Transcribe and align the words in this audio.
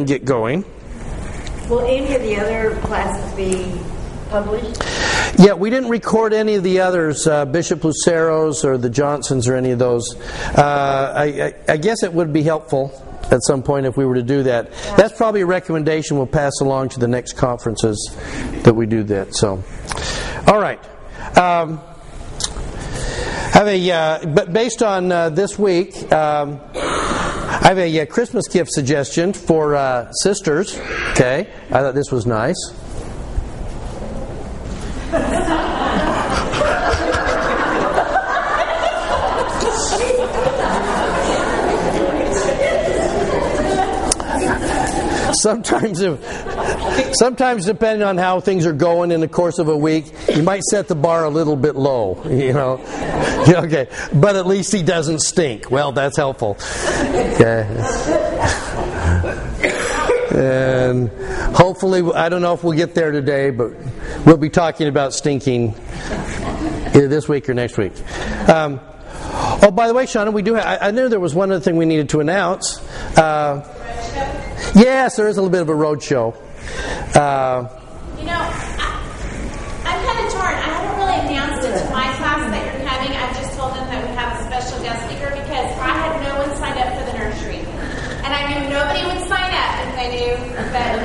and 0.00 0.08
get 0.08 0.24
going. 0.24 0.64
Will 1.68 1.80
any 1.80 2.14
of 2.14 2.22
the 2.22 2.36
other 2.36 2.76
classes 2.80 3.32
be 3.36 3.80
published? 4.30 4.82
Yeah, 5.38 5.54
we 5.54 5.70
didn't 5.70 5.88
record 5.88 6.32
any 6.32 6.54
of 6.54 6.62
the 6.62 6.80
others, 6.80 7.26
uh, 7.26 7.44
Bishop 7.44 7.84
Lucero's 7.84 8.64
or 8.64 8.76
the 8.76 8.90
Johnsons 8.90 9.46
or 9.46 9.54
any 9.54 9.70
of 9.70 9.78
those. 9.78 10.16
Uh, 10.56 11.12
I, 11.16 11.24
I, 11.24 11.54
I 11.68 11.76
guess 11.76 12.02
it 12.02 12.12
would 12.12 12.32
be 12.32 12.42
helpful 12.42 12.92
at 13.30 13.42
some 13.44 13.62
point 13.62 13.86
if 13.86 13.96
we 13.96 14.04
were 14.04 14.16
to 14.16 14.22
do 14.22 14.42
that. 14.44 14.72
That's 14.96 15.16
probably 15.16 15.42
a 15.42 15.46
recommendation 15.46 16.16
we'll 16.16 16.26
pass 16.26 16.52
along 16.60 16.90
to 16.90 17.00
the 17.00 17.08
next 17.08 17.34
conferences 17.34 18.16
that 18.64 18.74
we 18.74 18.86
do 18.86 19.04
that. 19.04 19.34
So, 19.34 19.62
all 20.46 20.60
right. 20.60 20.80
Um, 21.38 21.80
have 23.52 23.66
a 23.66 23.90
uh, 23.90 24.26
but 24.26 24.52
based 24.52 24.82
on 24.82 25.12
uh, 25.12 25.28
this 25.30 25.58
week, 25.58 26.10
um, 26.12 26.60
I 27.62 27.68
have 27.68 27.78
a, 27.78 28.00
uh, 28.00 28.06
Christmas 28.06 28.48
gift 28.48 28.70
suggestion 28.72 29.34
for 29.34 29.76
uh, 29.76 30.10
sisters. 30.12 30.78
Okay, 31.10 31.46
I 31.68 31.80
thought 31.80 31.94
this 31.94 32.10
was 32.10 32.24
nice. 32.24 32.56
Sometimes 45.40 46.00
if, 46.00 46.20
sometimes 47.14 47.66
depending 47.66 48.06
on 48.06 48.16
how 48.18 48.40
things 48.40 48.66
are 48.66 48.72
going 48.72 49.10
in 49.10 49.20
the 49.20 49.28
course 49.28 49.58
of 49.58 49.68
a 49.68 49.76
week 49.76 50.12
you 50.34 50.42
might 50.42 50.62
set 50.64 50.88
the 50.88 50.94
bar 50.94 51.24
a 51.24 51.30
little 51.30 51.56
bit 51.56 51.76
low 51.76 52.22
you 52.30 52.52
know? 52.52 52.80
Okay. 53.48 53.88
But 54.12 54.36
at 54.36 54.46
least 54.46 54.72
he 54.72 54.82
doesn't 54.82 55.20
stink. 55.20 55.70
Well 55.70 55.92
that's 55.92 56.16
helpful. 56.16 56.56
Okay. 56.60 57.66
And 60.32 61.08
hopefully 61.56 62.02
i 62.14 62.28
don't 62.28 62.40
know 62.40 62.54
if 62.54 62.62
we'll 62.62 62.76
get 62.76 62.94
there 62.94 63.10
today 63.10 63.50
but 63.50 63.72
we'll 64.24 64.36
be 64.36 64.48
talking 64.48 64.86
about 64.86 65.12
stinking 65.12 65.74
either 66.90 67.08
this 67.08 67.28
week 67.28 67.48
or 67.48 67.54
next 67.54 67.76
week. 67.78 67.92
Um, 68.48 68.80
oh 69.62 69.70
by 69.70 69.88
the 69.88 69.94
way 69.94 70.04
shauna 70.04 70.32
we 70.32 70.42
do 70.42 70.54
have, 70.54 70.64
I, 70.64 70.88
I, 70.88 70.90
knew 70.90 71.08
there 71.08 71.20
was 71.20 71.34
one 71.34 71.50
other 71.50 71.60
thing 71.60 71.76
we 71.76 71.84
needed 71.84 72.10
to 72.10 72.20
announce. 72.20 72.78
Uh, 73.16 73.66
Yes, 74.74 75.16
there 75.16 75.28
is 75.28 75.36
a 75.36 75.42
little 75.42 75.50
bit 75.50 75.62
of 75.62 75.68
a 75.68 75.74
road 75.74 76.02
show. 76.02 76.34
Uh, 77.14 77.68
you 78.18 78.24
know, 78.24 78.38
I, 78.38 79.02
am 79.84 79.98
kind 80.06 80.26
of 80.26 80.32
torn. 80.32 80.54
I 80.54 80.70
haven't 80.70 80.96
really 81.00 81.18
announced 81.26 81.66
it 81.66 81.72
to 81.74 81.90
my 81.90 82.06
class 82.16 82.50
that 82.50 82.62
you're 82.64 82.86
coming. 82.86 83.10
I've 83.16 83.34
just 83.36 83.58
told 83.58 83.74
them 83.74 83.88
that 83.88 84.08
we 84.08 84.14
have 84.14 84.38
a 84.38 84.44
special 84.46 84.78
guest 84.82 85.04
speaker 85.06 85.30
because 85.30 85.70
I 85.80 85.90
had 85.90 86.22
no 86.22 86.38
one 86.38 86.54
signed 86.56 86.78
up 86.78 86.94
for 86.96 87.04
the 87.10 87.18
nursery. 87.18 87.66
And 88.22 88.32
I 88.32 88.46
knew 88.46 88.68
nobody 88.70 89.02
would 89.06 89.26
sign 89.28 89.50
up 89.50 89.86
if 89.88 89.94
they 89.96 90.08
knew 90.14 90.36
that. 90.70 91.00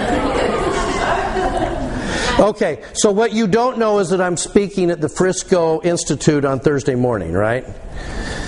okay, 2.39 2.83
so 2.93 3.11
what 3.11 3.33
you 3.33 3.47
don't 3.47 3.79
know 3.79 3.99
is 3.99 4.09
that 4.09 4.21
I'm 4.21 4.37
speaking 4.37 4.91
at 4.91 5.01
the 5.01 5.09
Frisco 5.09 5.81
Institute 5.81 6.45
on 6.45 6.59
Thursday 6.59 6.95
morning, 6.95 7.33
right? 7.33 7.65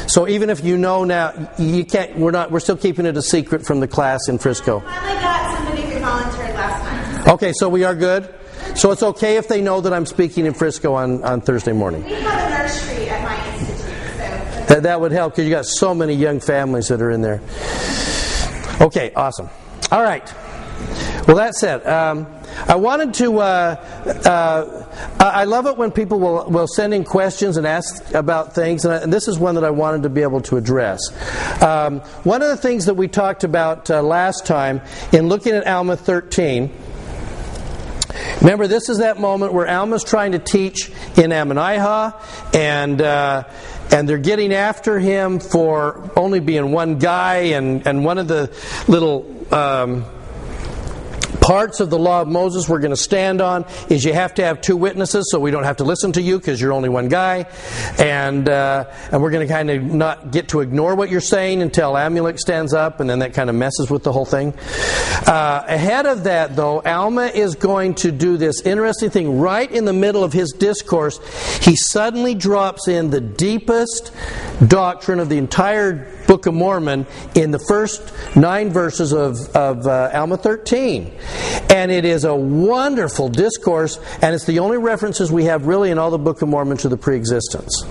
So 0.08 0.28
even 0.28 0.50
if 0.50 0.64
you 0.64 0.78
know 0.78 1.04
now, 1.04 1.52
you 1.58 1.86
can't. 1.86 2.18
We're 2.18 2.32
not. 2.32 2.52
We're 2.52 2.62
still 2.62 2.78
keeping 2.78 3.06
it 3.06 3.18
a 3.18 3.22
secret 3.22 3.66
from 3.66 3.80
the 3.82 3.88
class 3.88 4.30
in 4.30 4.38
Frisco. 4.38 4.80
Finally 4.80 5.22
got 5.22 5.58
somebody 5.58 5.82
who 5.82 6.00
volunteered 6.00 6.56
last 6.56 7.26
time. 7.26 7.34
Okay, 7.34 7.52
so 7.54 7.68
we 7.70 7.84
are 7.84 7.94
good. 7.94 8.34
So 8.76 8.92
it's 8.92 9.04
okay 9.04 9.38
if 9.38 9.48
they 9.48 9.62
know 9.62 9.82
that 9.82 9.94
I'm 9.94 10.06
speaking 10.06 10.46
in 10.46 10.54
Frisco 10.54 10.94
on, 10.94 11.24
on 11.24 11.42
Thursday 11.42 11.74
morning. 11.74 12.04
We 12.04 12.12
have 12.14 12.52
a 12.52 12.58
nursery 12.58 13.10
at 13.10 13.24
my 13.24 13.60
institute, 13.60 13.80
so 13.80 14.74
that, 14.74 14.84
that 14.84 15.02
would 15.02 15.12
help 15.12 15.34
because 15.34 15.46
you 15.46 15.52
got 15.52 15.66
so 15.66 15.94
many 15.94 16.14
young 16.14 16.40
families 16.40 16.88
that 16.90 17.02
are 17.02 17.12
in 17.12 17.22
there. 17.22 17.42
Okay, 18.80 19.12
awesome. 19.16 19.50
All 19.92 20.04
right. 20.04 20.32
Well, 21.28 21.38
that 21.38 21.56
said, 21.56 21.86
um, 21.88 22.28
I 22.68 22.76
wanted 22.76 23.14
to. 23.16 23.40
Uh, 23.40 23.76
uh, 24.26 24.84
I 25.20 25.44
love 25.44 25.68
it 25.68 25.78
when 25.78 25.92
people 25.92 26.20
will, 26.20 26.50
will 26.50 26.68
send 26.68 26.94
in 26.94 27.04
questions 27.04 27.58
and 27.58 27.68
ask 27.68 28.14
about 28.14 28.56
things, 28.56 28.86
and, 28.86 28.94
I, 28.94 28.98
and 28.98 29.14
this 29.14 29.28
is 29.28 29.38
one 29.38 29.56
that 29.56 29.64
I 29.64 29.70
wanted 29.70 30.04
to 30.04 30.10
be 30.10 30.22
able 30.22 30.42
to 30.42 30.58
address. 30.58 31.00
Um, 31.62 32.00
one 32.24 32.42
of 32.42 32.50
the 32.50 32.58
things 32.58 32.86
that 32.86 32.96
we 32.96 33.08
talked 33.08 33.44
about 33.44 33.90
uh, 33.90 34.02
last 34.02 34.46
time 34.46 34.82
in 35.12 35.28
looking 35.28 35.54
at 35.54 35.68
Alma 35.68 35.96
13. 35.98 36.72
Remember, 38.42 38.68
this 38.68 38.90
is 38.90 39.00
that 39.00 39.20
moment 39.20 39.54
where 39.54 39.68
Alma's 39.68 40.04
trying 40.04 40.32
to 40.32 40.40
teach 40.40 40.90
in 41.18 41.32
Ammonihah, 41.32 42.56
and 42.56 43.02
uh, 43.02 43.44
and 43.92 44.08
they're 44.08 44.18
getting 44.18 44.54
after 44.54 45.00
him 45.00 45.40
for 45.40 46.12
only 46.16 46.40
being 46.40 46.72
one 46.72 46.98
guy, 46.98 47.36
and, 47.54 47.86
and 47.88 48.04
one 48.04 48.18
of 48.18 48.28
the 48.28 48.52
little 48.88 49.26
um, 49.54 50.06
parts 51.48 51.80
of 51.80 51.90
the 51.90 51.98
law 51.98 52.22
of 52.22 52.28
Moses 52.28 52.68
we're 52.68 52.82
going 52.82 52.92
to 52.92 52.98
stand 52.98 53.40
on 53.40 53.66
is 53.88 54.04
you 54.04 54.12
have 54.12 54.34
to 54.34 54.44
have 54.44 54.60
two 54.60 54.76
witnesses, 54.76 55.30
so 55.32 55.40
we 55.40 55.50
don't 55.50 55.64
have 55.64 55.78
to 55.78 55.86
listen 55.86 56.12
to 56.12 56.22
you 56.22 56.38
because 56.38 56.60
you're 56.60 56.74
only 56.74 56.90
one 56.90 57.08
guy, 57.08 57.46
and 57.98 58.50
uh, 58.50 58.84
and 59.14 59.22
we're 59.22 59.32
going 59.32 59.48
to 59.48 59.54
kind 59.54 59.70
of 59.70 59.82
not 59.82 60.32
get 60.32 60.50
to 60.50 60.60
ignore 60.60 60.94
what 60.96 61.10
you're 61.10 61.22
saying 61.22 61.62
until 61.62 61.94
Amulek 61.94 62.38
stands 62.38 62.74
up, 62.74 63.00
and 63.00 63.10
then 63.10 63.20
that 63.20 63.34
kind 63.34 63.50
of 63.50 63.56
messes 63.56 63.90
with 63.90 64.04
the 64.04 64.12
whole 64.12 64.26
thing. 64.26 64.54
Uh, 65.26 65.64
ahead 65.68 66.06
of 66.06 66.26
that, 66.26 66.58
though, 66.58 66.82
Alma 66.82 67.28
is 67.28 67.56
going 67.56 67.96
to 67.96 68.12
do 68.12 68.36
this 68.36 68.64
interesting 68.64 69.10
thing 69.10 69.40
right 69.40 69.72
in 69.72 69.86
the 69.86 69.94
middle 69.94 70.26
of 70.26 70.34
his 70.34 70.52
discourse. 70.52 71.18
He 71.64 71.78
suddenly 71.78 72.36
drops 72.36 72.90
in 72.90 73.10
the 73.10 73.22
deepest 73.22 74.12
doctrine 74.68 75.22
of 75.22 75.30
the 75.30 75.38
entire 75.38 76.12
Book 76.28 76.46
of 76.46 76.54
Mormon 76.54 77.08
in 77.36 77.52
the 77.52 77.60
first 77.60 78.14
nine 78.36 78.70
verses 78.70 79.14
of, 79.14 79.38
of 79.56 79.88
uh, 79.88 80.12
Alma 80.14 80.38
13. 80.38 81.12
And 81.70 81.92
it 81.92 82.06
is 82.06 82.26
a 82.26 82.36
wonderful 82.36 83.30
discourse, 83.30 84.00
and 84.22 84.36
it's 84.36 84.46
the 84.46 84.60
only 84.60 84.78
references 84.78 85.32
we 85.32 85.46
have 85.46 85.66
really 85.66 85.90
in 85.90 85.98
all 85.98 86.12
the 86.12 86.18
Book 86.18 86.42
of 86.42 86.50
Mormon 86.50 86.78
to 86.78 86.90
the 86.90 86.98
preexistence. 86.98 87.86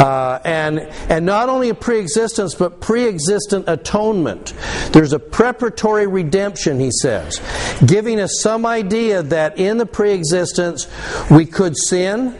Uh, 0.00 0.40
and 0.46 0.78
and 1.10 1.26
not 1.26 1.50
only 1.50 1.68
a 1.68 1.74
preexistence, 1.74 2.54
but 2.54 2.80
pre-existent 2.80 3.66
atonement. 3.68 4.54
There's 4.92 5.12
a 5.12 5.18
preparatory 5.18 6.06
redemption, 6.06 6.80
he 6.80 6.90
says, 6.90 7.38
giving 7.84 8.18
us 8.18 8.40
some 8.40 8.64
idea 8.64 9.22
that 9.24 9.58
in 9.58 9.76
the 9.76 9.84
preexistence 9.84 10.88
we 11.30 11.44
could 11.44 11.76
sin, 11.76 12.34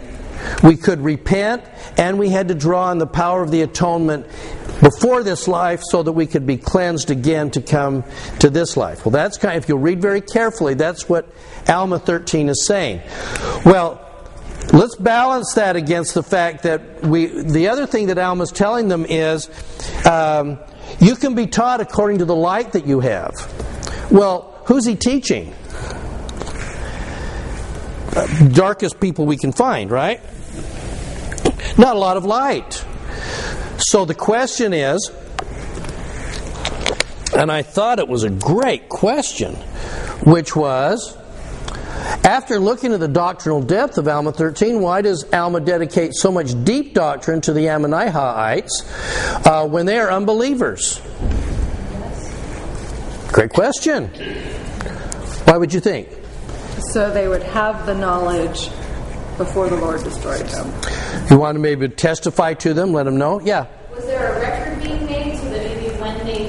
we 0.63 0.77
could 0.77 1.01
repent, 1.03 1.63
and 1.99 2.19
we 2.19 2.31
had 2.31 2.49
to 2.49 2.55
draw 2.55 2.85
on 2.87 2.97
the 2.97 3.07
power 3.07 3.43
of 3.43 3.51
the 3.51 3.61
atonement 3.61 4.27
before 4.81 5.23
this 5.23 5.47
life 5.47 5.81
so 5.83 6.03
that 6.03 6.13
we 6.13 6.27
could 6.27 6.47
be 6.47 6.57
cleansed 6.57 7.11
again 7.11 7.51
to 7.51 7.61
come 7.61 8.05
to 8.39 8.51
this 8.51 8.77
life. 8.77 9.05
Well, 9.05 9.13
that's 9.13 9.39
kind 9.39 9.57
of, 9.57 9.65
if 9.65 9.69
you 9.69 9.77
read 9.77 10.01
very 10.01 10.21
carefully, 10.21 10.75
that's 10.75 11.09
what 11.09 11.29
Alma 11.69 11.99
13 11.99 12.49
is 12.49 12.67
saying. 12.67 13.03
Well, 13.65 14.01
let's 14.73 14.97
balance 14.97 15.55
that 15.55 15.77
against 15.77 16.15
the 16.15 16.23
fact 16.23 16.63
that 16.65 17.03
we, 17.03 17.27
the 17.27 17.69
other 17.69 17.87
thing 17.87 18.09
that 18.09 18.19
Alma 18.19 18.45
is 18.45 18.53
telling 18.53 18.89
them 18.89 19.05
is, 19.07 19.51
um, 20.07 20.59
you 20.99 21.15
can 21.15 21.35
be 21.35 21.47
taught 21.47 21.81
according 21.81 22.19
to 22.19 22.25
the 22.25 22.35
light 22.35 22.73
that 22.73 22.87
you 22.87 23.01
have. 23.01 23.33
Well, 24.11 24.63
who's 24.67 24.87
he 24.87 24.97
teaching? 24.97 25.55
Uh, 28.13 28.49
darkest 28.49 28.99
people 28.99 29.25
we 29.25 29.37
can 29.37 29.53
find, 29.53 29.91
right? 29.91 30.21
Not 31.79 31.95
a 31.95 31.99
lot 31.99 32.17
of 32.17 32.25
light. 32.25 32.85
So 33.81 34.05
the 34.05 34.15
question 34.15 34.73
is, 34.73 35.11
and 37.35 37.51
I 37.51 37.63
thought 37.63 37.99
it 37.99 38.09
was 38.09 38.25
a 38.25 38.31
great 38.31 38.89
question, 38.89 39.55
which 40.25 40.55
was 40.55 41.17
after 42.25 42.59
looking 42.59 42.93
at 42.93 43.01
the 43.01 43.09
doctrinal 43.09 43.63
depth 43.63 43.97
of 43.97 44.07
Alma 44.07 44.33
13, 44.33 44.81
why 44.81 45.01
does 45.01 45.25
Alma 45.33 45.61
dedicate 45.61 46.15
so 46.15 46.31
much 46.31 46.53
deep 46.65 46.93
doctrine 46.93 47.41
to 47.43 47.53
the 47.53 47.67
Ammonihahites 47.67 48.71
uh, 49.47 49.67
when 49.67 49.87
they 49.87 49.99
are 49.99 50.11
unbelievers? 50.11 51.01
Great 53.33 53.51
question. 53.51 54.09
Why 55.47 55.57
would 55.57 55.73
you 55.73 55.81
think? 55.81 56.09
So 56.93 57.11
they 57.11 57.29
would 57.29 57.43
have 57.43 57.87
the 57.87 57.95
knowledge 57.95 58.69
before 59.41 59.71
the 59.71 59.77
Lord 59.77 60.05
destroyed 60.05 60.45
them. 60.49 60.71
You 61.31 61.39
want 61.39 61.57
to 61.57 61.61
maybe 61.61 61.89
testify 61.89 62.53
to 62.55 62.75
them, 62.75 62.93
let 62.93 63.05
them 63.05 63.17
know? 63.17 63.41
Yeah. 63.41 63.69
Was 63.91 64.05
there 64.05 64.35
a 64.35 64.39
record 64.39 64.83
being 64.83 65.07
made 65.07 65.39
so 65.39 65.49
that 65.49 65.65
maybe 65.65 65.89
when 65.97 66.19
they 66.27 66.49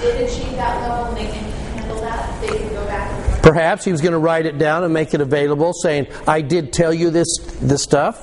did 0.00 0.28
achieve 0.28 0.56
that 0.56 0.88
level, 0.88 1.14
they 1.14 1.26
can 1.26 1.44
handle 1.78 2.00
that, 2.00 2.40
they 2.40 2.48
can 2.48 2.70
go 2.70 2.84
back? 2.86 3.40
Perhaps 3.40 3.84
he 3.84 3.92
was 3.92 4.00
going 4.00 4.14
to 4.14 4.18
write 4.18 4.46
it 4.46 4.58
down 4.58 4.82
and 4.82 4.92
make 4.92 5.14
it 5.14 5.20
available, 5.20 5.72
saying, 5.72 6.08
"I 6.26 6.40
did 6.40 6.72
tell 6.72 6.92
you 6.92 7.10
this 7.10 7.38
this 7.60 7.84
stuff." 7.84 8.20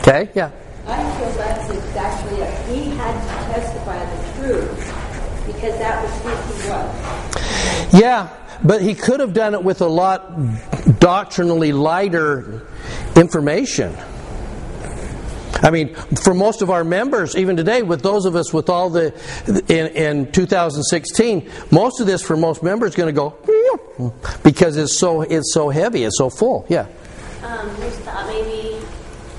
Okay, 0.00 0.28
yeah. 0.34 0.50
I 0.86 1.18
feel 1.18 1.30
that's 1.32 1.70
exactly 1.70 2.40
it. 2.42 2.66
He 2.66 2.90
had 2.90 3.14
to 3.14 3.54
testify 3.54 4.04
the 4.04 4.42
truth 4.42 5.46
because 5.46 5.78
that 5.78 6.02
was 6.02 6.12
who 6.20 6.28
he 6.62 6.68
was. 6.68 7.94
Yeah, 7.94 8.28
but 8.62 8.82
he 8.82 8.94
could 8.94 9.20
have 9.20 9.32
done 9.32 9.54
it 9.54 9.64
with 9.64 9.80
a 9.80 9.88
lot 9.88 10.30
doctrinally 11.00 11.72
lighter 11.72 12.66
information. 13.18 13.96
I 15.60 15.70
mean, 15.70 15.94
for 16.22 16.34
most 16.34 16.62
of 16.62 16.70
our 16.70 16.84
members, 16.84 17.36
even 17.36 17.56
today, 17.56 17.82
with 17.82 18.02
those 18.02 18.26
of 18.26 18.36
us 18.36 18.52
with 18.52 18.68
all 18.68 18.90
the 18.90 19.12
in, 19.68 19.88
in 19.88 20.32
2016, 20.32 21.50
most 21.72 22.00
of 22.00 22.06
this 22.06 22.22
for 22.22 22.36
most 22.36 22.62
members 22.62 22.90
is 22.90 22.96
going 22.96 23.12
to 23.12 23.18
go 23.20 23.36
because 24.44 24.76
it's 24.76 24.96
so 24.96 25.22
it's 25.22 25.52
so 25.52 25.68
heavy, 25.68 26.04
it's 26.04 26.16
so 26.16 26.30
full. 26.30 26.64
Yeah. 26.68 26.86
Um, 27.42 27.74
just 27.76 28.00
thought 28.00 28.26
maybe 28.28 28.78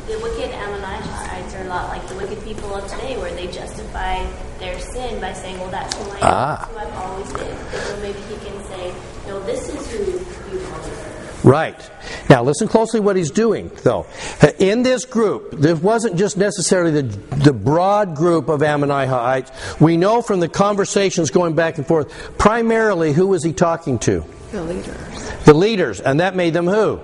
the 0.08 0.20
wicked 0.20 0.52
Ammonites 0.52 1.56
are 1.56 1.62
a 1.62 1.68
lot 1.70 1.90
like 1.90 2.06
the 2.08 2.16
wicked 2.16 2.44
people 2.44 2.74
of 2.76 2.86
today, 2.88 3.18
where 3.18 3.34
they 3.34 3.48
justify 3.48 4.26
their 4.60 4.80
sin 4.80 5.22
by 5.22 5.34
saying, 5.34 5.60
"Well, 5.60 5.70
that's 5.70 5.96
who 5.96 6.12
I 6.12 6.16
am. 6.16 6.22
Ah. 6.22 6.70
Who 6.70 6.78
I've 6.80 6.94
always 6.96 7.32
been." 7.34 7.58
So 7.72 7.98
maybe 8.02 8.20
he 8.20 8.36
can 8.46 8.64
say, 8.66 8.94
"No, 9.28 9.40
this 9.42 9.70
is 9.70 9.92
who 9.92 10.04
you've 10.52 10.74
always 10.74 10.90
been." 10.90 11.50
Right. 11.50 11.92
Now, 12.30 12.44
listen 12.44 12.68
closely 12.68 13.00
what 13.00 13.16
he's 13.16 13.32
doing, 13.32 13.72
though. 13.84 14.06
In 14.60 14.84
this 14.84 15.06
group, 15.06 15.52
this 15.52 15.80
wasn't 15.80 16.16
just 16.16 16.38
necessarily 16.38 17.02
the, 17.02 17.18
the 17.38 17.54
broad 17.54 18.16
group 18.16 18.50
of 18.50 18.62
Ammonites. 18.62 19.52
We 19.82 19.98
know 19.98 20.22
from 20.22 20.40
the 20.40 20.48
conversations 20.48 21.32
going 21.32 21.56
back 21.56 21.80
and 21.80 21.88
forth, 21.88 22.38
primarily 22.38 23.14
who 23.14 23.28
was 23.28 23.44
he 23.44 23.52
talking 23.52 23.98
to? 24.00 24.24
The 24.52 24.64
leaders. 24.64 25.32
The 25.46 25.54
leaders. 25.54 26.02
And 26.02 26.20
that 26.20 26.36
made 26.36 26.54
them 26.54 26.68
who? 26.68 27.02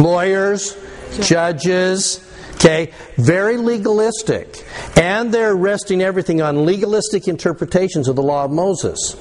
Lawyers, 0.00 0.76
judges, 1.20 2.26
okay? 2.54 2.92
Very 3.16 3.58
legalistic. 3.58 4.66
And 4.96 5.32
they're 5.32 5.54
resting 5.54 6.00
everything 6.00 6.40
on 6.40 6.64
legalistic 6.64 7.28
interpretations 7.28 8.08
of 8.08 8.16
the 8.16 8.22
law 8.22 8.44
of 8.46 8.50
Moses. 8.50 9.16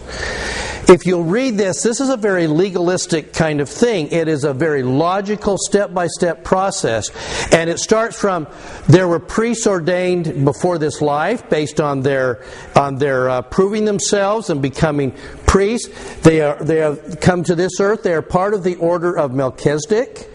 If 0.90 1.06
you'll 1.06 1.24
read 1.24 1.56
this, 1.56 1.84
this 1.84 2.02
is 2.02 2.10
a 2.10 2.18
very 2.18 2.48
legalistic 2.48 3.32
kind 3.32 3.62
of 3.62 3.70
thing. 3.70 4.08
It 4.08 4.28
is 4.28 4.44
a 4.44 4.56
very 4.56 4.82
logical, 4.82 5.56
step 5.60 5.94
by 5.94 6.08
step 6.08 6.44
process. 6.44 7.12
And 7.54 7.70
it 7.70 7.78
starts 7.78 8.20
from 8.20 8.48
there 8.88 9.08
were 9.08 9.20
priests 9.20 9.68
ordained 9.68 10.44
before 10.44 10.80
this 10.80 11.00
life 11.00 11.48
based 11.48 11.80
on 11.80 12.02
their, 12.02 12.44
on 12.76 12.96
their 12.96 13.30
uh, 13.30 13.44
proving 13.44 13.86
themselves 13.86 14.50
and 14.50 14.64
becoming 14.64 15.12
priests. 15.46 15.90
They, 16.22 16.42
are, 16.42 16.56
they 16.56 16.78
have 16.78 17.20
come 17.20 17.44
to 17.44 17.54
this 17.54 17.80
earth. 17.80 18.02
They 18.02 18.16
are 18.16 18.24
part 18.24 18.56
of 18.56 18.64
the 18.64 18.76
order 18.78 19.16
of 19.16 19.32
Melchizedek 19.32 20.28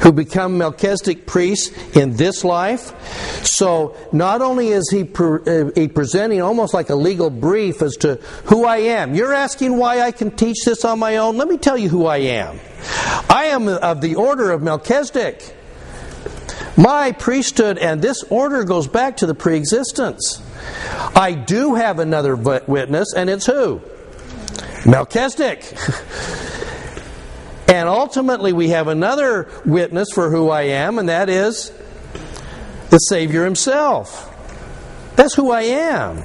who 0.00 0.12
become 0.12 0.58
Melchizedek 0.58 1.26
priests 1.26 1.96
in 1.96 2.16
this 2.16 2.44
life. 2.44 2.94
So 3.44 3.96
not 4.12 4.42
only 4.42 4.68
is 4.68 4.88
he, 4.90 5.04
pre- 5.04 5.42
uh, 5.46 5.70
he 5.74 5.88
presenting 5.88 6.40
almost 6.40 6.74
like 6.74 6.90
a 6.90 6.94
legal 6.94 7.30
brief 7.30 7.82
as 7.82 7.96
to 7.98 8.16
who 8.44 8.64
I 8.64 8.78
am. 8.78 9.14
You're 9.14 9.34
asking 9.34 9.76
why 9.76 10.00
I 10.00 10.12
can 10.12 10.30
teach 10.30 10.64
this 10.64 10.84
on 10.84 10.98
my 10.98 11.16
own? 11.16 11.36
Let 11.36 11.48
me 11.48 11.58
tell 11.58 11.76
you 11.76 11.88
who 11.88 12.06
I 12.06 12.18
am. 12.18 12.58
I 13.28 13.46
am 13.46 13.68
of 13.68 14.00
the 14.00 14.14
order 14.14 14.50
of 14.50 14.62
Melchizedek. 14.62 15.56
My 16.76 17.12
priesthood 17.12 17.78
and 17.78 18.00
this 18.00 18.22
order 18.24 18.64
goes 18.64 18.88
back 18.88 19.18
to 19.18 19.26
the 19.26 19.34
pre-existence. 19.34 20.42
I 21.14 21.32
do 21.32 21.74
have 21.74 21.98
another 21.98 22.36
witness, 22.36 23.12
and 23.14 23.28
it's 23.28 23.46
who? 23.46 23.82
Melchizedek. 24.86 25.74
And 27.70 27.88
ultimately, 27.88 28.52
we 28.52 28.70
have 28.70 28.88
another 28.88 29.48
witness 29.64 30.08
for 30.12 30.28
who 30.28 30.50
I 30.50 30.62
am, 30.62 30.98
and 30.98 31.08
that 31.08 31.28
is 31.28 31.72
the 32.90 32.98
Savior 32.98 33.44
Himself. 33.44 34.26
That's 35.14 35.34
who 35.34 35.52
I 35.52 35.62
am. 35.62 36.24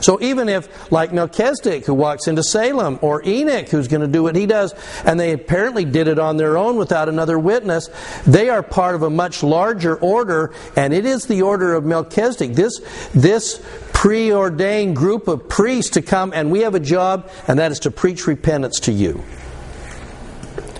So 0.00 0.20
even 0.20 0.48
if, 0.48 0.90
like 0.90 1.12
Melchizedek, 1.12 1.86
who 1.86 1.94
walks 1.94 2.26
into 2.26 2.42
Salem, 2.42 2.98
or 3.02 3.24
Enoch, 3.24 3.68
who's 3.68 3.86
going 3.86 4.00
to 4.00 4.08
do 4.08 4.24
what 4.24 4.34
he 4.34 4.46
does, 4.46 4.74
and 5.04 5.18
they 5.18 5.32
apparently 5.32 5.84
did 5.84 6.08
it 6.08 6.18
on 6.18 6.36
their 6.36 6.58
own 6.58 6.76
without 6.76 7.08
another 7.08 7.38
witness, 7.38 7.88
they 8.26 8.48
are 8.48 8.62
part 8.62 8.96
of 8.96 9.02
a 9.04 9.10
much 9.10 9.44
larger 9.44 9.96
order, 9.96 10.52
and 10.74 10.92
it 10.92 11.06
is 11.06 11.26
the 11.26 11.42
order 11.42 11.74
of 11.74 11.84
Melchizedek. 11.84 12.56
This, 12.56 12.80
this 13.14 13.64
preordained 13.92 14.96
group 14.96 15.28
of 15.28 15.48
priests 15.48 15.92
to 15.92 16.02
come, 16.02 16.32
and 16.34 16.50
we 16.50 16.60
have 16.60 16.74
a 16.74 16.80
job, 16.80 17.30
and 17.46 17.60
that 17.60 17.70
is 17.70 17.78
to 17.80 17.92
preach 17.92 18.26
repentance 18.26 18.80
to 18.80 18.92
you. 18.92 19.22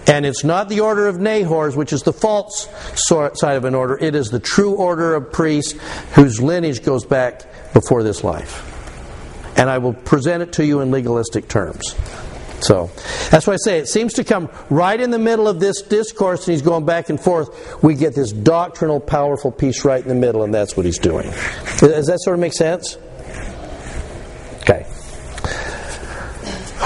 And 0.08 0.24
it's 0.24 0.42
not 0.42 0.70
the 0.70 0.80
order 0.80 1.06
of 1.06 1.16
Nehors, 1.16 1.76
which 1.76 1.92
is 1.92 2.02
the 2.02 2.14
false 2.14 2.66
side 2.96 3.56
of 3.56 3.64
an 3.64 3.74
order. 3.74 3.98
It 3.98 4.14
is 4.14 4.30
the 4.30 4.40
true 4.40 4.74
order 4.74 5.14
of 5.14 5.30
priests 5.30 5.78
whose 6.14 6.40
lineage 6.40 6.82
goes 6.82 7.04
back 7.04 7.42
before 7.74 8.02
this 8.02 8.24
life. 8.24 8.64
And 9.58 9.68
I 9.68 9.78
will 9.78 9.92
present 9.92 10.42
it 10.42 10.52
to 10.54 10.64
you 10.64 10.80
in 10.80 10.90
legalistic 10.90 11.48
terms. 11.48 11.94
So 12.60 12.90
that's 13.30 13.46
why 13.46 13.52
I 13.52 13.56
say 13.56 13.78
it 13.78 13.86
seems 13.86 14.14
to 14.14 14.24
come 14.24 14.48
right 14.70 15.00
in 15.00 15.10
the 15.10 15.18
middle 15.18 15.46
of 15.46 15.60
this 15.60 15.82
discourse, 15.82 16.48
and 16.48 16.52
he's 16.54 16.62
going 16.62 16.84
back 16.86 17.08
and 17.08 17.20
forth. 17.20 17.82
We 17.84 17.94
get 17.94 18.14
this 18.14 18.32
doctrinal, 18.32 18.98
powerful 19.00 19.52
piece 19.52 19.84
right 19.84 20.02
in 20.02 20.08
the 20.08 20.14
middle, 20.14 20.42
and 20.42 20.52
that's 20.52 20.76
what 20.76 20.86
he's 20.86 20.98
doing. 20.98 21.30
Does 21.78 22.06
that 22.06 22.18
sort 22.20 22.34
of 22.34 22.40
make 22.40 22.54
sense? 22.54 22.96
Okay. 24.62 24.86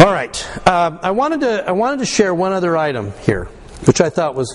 All 0.02 0.12
right. 0.12 0.68
Um, 0.68 0.98
I 1.00 1.12
wanted 1.12 1.42
to 1.42 1.64
I 1.68 1.70
wanted 1.70 2.00
to 2.00 2.06
share 2.06 2.34
one 2.34 2.52
other 2.52 2.76
item 2.76 3.12
here, 3.20 3.44
which 3.84 4.00
I 4.00 4.10
thought 4.10 4.34
was 4.34 4.50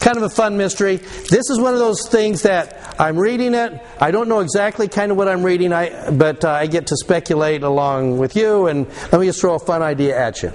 kind 0.00 0.16
of 0.16 0.22
a 0.22 0.30
fun 0.30 0.56
mystery. 0.56 0.96
This 0.96 1.50
is 1.50 1.60
one 1.60 1.74
of 1.74 1.80
those 1.80 2.08
things 2.08 2.44
that 2.44 2.96
I'm 2.98 3.18
reading 3.18 3.52
it. 3.52 3.78
I 4.00 4.10
don't 4.10 4.26
know 4.26 4.40
exactly 4.40 4.88
kind 4.88 5.12
of 5.12 5.18
what 5.18 5.28
I'm 5.28 5.42
reading, 5.42 5.74
I, 5.74 6.10
but 6.10 6.46
uh, 6.46 6.50
I 6.50 6.66
get 6.66 6.86
to 6.86 6.96
speculate 6.96 7.62
along 7.62 8.16
with 8.16 8.36
you. 8.36 8.68
And 8.68 8.88
let 9.12 9.20
me 9.20 9.26
just 9.26 9.38
throw 9.38 9.56
a 9.56 9.58
fun 9.58 9.82
idea 9.82 10.18
at 10.18 10.42
you. 10.42 10.50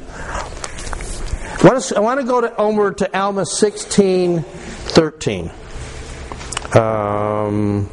I 1.63 1.99
want 1.99 2.19
to, 2.19 2.25
go 2.25 2.41
to 2.41 2.55
over 2.55 2.93
to 2.93 3.15
Alma 3.15 3.45
16, 3.45 4.41
13. 4.41 5.51
Um, 6.73 7.88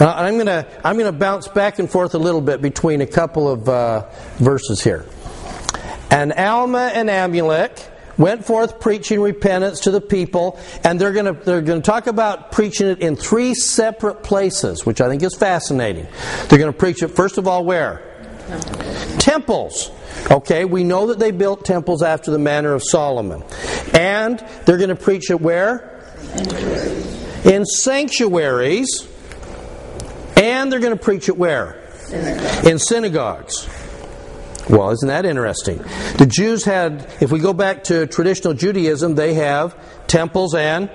Uh, 0.00 0.14
I'm 0.16 0.34
going 0.34 0.46
to 0.46 0.66
I'm 0.82 0.96
going 0.96 1.12
to 1.12 1.18
bounce 1.18 1.46
back 1.46 1.78
and 1.78 1.90
forth 1.90 2.14
a 2.14 2.18
little 2.18 2.40
bit 2.40 2.62
between 2.62 3.02
a 3.02 3.06
couple 3.06 3.50
of 3.50 3.68
uh, 3.68 4.08
verses 4.36 4.82
here. 4.82 5.04
And 6.10 6.32
Alma 6.32 6.90
and 6.94 7.10
Amulek 7.10 7.86
went 8.16 8.44
forth 8.44 8.80
preaching 8.80 9.20
repentance 9.20 9.80
to 9.80 9.90
the 9.90 10.00
people, 10.00 10.58
and 10.84 10.98
they're 10.98 11.12
going 11.12 11.26
to 11.26 11.44
they're 11.44 11.60
going 11.60 11.82
to 11.82 11.86
talk 11.86 12.06
about 12.06 12.50
preaching 12.50 12.86
it 12.86 13.00
in 13.00 13.14
three 13.14 13.52
separate 13.52 14.22
places, 14.22 14.86
which 14.86 15.02
I 15.02 15.08
think 15.08 15.22
is 15.22 15.36
fascinating. 15.36 16.06
They're 16.48 16.58
going 16.58 16.72
to 16.72 16.78
preach 16.78 17.02
it 17.02 17.08
first 17.08 17.36
of 17.36 17.46
all 17.46 17.64
where 17.64 18.02
temples. 19.18 19.90
Okay, 20.30 20.64
we 20.64 20.82
know 20.82 21.08
that 21.08 21.18
they 21.18 21.30
built 21.30 21.64
temples 21.64 22.02
after 22.02 22.30
the 22.30 22.38
manner 22.38 22.72
of 22.72 22.82
Solomon, 22.82 23.44
and 23.92 24.38
they're 24.64 24.78
going 24.78 24.88
to 24.88 24.96
preach 24.96 25.30
it 25.30 25.42
where 25.42 26.02
in 27.44 27.66
sanctuaries. 27.66 29.09
And 30.40 30.72
they're 30.72 30.80
going 30.80 30.96
to 30.96 31.02
preach 31.02 31.28
it 31.28 31.36
where? 31.36 31.78
In 32.64 32.78
synagogues. 32.78 33.68
Well, 34.70 34.90
isn't 34.90 35.08
that 35.08 35.26
interesting? 35.26 35.78
The 36.16 36.26
Jews 36.26 36.64
had, 36.64 37.06
if 37.20 37.30
we 37.30 37.40
go 37.40 37.52
back 37.52 37.84
to 37.84 38.06
traditional 38.06 38.54
Judaism, 38.54 39.16
they 39.16 39.34
have 39.34 39.76
temples 40.06 40.54
and 40.54 40.90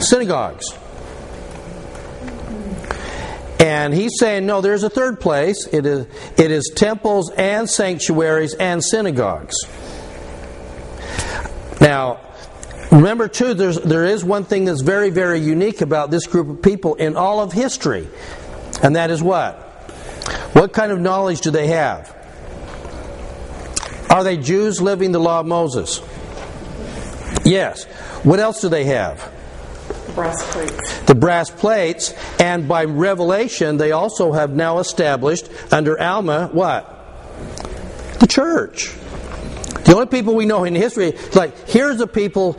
synagogues. 0.00 0.66
And 3.60 3.92
he's 3.92 4.12
saying, 4.18 4.46
no, 4.46 4.62
there's 4.62 4.84
a 4.84 4.90
third 4.90 5.20
place. 5.20 5.66
It 5.70 5.84
is, 5.84 6.06
it 6.38 6.50
is 6.50 6.72
temples 6.74 7.30
and 7.30 7.68
sanctuaries 7.68 8.54
and 8.54 8.82
synagogues. 8.82 9.54
Now, 11.78 12.20
Remember, 12.94 13.26
too, 13.26 13.54
there's, 13.54 13.80
there 13.80 14.04
is 14.04 14.24
one 14.24 14.44
thing 14.44 14.66
that's 14.66 14.80
very, 14.80 15.10
very 15.10 15.40
unique 15.40 15.80
about 15.80 16.12
this 16.12 16.28
group 16.28 16.48
of 16.48 16.62
people 16.62 16.94
in 16.94 17.16
all 17.16 17.40
of 17.40 17.52
history, 17.52 18.06
and 18.84 18.94
that 18.94 19.10
is 19.10 19.20
what? 19.20 19.56
What 20.52 20.72
kind 20.72 20.92
of 20.92 21.00
knowledge 21.00 21.40
do 21.40 21.50
they 21.50 21.66
have? 21.66 22.14
Are 24.08 24.22
they 24.22 24.36
Jews 24.36 24.80
living 24.80 25.10
the 25.10 25.18
law 25.18 25.40
of 25.40 25.46
Moses? 25.46 26.00
Yes. 27.44 27.82
What 28.22 28.38
else 28.38 28.60
do 28.60 28.68
they 28.68 28.84
have? 28.84 29.18
The 30.06 30.12
brass 30.12 30.52
plates. 30.52 31.00
The 31.00 31.14
brass 31.16 31.50
plates, 31.50 32.14
and 32.38 32.68
by 32.68 32.84
revelation, 32.84 33.76
they 33.76 33.90
also 33.90 34.30
have 34.30 34.50
now 34.54 34.78
established 34.78 35.48
under 35.72 36.00
Alma 36.00 36.48
what? 36.52 36.88
The 38.20 38.28
church. 38.28 38.94
The 39.84 39.94
only 39.94 40.06
people 40.06 40.34
we 40.34 40.46
know 40.46 40.64
in 40.64 40.74
history, 40.74 41.12
like, 41.34 41.68
here's 41.68 41.98
the 41.98 42.06
people 42.06 42.58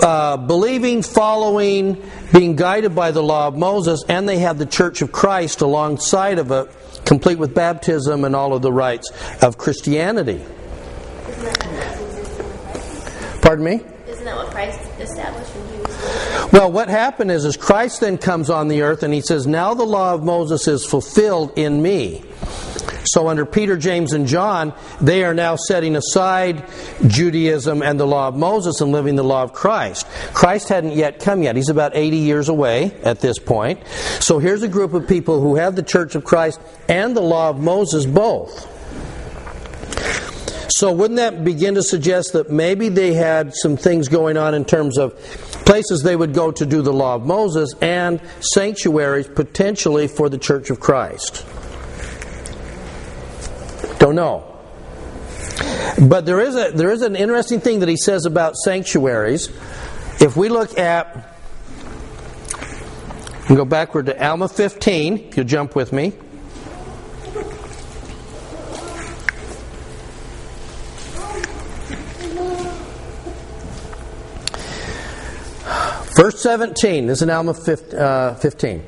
uh, 0.00 0.36
believing, 0.36 1.02
following, 1.02 2.02
being 2.32 2.54
guided 2.54 2.94
by 2.94 3.10
the 3.10 3.22
law 3.22 3.48
of 3.48 3.56
Moses, 3.56 4.04
and 4.08 4.28
they 4.28 4.38
have 4.38 4.58
the 4.58 4.66
Church 4.66 5.02
of 5.02 5.10
Christ 5.10 5.62
alongside 5.62 6.38
of 6.38 6.50
it, 6.52 6.68
complete 7.04 7.38
with 7.38 7.54
baptism 7.54 8.24
and 8.24 8.36
all 8.36 8.52
of 8.52 8.62
the 8.62 8.72
rites 8.72 9.10
of 9.42 9.58
Christianity. 9.58 10.44
Isn't 11.28 11.44
that 11.44 11.58
what 11.58 11.74
Christ 11.74 12.02
existed 12.02 12.46
when 12.46 12.58
Christ? 12.58 13.42
Pardon 13.42 13.64
me? 13.64 13.80
Isn't 14.06 14.24
that 14.24 14.36
what 14.36 14.50
Christ 14.50 14.80
established 15.00 15.50
when 15.56 15.72
he 15.72 15.78
was 15.80 16.52
Well, 16.52 16.70
what 16.70 16.88
happened 16.88 17.30
is, 17.30 17.44
is 17.44 17.56
Christ 17.56 18.00
then 18.00 18.18
comes 18.18 18.50
on 18.50 18.68
the 18.68 18.82
earth 18.82 19.02
and 19.02 19.12
he 19.12 19.22
says, 19.22 19.46
Now 19.46 19.74
the 19.74 19.84
law 19.84 20.14
of 20.14 20.22
Moses 20.22 20.68
is 20.68 20.84
fulfilled 20.84 21.52
in 21.56 21.82
me. 21.82 22.22
So, 23.04 23.28
under 23.28 23.44
Peter, 23.44 23.76
James, 23.76 24.12
and 24.12 24.26
John, 24.26 24.72
they 25.00 25.24
are 25.24 25.34
now 25.34 25.56
setting 25.56 25.96
aside 25.96 26.64
Judaism 27.06 27.82
and 27.82 27.98
the 27.98 28.06
law 28.06 28.28
of 28.28 28.36
Moses 28.36 28.80
and 28.80 28.92
living 28.92 29.16
the 29.16 29.24
law 29.24 29.42
of 29.42 29.52
Christ. 29.52 30.06
Christ 30.32 30.68
hadn't 30.68 30.92
yet 30.92 31.20
come 31.20 31.42
yet. 31.42 31.56
He's 31.56 31.68
about 31.68 31.92
80 31.94 32.16
years 32.16 32.48
away 32.48 32.92
at 33.02 33.20
this 33.20 33.38
point. 33.38 33.80
So, 34.20 34.38
here's 34.38 34.62
a 34.62 34.68
group 34.68 34.94
of 34.94 35.06
people 35.06 35.40
who 35.40 35.56
have 35.56 35.76
the 35.76 35.82
church 35.82 36.14
of 36.14 36.24
Christ 36.24 36.60
and 36.88 37.16
the 37.16 37.22
law 37.22 37.50
of 37.50 37.58
Moses 37.58 38.06
both. 38.06 38.70
So, 40.70 40.90
wouldn't 40.92 41.18
that 41.18 41.44
begin 41.44 41.74
to 41.74 41.82
suggest 41.82 42.32
that 42.32 42.50
maybe 42.50 42.88
they 42.88 43.14
had 43.14 43.54
some 43.54 43.76
things 43.76 44.08
going 44.08 44.36
on 44.36 44.54
in 44.54 44.64
terms 44.64 44.98
of 44.98 45.14
places 45.64 46.02
they 46.02 46.16
would 46.16 46.34
go 46.34 46.50
to 46.50 46.66
do 46.66 46.82
the 46.82 46.92
law 46.92 47.14
of 47.14 47.24
Moses 47.24 47.74
and 47.80 48.20
sanctuaries 48.40 49.28
potentially 49.28 50.08
for 50.08 50.28
the 50.28 50.38
church 50.38 50.70
of 50.70 50.80
Christ? 50.80 51.44
Don't 54.04 54.16
know. 54.16 54.44
But 55.98 56.26
there 56.26 56.38
is 56.38 56.54
a 56.56 56.72
there 56.72 56.90
is 56.90 57.00
an 57.00 57.16
interesting 57.16 57.58
thing 57.58 57.80
that 57.80 57.88
he 57.88 57.96
says 57.96 58.26
about 58.26 58.54
sanctuaries. 58.54 59.48
If 60.20 60.36
we 60.36 60.50
look 60.50 60.76
at 60.78 61.34
and 63.48 63.56
go 63.56 63.64
backward 63.64 64.04
to 64.04 64.22
Alma 64.22 64.50
15, 64.50 65.28
if 65.28 65.38
you'll 65.38 65.46
jump 65.46 65.74
with 65.74 65.90
me. 65.90 66.12
Verse 76.16 76.40
17, 76.42 77.06
this 77.08 77.18
is 77.18 77.22
in 77.22 77.30
Alma 77.30 77.52
uh, 77.52 78.34
15. 78.36 78.84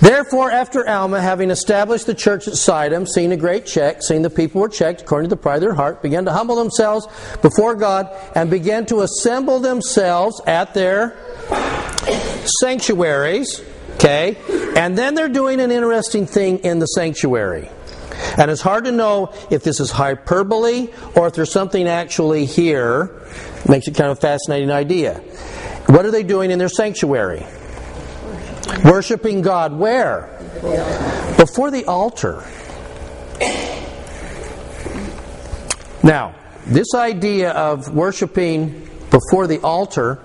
Therefore, 0.00 0.52
after 0.52 0.88
Alma, 0.88 1.20
having 1.20 1.50
established 1.50 2.06
the 2.06 2.14
church 2.14 2.46
at 2.46 2.54
Sidon, 2.54 3.06
seeing 3.06 3.32
a 3.32 3.36
great 3.36 3.66
check, 3.66 4.02
seeing 4.02 4.22
the 4.22 4.30
people 4.30 4.60
were 4.60 4.68
checked 4.68 5.02
according 5.02 5.28
to 5.28 5.34
the 5.34 5.40
pride 5.40 5.56
of 5.56 5.62
their 5.62 5.74
heart, 5.74 6.00
began 6.00 6.24
to 6.26 6.32
humble 6.32 6.54
themselves 6.54 7.08
before 7.42 7.74
God 7.74 8.08
and 8.36 8.48
began 8.50 8.86
to 8.86 9.00
assemble 9.00 9.58
themselves 9.58 10.40
at 10.46 10.72
their 10.72 11.16
sanctuaries. 12.60 13.62
Okay? 13.94 14.36
And 14.76 14.96
then 14.96 15.14
they're 15.14 15.28
doing 15.28 15.60
an 15.60 15.72
interesting 15.72 16.24
thing 16.24 16.58
in 16.60 16.78
the 16.78 16.86
sanctuary. 16.86 17.68
And 18.38 18.48
it's 18.48 18.60
hard 18.60 18.84
to 18.84 18.92
know 18.92 19.34
if 19.50 19.64
this 19.64 19.80
is 19.80 19.90
hyperbole 19.90 20.88
or 21.16 21.26
if 21.26 21.34
there's 21.34 21.50
something 21.50 21.88
actually 21.88 22.44
here. 22.44 23.10
Makes 23.68 23.88
it 23.88 23.96
kind 23.96 24.10
of 24.10 24.18
a 24.18 24.20
fascinating 24.20 24.70
idea. 24.70 25.20
What 25.90 26.06
are 26.06 26.12
they 26.12 26.22
doing 26.22 26.52
in 26.52 26.60
their 26.60 26.68
sanctuary? 26.68 27.44
Worshipping 28.84 29.42
God 29.42 29.72
where? 29.72 30.28
Before 31.36 31.72
the 31.72 31.84
altar. 31.86 32.44
Now, 36.04 36.36
this 36.64 36.94
idea 36.94 37.50
of 37.50 37.92
worshiping 37.92 38.88
before 39.10 39.48
the 39.48 39.58
altar, 39.64 40.22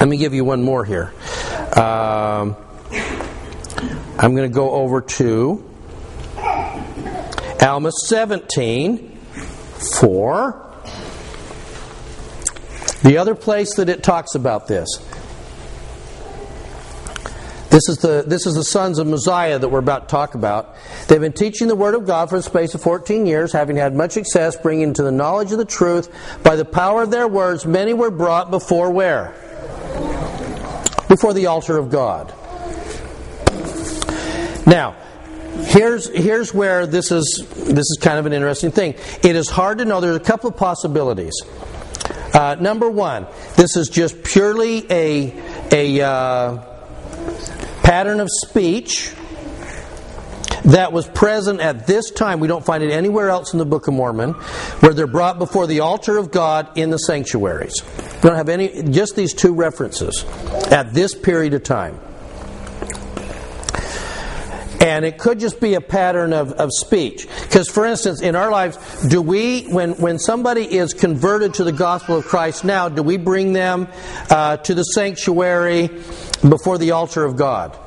let 0.00 0.08
me 0.08 0.16
give 0.16 0.34
you 0.34 0.44
one 0.44 0.64
more 0.64 0.84
here. 0.84 1.12
Um, 1.76 2.56
I'm 4.18 4.34
going 4.34 4.50
to 4.50 4.54
go 4.54 4.72
over 4.72 5.00
to 5.00 5.64
Alma 7.62 7.92
17 7.92 9.18
4. 10.00 10.71
The 13.02 13.18
other 13.18 13.34
place 13.34 13.74
that 13.76 13.88
it 13.88 14.02
talks 14.02 14.34
about 14.34 14.68
this. 14.68 14.88
This 17.72 17.88
is, 17.88 17.98
the, 17.98 18.22
this 18.26 18.46
is 18.46 18.54
the 18.54 18.64
sons 18.64 18.98
of 18.98 19.06
Mosiah 19.06 19.58
that 19.58 19.66
we're 19.66 19.78
about 19.78 20.08
to 20.08 20.12
talk 20.12 20.34
about. 20.34 20.76
They've 21.08 21.18
been 21.18 21.32
teaching 21.32 21.68
the 21.68 21.74
Word 21.74 21.94
of 21.94 22.06
God 22.06 22.28
for 22.28 22.36
the 22.36 22.42
space 22.42 22.74
of 22.74 22.82
14 22.82 23.24
years, 23.24 23.50
having 23.50 23.76
had 23.76 23.94
much 23.94 24.10
success, 24.10 24.56
bringing 24.56 24.92
to 24.92 25.02
the 25.02 25.10
knowledge 25.10 25.52
of 25.52 25.58
the 25.58 25.64
truth. 25.64 26.14
By 26.42 26.54
the 26.54 26.66
power 26.66 27.02
of 27.02 27.10
their 27.10 27.26
words, 27.26 27.64
many 27.64 27.94
were 27.94 28.10
brought 28.10 28.50
before 28.50 28.90
where? 28.90 29.32
Before 31.08 31.32
the 31.32 31.46
altar 31.46 31.78
of 31.78 31.90
God. 31.90 32.34
Now, 34.66 34.94
here's 35.64 36.08
here's 36.08 36.52
where 36.52 36.86
this 36.86 37.10
is 37.10 37.46
this 37.54 37.86
is 37.90 37.98
kind 38.00 38.18
of 38.18 38.26
an 38.26 38.34
interesting 38.34 38.70
thing. 38.70 38.94
It 39.22 39.34
is 39.34 39.48
hard 39.48 39.78
to 39.78 39.86
know. 39.86 40.00
There's 40.00 40.16
a 40.16 40.20
couple 40.20 40.50
of 40.50 40.56
possibilities. 40.56 41.32
Uh, 42.32 42.56
number 42.58 42.90
one, 42.90 43.26
this 43.56 43.76
is 43.76 43.88
just 43.88 44.22
purely 44.22 44.90
a, 44.90 45.32
a 45.70 46.00
uh, 46.00 46.56
pattern 47.82 48.20
of 48.20 48.28
speech 48.30 49.12
that 50.64 50.92
was 50.92 51.08
present 51.08 51.60
at 51.60 51.86
this 51.86 52.10
time. 52.10 52.40
We 52.40 52.48
don't 52.48 52.64
find 52.64 52.82
it 52.82 52.90
anywhere 52.90 53.28
else 53.28 53.52
in 53.52 53.58
the 53.58 53.64
Book 53.64 53.88
of 53.88 53.94
Mormon, 53.94 54.32
where 54.80 54.94
they're 54.94 55.06
brought 55.06 55.38
before 55.38 55.66
the 55.66 55.80
altar 55.80 56.18
of 56.18 56.30
God 56.30 56.78
in 56.78 56.90
the 56.90 56.98
sanctuaries. 56.98 57.74
We 58.22 58.28
don't 58.28 58.36
have 58.36 58.48
any, 58.48 58.82
just 58.84 59.16
these 59.16 59.34
two 59.34 59.54
references 59.54 60.24
at 60.70 60.94
this 60.94 61.14
period 61.14 61.54
of 61.54 61.64
time. 61.64 61.98
And 64.82 65.04
it 65.04 65.16
could 65.16 65.38
just 65.38 65.60
be 65.60 65.74
a 65.74 65.80
pattern 65.80 66.32
of, 66.32 66.50
of 66.52 66.70
speech. 66.72 67.28
Because, 67.44 67.68
for 67.68 67.86
instance, 67.86 68.20
in 68.20 68.34
our 68.34 68.50
lives, 68.50 69.06
do 69.06 69.22
we, 69.22 69.62
when, 69.62 69.92
when 69.92 70.18
somebody 70.18 70.64
is 70.64 70.92
converted 70.92 71.54
to 71.54 71.64
the 71.64 71.70
gospel 71.70 72.16
of 72.16 72.24
Christ 72.24 72.64
now, 72.64 72.88
do 72.88 73.00
we 73.00 73.16
bring 73.16 73.52
them 73.52 73.86
uh, 74.28 74.56
to 74.56 74.74
the 74.74 74.82
sanctuary 74.82 75.86
before 76.48 76.78
the 76.78 76.90
altar 76.90 77.24
of 77.24 77.36
God? 77.36 77.78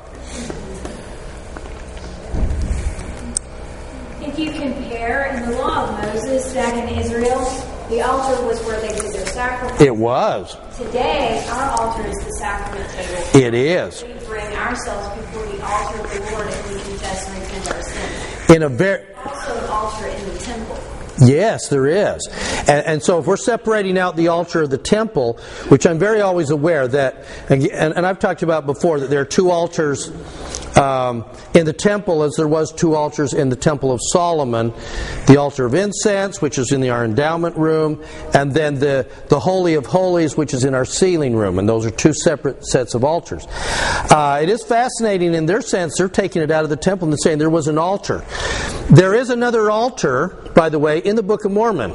If 4.22 4.38
you 4.38 4.52
compare 4.52 5.36
in 5.36 5.50
the 5.50 5.58
law 5.58 5.84
of 5.84 6.02
Moses 6.02 6.54
back 6.54 6.74
in 6.82 6.98
Israel, 6.98 7.44
the 7.90 8.00
altar 8.00 8.42
was 8.46 8.58
where 8.64 8.80
they 8.80 8.88
did 8.88 9.12
their 9.12 9.26
sacrifice. 9.26 9.80
It 9.82 9.94
was. 9.94 10.56
Today, 10.78 11.46
our 11.50 11.78
altar 11.78 12.06
is 12.06 12.16
the 12.24 12.32
sacrament 12.38 12.90
table. 12.90 13.46
It 13.46 13.52
is. 13.52 14.02
Bring 14.26 14.56
ourselves 14.56 15.20
before 15.20 15.46
the 15.46 15.64
altar 15.64 16.00
of 16.00 16.10
the 16.10 16.32
Lord 16.32 16.48
and 16.48 16.74
we 16.74 16.80
confess 16.80 17.28
and 17.28 17.42
repent 17.42 17.70
our 17.72 17.82
sins. 17.82 18.50
In 18.50 18.62
a 18.64 18.68
very 18.68 19.04
Also, 19.24 19.56
an 19.56 19.70
altar 19.70 20.06
in 20.08 20.24
the 20.32 20.38
temple. 20.40 20.95
Yes, 21.18 21.68
there 21.68 21.86
is. 21.86 22.26
And, 22.68 22.86
and, 22.86 23.02
so 23.02 23.18
if 23.18 23.26
we're 23.26 23.36
separating 23.36 23.96
out 23.96 24.16
the 24.16 24.28
altar 24.28 24.62
of 24.62 24.70
the 24.70 24.78
temple, 24.78 25.38
which 25.68 25.86
I'm 25.86 25.98
very 25.98 26.20
always 26.20 26.50
aware 26.50 26.86
that, 26.88 27.24
and, 27.48 27.66
and 27.66 28.06
I've 28.06 28.18
talked 28.18 28.42
about 28.42 28.66
before, 28.66 29.00
that 29.00 29.08
there 29.08 29.20
are 29.20 29.26
two 29.26 29.50
altars 29.50 30.10
um, 30.76 31.24
in 31.54 31.64
the 31.64 31.72
temple 31.72 32.22
as 32.22 32.34
there 32.36 32.48
was 32.48 32.72
two 32.72 32.94
altars 32.94 33.32
in 33.32 33.48
the 33.48 33.56
temple 33.56 33.92
of 33.92 34.00
Solomon 34.12 34.72
the 35.26 35.38
altar 35.38 35.64
of 35.64 35.74
incense, 35.74 36.40
which 36.40 36.58
is 36.58 36.70
in 36.70 36.80
the, 36.80 36.90
our 36.90 37.04
endowment 37.04 37.56
room, 37.56 38.02
and 38.34 38.52
then 38.52 38.78
the, 38.78 39.08
the 39.28 39.40
Holy 39.40 39.74
of 39.74 39.86
Holies, 39.86 40.36
which 40.36 40.54
is 40.54 40.64
in 40.64 40.74
our 40.74 40.84
sealing 40.84 41.34
room. 41.34 41.58
And 41.58 41.68
those 41.68 41.84
are 41.84 41.90
two 41.90 42.12
separate 42.12 42.64
sets 42.64 42.94
of 42.94 43.04
altars. 43.04 43.46
Uh, 44.10 44.40
it 44.42 44.48
is 44.48 44.62
fascinating 44.62 45.34
in 45.34 45.46
their 45.46 45.60
sense, 45.60 45.94
they're 45.98 46.08
taking 46.08 46.42
it 46.42 46.50
out 46.50 46.64
of 46.64 46.70
the 46.70 46.76
temple 46.76 47.08
and 47.08 47.18
saying 47.20 47.38
there 47.38 47.50
was 47.50 47.68
an 47.68 47.78
altar. 47.78 48.24
There 48.90 49.14
is 49.14 49.30
another 49.30 49.68
altar, 49.68 50.28
by 50.54 50.68
the 50.68 50.78
way, 50.78 50.98
in 51.06 51.14
the 51.14 51.22
Book 51.22 51.44
of 51.44 51.52
Mormon. 51.52 51.94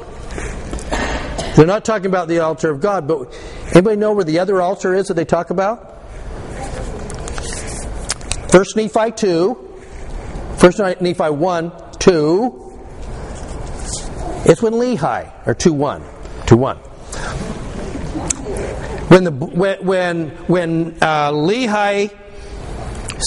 They're 1.54 1.66
not 1.66 1.84
talking 1.84 2.06
about 2.06 2.28
the 2.28 2.38
altar 2.38 2.70
of 2.70 2.80
God, 2.80 3.06
but 3.06 3.32
anybody 3.74 3.96
know 3.96 4.12
where 4.12 4.24
the 4.24 4.38
other 4.38 4.62
altar 4.62 4.94
is 4.94 5.08
that 5.08 5.14
they 5.14 5.26
talk 5.26 5.50
about? 5.50 6.02
First 8.50 8.74
Nephi 8.74 9.12
2, 9.12 9.68
First 10.56 10.78
Nephi 10.78 11.30
1, 11.30 11.72
2. 11.98 12.78
It's 14.44 14.62
when 14.62 14.72
Lehi, 14.74 15.46
or 15.46 15.54
2 15.54 15.72
1. 15.74 16.02
2 16.46 16.56
1. 16.56 16.76
When, 19.08 19.24
the, 19.24 19.30
when, 19.30 20.28
when 20.46 20.98
uh, 21.02 21.32
Lehi 21.32 22.16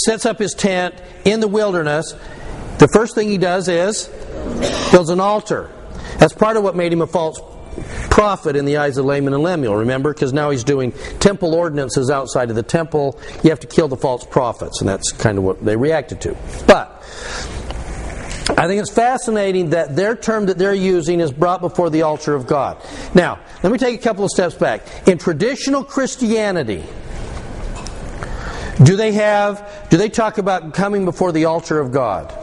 sets 0.05 0.25
up 0.25 0.39
his 0.39 0.55
tent 0.55 0.95
in 1.25 1.41
the 1.41 1.47
wilderness, 1.47 2.13
the 2.79 2.87
first 2.87 3.13
thing 3.13 3.29
he 3.29 3.37
does 3.37 3.67
is 3.67 4.09
builds 4.91 5.09
an 5.09 5.19
altar. 5.19 5.71
That's 6.17 6.33
part 6.33 6.57
of 6.57 6.63
what 6.63 6.75
made 6.75 6.93
him 6.93 7.01
a 7.01 7.07
false 7.07 7.39
prophet 8.09 8.55
in 8.55 8.65
the 8.65 8.77
eyes 8.77 8.97
of 8.97 9.05
Laman 9.05 9.33
and 9.33 9.43
Lemuel, 9.43 9.75
remember? 9.75 10.13
Because 10.13 10.33
now 10.33 10.49
he's 10.49 10.63
doing 10.63 10.93
temple 11.19 11.53
ordinances 11.53 12.09
outside 12.09 12.49
of 12.49 12.55
the 12.55 12.63
temple. 12.63 13.19
You 13.43 13.49
have 13.49 13.59
to 13.61 13.67
kill 13.67 13.87
the 13.87 13.97
false 13.97 14.25
prophets, 14.25 14.79
and 14.79 14.89
that's 14.89 15.11
kind 15.11 15.37
of 15.37 15.43
what 15.43 15.63
they 15.63 15.75
reacted 15.75 16.21
to. 16.21 16.37
But 16.67 17.03
I 18.57 18.67
think 18.67 18.79
it's 18.79 18.91
fascinating 18.91 19.71
that 19.71 19.95
their 19.95 20.15
term 20.15 20.45
that 20.45 20.57
they're 20.57 20.73
using 20.73 21.19
is 21.19 21.31
brought 21.31 21.61
before 21.61 21.89
the 21.89 22.03
altar 22.03 22.33
of 22.35 22.47
God. 22.47 22.77
Now, 23.13 23.39
let 23.63 23.71
me 23.71 23.77
take 23.77 23.99
a 23.99 24.03
couple 24.03 24.23
of 24.23 24.29
steps 24.29 24.55
back. 24.55 25.07
In 25.07 25.17
traditional 25.17 25.83
Christianity, 25.83 26.83
do 28.83 28.95
they 28.95 29.13
have 29.13 29.87
do 29.89 29.97
they 29.97 30.09
talk 30.09 30.37
about 30.37 30.73
coming 30.73 31.05
before 31.05 31.31
the 31.31 31.45
altar 31.45 31.79
of 31.79 31.91
God? 31.91 32.33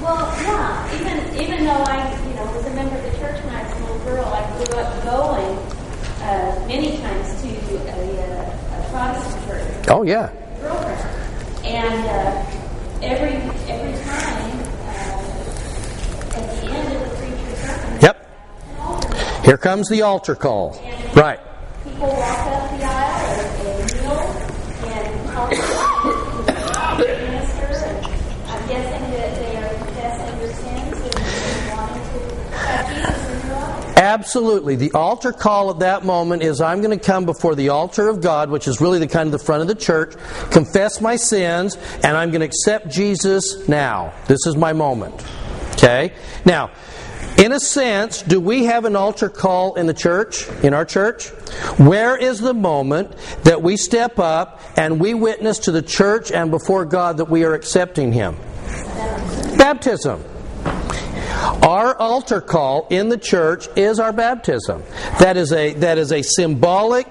Well, 0.00 0.16
yeah. 0.42 1.00
Even 1.00 1.21
even 1.40 1.64
though 1.64 1.84
I, 1.86 2.12
you 2.28 2.34
know, 2.34 2.44
was 2.52 2.66
a 2.66 2.70
member 2.74 2.96
of 2.96 3.02
the 3.04 3.10
church 3.18 3.42
when 3.44 3.54
I 3.54 3.62
was 3.62 3.72
a 3.72 3.80
little 3.84 3.98
girl, 4.04 4.24
I 4.26 4.42
grew 4.56 4.76
up 4.78 5.02
going 5.04 5.58
uh, 6.22 6.64
many 6.66 6.96
times 6.98 7.42
to 7.42 7.48
a, 7.48 8.22
uh, 8.22 8.58
Protestant 8.92 9.46
church, 9.46 9.88
Oh, 9.88 10.02
yeah. 10.02 10.30
And 11.64 12.06
uh, 12.06 12.44
every 13.02 13.34
every 13.70 13.94
time, 14.04 14.60
uh, 14.84 16.36
at 16.36 16.44
the 16.60 16.66
end 16.68 16.92
of 16.92 17.00
the 17.00 17.16
preacher's 17.16 17.58
sermon, 17.58 18.00
Yep. 18.02 19.44
Here 19.46 19.56
comes 19.56 19.88
the 19.88 20.02
altar 20.02 20.34
call. 20.34 20.78
Right. 21.14 21.40
people 21.84 22.08
walk 22.08 22.46
up 22.46 22.70
the 22.78 22.84
aisle 22.84 23.40
and, 23.40 23.66
and 23.66 24.02
kneel 24.02 24.20
and 24.92 25.30
talk 25.30 25.50
to 25.50 25.56
the 27.02 27.16
minister. 27.16 27.68
And 27.86 28.06
I'm 28.48 28.68
guessing 28.68 29.10
that 29.12 29.30
they 29.36 29.56
are 29.56 29.74
confessing 29.78 30.38
their 30.38 30.52
sins 30.54 30.98
and 31.00 31.70
wanting 31.72 32.04
to 32.12 32.56
have 32.56 32.84
Jesus 32.94 33.30
in 33.30 33.48
their 33.48 33.56
life. 33.56 33.91
Absolutely. 34.02 34.74
The 34.74 34.90
altar 34.94 35.30
call 35.30 35.70
at 35.70 35.78
that 35.78 36.04
moment 36.04 36.42
is 36.42 36.60
I'm 36.60 36.80
going 36.80 36.98
to 36.98 37.02
come 37.02 37.24
before 37.24 37.54
the 37.54 37.68
altar 37.68 38.08
of 38.08 38.20
God, 38.20 38.50
which 38.50 38.66
is 38.66 38.80
really 38.80 38.98
the 38.98 39.06
kind 39.06 39.28
of 39.28 39.32
the 39.32 39.38
front 39.38 39.62
of 39.62 39.68
the 39.68 39.76
church, 39.76 40.16
confess 40.50 41.00
my 41.00 41.14
sins, 41.14 41.76
and 42.02 42.16
I'm 42.16 42.32
going 42.32 42.40
to 42.40 42.46
accept 42.46 42.88
Jesus 42.88 43.68
now. 43.68 44.12
This 44.26 44.44
is 44.44 44.56
my 44.56 44.72
moment. 44.72 45.24
Okay? 45.74 46.14
Now, 46.44 46.72
in 47.38 47.52
a 47.52 47.60
sense, 47.60 48.22
do 48.22 48.40
we 48.40 48.64
have 48.64 48.86
an 48.86 48.96
altar 48.96 49.28
call 49.28 49.74
in 49.76 49.86
the 49.86 49.94
church, 49.94 50.48
in 50.64 50.74
our 50.74 50.84
church? 50.84 51.28
Where 51.78 52.16
is 52.16 52.40
the 52.40 52.54
moment 52.54 53.16
that 53.44 53.62
we 53.62 53.76
step 53.76 54.18
up 54.18 54.60
and 54.76 54.98
we 54.98 55.14
witness 55.14 55.60
to 55.60 55.70
the 55.70 55.80
church 55.80 56.32
and 56.32 56.50
before 56.50 56.86
God 56.86 57.18
that 57.18 57.26
we 57.26 57.44
are 57.44 57.54
accepting 57.54 58.10
Him? 58.10 58.34
Baptism. 59.58 60.24
Our 61.42 61.96
altar 61.96 62.40
call 62.40 62.86
in 62.90 63.08
the 63.08 63.18
church 63.18 63.68
is 63.76 63.98
our 63.98 64.12
baptism. 64.12 64.82
That 65.18 65.36
is 65.36 65.52
a 65.52 65.74
that 65.74 65.98
is 65.98 66.12
a 66.12 66.22
symbolic 66.22 67.06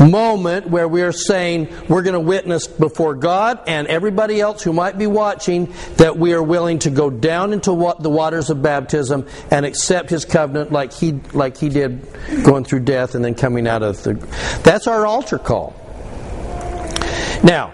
moment 0.00 0.68
where 0.68 0.86
we 0.88 1.02
are 1.02 1.12
saying 1.12 1.68
we're 1.88 2.02
going 2.02 2.14
to 2.14 2.20
witness 2.20 2.66
before 2.66 3.14
God 3.14 3.60
and 3.66 3.86
everybody 3.88 4.40
else 4.40 4.62
who 4.62 4.72
might 4.72 4.96
be 4.96 5.06
watching 5.06 5.72
that 5.96 6.16
we 6.16 6.32
are 6.32 6.42
willing 6.42 6.78
to 6.80 6.90
go 6.90 7.10
down 7.10 7.52
into 7.52 7.72
what 7.72 8.02
the 8.02 8.10
waters 8.10 8.50
of 8.50 8.62
baptism 8.62 9.26
and 9.50 9.66
accept 9.66 10.10
his 10.10 10.24
covenant 10.24 10.72
like 10.72 10.92
he 10.92 11.12
like 11.32 11.56
he 11.56 11.68
did 11.68 12.06
going 12.44 12.64
through 12.64 12.80
death 12.80 13.14
and 13.14 13.24
then 13.24 13.34
coming 13.34 13.66
out 13.66 13.82
of 13.82 14.02
the 14.02 14.14
That's 14.62 14.86
our 14.86 15.04
altar 15.06 15.38
call. 15.38 15.74
Now, 17.42 17.72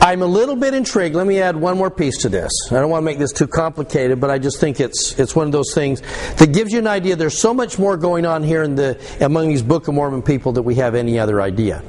I'm 0.00 0.22
a 0.22 0.26
little 0.26 0.56
bit 0.56 0.74
intrigued. 0.74 1.14
Let 1.14 1.26
me 1.26 1.40
add 1.40 1.56
one 1.56 1.76
more 1.76 1.90
piece 1.90 2.18
to 2.18 2.28
this. 2.28 2.50
I 2.70 2.74
don't 2.74 2.88
want 2.88 3.02
to 3.02 3.04
make 3.04 3.18
this 3.18 3.32
too 3.32 3.46
complicated, 3.46 4.20
but 4.20 4.30
I 4.30 4.38
just 4.38 4.60
think 4.60 4.80
it's 4.80 5.18
it's 5.18 5.34
one 5.34 5.46
of 5.46 5.52
those 5.52 5.74
things 5.74 6.00
that 6.36 6.52
gives 6.52 6.72
you 6.72 6.78
an 6.78 6.86
idea. 6.86 7.16
There's 7.16 7.36
so 7.36 7.52
much 7.52 7.78
more 7.78 7.96
going 7.96 8.24
on 8.24 8.42
here 8.42 8.62
in 8.62 8.74
the 8.74 8.98
among 9.20 9.48
these 9.48 9.62
Book 9.62 9.88
of 9.88 9.94
Mormon 9.94 10.22
people 10.22 10.52
that 10.52 10.62
we 10.62 10.76
have 10.76 10.94
any 10.94 11.18
other 11.18 11.42
idea. 11.42 11.82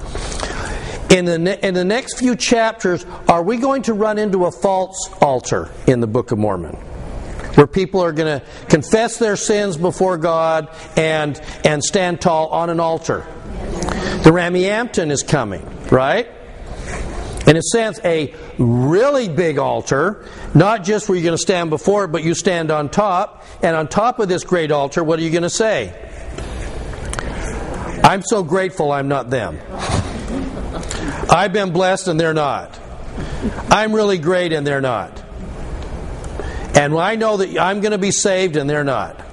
In 1.09 1.25
the 1.25 1.37
ne- 1.39 1.59
in 1.61 1.73
the 1.73 1.85
next 1.85 2.19
few 2.19 2.35
chapters, 2.35 3.05
are 3.27 3.43
we 3.43 3.57
going 3.57 3.83
to 3.83 3.93
run 3.93 4.17
into 4.17 4.45
a 4.45 4.51
false 4.51 5.09
altar 5.21 5.69
in 5.87 6.01
the 6.01 6.07
Book 6.07 6.31
of 6.31 6.39
Mormon? 6.39 6.75
Where 7.55 7.67
people 7.67 8.01
are 8.03 8.11
going 8.11 8.39
to 8.39 8.45
confess 8.67 9.17
their 9.17 9.35
sins 9.35 9.77
before 9.77 10.17
God 10.17 10.69
and 10.97 11.39
and 11.63 11.83
stand 11.83 12.21
tall 12.21 12.47
on 12.49 12.69
an 12.69 12.79
altar. 12.79 13.25
The 14.23 14.31
Rameumptom 14.31 15.11
is 15.11 15.23
coming, 15.23 15.65
right? 15.89 16.27
In 17.47 17.57
a 17.57 17.61
sense, 17.61 17.99
a 18.03 18.33
really 18.57 19.29
big 19.29 19.57
altar, 19.57 20.25
not 20.53 20.83
just 20.83 21.09
where 21.09 21.17
you're 21.17 21.23
going 21.23 21.37
to 21.37 21.41
stand 21.41 21.69
before 21.69 22.05
it, 22.05 22.09
but 22.09 22.23
you 22.23 22.33
stand 22.33 22.71
on 22.71 22.89
top. 22.89 23.43
And 23.63 23.75
on 23.75 23.87
top 23.87 24.19
of 24.19 24.27
this 24.27 24.43
great 24.43 24.71
altar, 24.71 25.03
what 25.03 25.19
are 25.19 25.21
you 25.21 25.31
going 25.31 25.43
to 25.43 25.49
say? 25.49 25.93
I'm 28.03 28.21
so 28.23 28.43
grateful 28.43 28.91
I'm 28.91 29.07
not 29.07 29.29
them. 29.29 29.59
I've 31.29 31.53
been 31.53 31.71
blessed 31.71 32.07
and 32.07 32.19
they're 32.19 32.33
not. 32.33 32.79
I'm 33.69 33.93
really 33.93 34.17
great 34.17 34.53
and 34.53 34.65
they're 34.65 34.81
not. 34.81 35.23
And 36.75 36.97
I 36.97 37.15
know 37.15 37.37
that 37.37 37.57
I'm 37.59 37.81
going 37.81 37.91
to 37.91 37.97
be 37.97 38.11
saved 38.11 38.55
and 38.55 38.69
they're 38.69 38.83
not. 38.83 39.25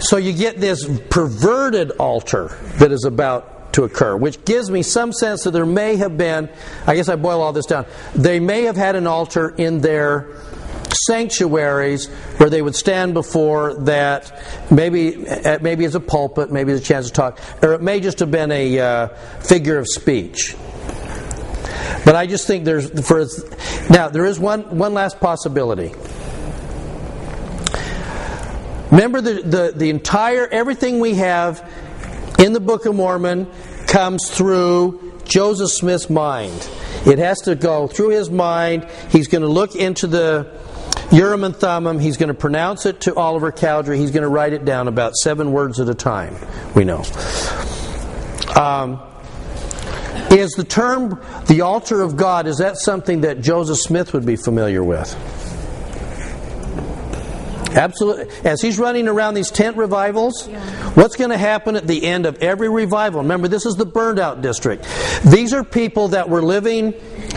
So 0.00 0.16
you 0.16 0.32
get 0.32 0.58
this 0.58 0.88
perverted 1.10 1.92
altar 1.92 2.56
that 2.78 2.92
is 2.92 3.04
about 3.04 3.51
to 3.72 3.84
occur, 3.84 4.16
which 4.16 4.44
gives 4.44 4.70
me 4.70 4.82
some 4.82 5.12
sense 5.12 5.44
that 5.44 5.52
there 5.52 5.66
may 5.66 5.96
have 5.96 6.16
been, 6.16 6.48
I 6.86 6.94
guess 6.94 7.08
I 7.08 7.16
boil 7.16 7.40
all 7.40 7.52
this 7.52 7.66
down, 7.66 7.86
they 8.14 8.40
may 8.40 8.62
have 8.62 8.76
had 8.76 8.96
an 8.96 9.06
altar 9.06 9.54
in 9.56 9.80
their 9.80 10.28
sanctuaries 11.06 12.06
where 12.36 12.50
they 12.50 12.60
would 12.60 12.76
stand 12.76 13.14
before 13.14 13.74
that 13.84 14.44
maybe 14.70 15.24
maybe 15.62 15.86
as 15.86 15.94
a 15.94 16.00
pulpit 16.00 16.52
maybe 16.52 16.70
as 16.70 16.80
a 16.80 16.84
chance 16.84 17.06
to 17.06 17.12
talk 17.12 17.40
or 17.62 17.72
it 17.72 17.80
may 17.80 17.98
just 17.98 18.18
have 18.18 18.30
been 18.30 18.52
a 18.52 18.78
uh, 18.78 19.08
figure 19.40 19.78
of 19.78 19.88
speech. 19.88 20.54
But 22.04 22.14
i 22.14 22.26
just 22.26 22.46
think 22.46 22.64
there's 22.64 22.90
for 23.06 23.24
now 23.90 24.08
there 24.08 24.26
is 24.26 24.38
one 24.38 24.76
one 24.76 24.92
last 24.92 25.18
possibility. 25.18 25.94
Remember 28.90 29.22
the, 29.22 29.40
the, 29.42 29.72
the 29.74 29.88
entire 29.88 30.46
everything 30.46 31.00
we 31.00 31.14
have 31.14 31.66
in 32.42 32.52
the 32.52 32.60
Book 32.60 32.86
of 32.86 32.96
Mormon 32.96 33.46
comes 33.86 34.28
through 34.28 35.12
Joseph 35.24 35.70
Smith's 35.70 36.10
mind. 36.10 36.68
It 37.06 37.18
has 37.18 37.38
to 37.42 37.54
go 37.54 37.86
through 37.86 38.10
his 38.10 38.30
mind. 38.30 38.88
He's 39.10 39.28
going 39.28 39.42
to 39.42 39.48
look 39.48 39.76
into 39.76 40.08
the 40.08 40.50
Urim 41.12 41.44
and 41.44 41.54
Thummim. 41.54 42.00
He's 42.00 42.16
going 42.16 42.28
to 42.28 42.34
pronounce 42.34 42.84
it 42.84 43.02
to 43.02 43.14
Oliver 43.14 43.52
Cowdery. 43.52 43.98
He's 43.98 44.10
going 44.10 44.24
to 44.24 44.28
write 44.28 44.52
it 44.54 44.64
down 44.64 44.88
about 44.88 45.14
seven 45.14 45.52
words 45.52 45.78
at 45.78 45.88
a 45.88 45.94
time, 45.94 46.34
we 46.74 46.84
know. 46.84 47.04
Um, 48.56 49.00
is 50.30 50.50
the 50.52 50.64
term 50.66 51.20
the 51.46 51.60
altar 51.60 52.02
of 52.02 52.16
God, 52.16 52.46
is 52.46 52.58
that 52.58 52.76
something 52.76 53.20
that 53.20 53.40
Joseph 53.40 53.78
Smith 53.78 54.12
would 54.12 54.26
be 54.26 54.36
familiar 54.36 54.82
with? 54.82 55.14
Absolutely. 57.74 58.26
As 58.44 58.60
he's 58.60 58.78
running 58.78 59.08
around 59.08 59.34
these 59.34 59.50
tent 59.50 59.76
revivals, 59.76 60.46
what's 60.94 61.16
going 61.16 61.30
to 61.30 61.38
happen 61.38 61.76
at 61.76 61.86
the 61.86 62.04
end 62.04 62.26
of 62.26 62.36
every 62.38 62.68
revival? 62.68 63.22
Remember, 63.22 63.48
this 63.48 63.66
is 63.66 63.76
the 63.76 63.86
burned 63.86 64.18
out 64.18 64.42
district. 64.42 64.86
These 65.24 65.52
are 65.52 65.64
people 65.64 66.08
that 66.08 66.28
were 66.28 66.42
living 66.42 66.94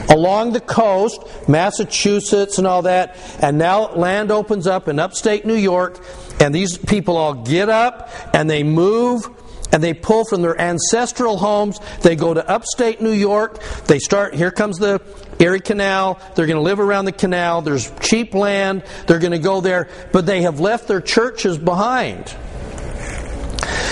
along 0.09 0.53
the 0.53 0.59
coast, 0.59 1.21
Massachusetts 1.47 2.57
and 2.57 2.67
all 2.67 2.83
that, 2.83 3.17
and 3.41 3.57
now 3.57 3.93
land 3.93 4.31
opens 4.31 4.67
up 4.67 4.87
in 4.87 4.99
upstate 4.99 5.45
New 5.45 5.55
York, 5.55 5.99
and 6.39 6.53
these 6.53 6.77
people 6.77 7.17
all 7.17 7.33
get 7.33 7.69
up 7.69 8.09
and 8.33 8.49
they 8.49 8.63
move 8.63 9.29
and 9.75 9.83
they 9.83 9.93
pull 9.93 10.23
from 10.23 10.41
their 10.41 10.57
ancestral 10.59 11.35
homes. 11.35 11.81
They 12.01 12.15
go 12.15 12.33
to 12.33 12.49
upstate 12.49 13.01
New 13.01 13.11
York. 13.11 13.61
They 13.87 13.99
start, 13.99 14.33
here 14.33 14.49
comes 14.49 14.77
the 14.77 15.01
Erie 15.37 15.59
Canal. 15.59 16.17
They're 16.33 16.45
going 16.45 16.55
to 16.55 16.61
live 16.61 16.79
around 16.79 17.03
the 17.03 17.11
canal. 17.11 17.61
There's 17.61 17.91
cheap 17.99 18.33
land. 18.33 18.83
They're 19.05 19.19
going 19.19 19.33
to 19.33 19.37
go 19.37 19.59
there. 19.59 19.89
But 20.13 20.25
they 20.25 20.43
have 20.43 20.61
left 20.61 20.87
their 20.87 21.01
churches 21.01 21.57
behind. 21.57 22.33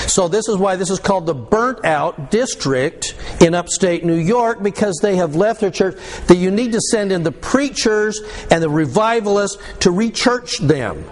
So, 0.08 0.30
this 0.30 0.48
is 0.48 0.56
why 0.56 0.78
this 0.78 0.90
is 0.90 1.00
called 1.00 1.26
the 1.26 1.34
burnt 1.34 1.84
out 1.84 2.32
district 2.32 3.16
in 3.42 3.54
upstate 3.54 4.06
New 4.06 4.16
York 4.16 4.64
because 4.64 5.00
they 5.02 5.18
have 5.18 5.36
left 5.36 5.60
their 5.60 5.72
church. 5.72 5.96
That 6.28 6.38
you 6.38 6.50
need 6.50 6.72
to 6.72 6.80
send 6.80 7.12
in 7.12 7.24
the 7.24 7.32
preachers 7.34 8.22
and 8.50 8.64
the 8.64 8.70
revivalists 8.70 9.62
to 9.80 9.90
rechurch 9.90 10.66
them. 10.66 11.04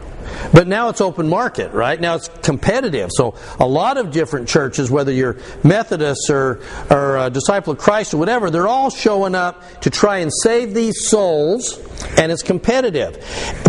But 0.54 0.68
now 0.68 0.90
it's 0.90 1.02
open 1.02 1.28
market, 1.30 1.72
right? 1.72 2.00
Now 2.00 2.16
it's 2.16 2.28
competitive. 2.42 3.10
So 3.14 3.36
a 3.60 3.68
lot 3.68 3.98
of 3.98 4.12
different 4.12 4.48
churches, 4.48 4.90
whether 4.92 5.12
you're 5.12 5.38
Methodist 5.64 6.30
or, 6.30 6.62
or 6.90 7.18
a 7.18 7.30
disciple 7.30 7.74
of 7.74 7.80
Christ 7.80 8.14
or 8.14 8.18
whatever, 8.18 8.50
they're 8.50 8.68
all 8.68 8.90
showing 8.90 9.36
up 9.36 9.82
to 9.82 9.90
try 9.90 10.18
and 10.18 10.32
save 10.44 10.74
these 10.74 11.08
souls, 11.08 11.80
and 12.18 12.32
it's 12.32 12.44
competitive. 12.44 13.18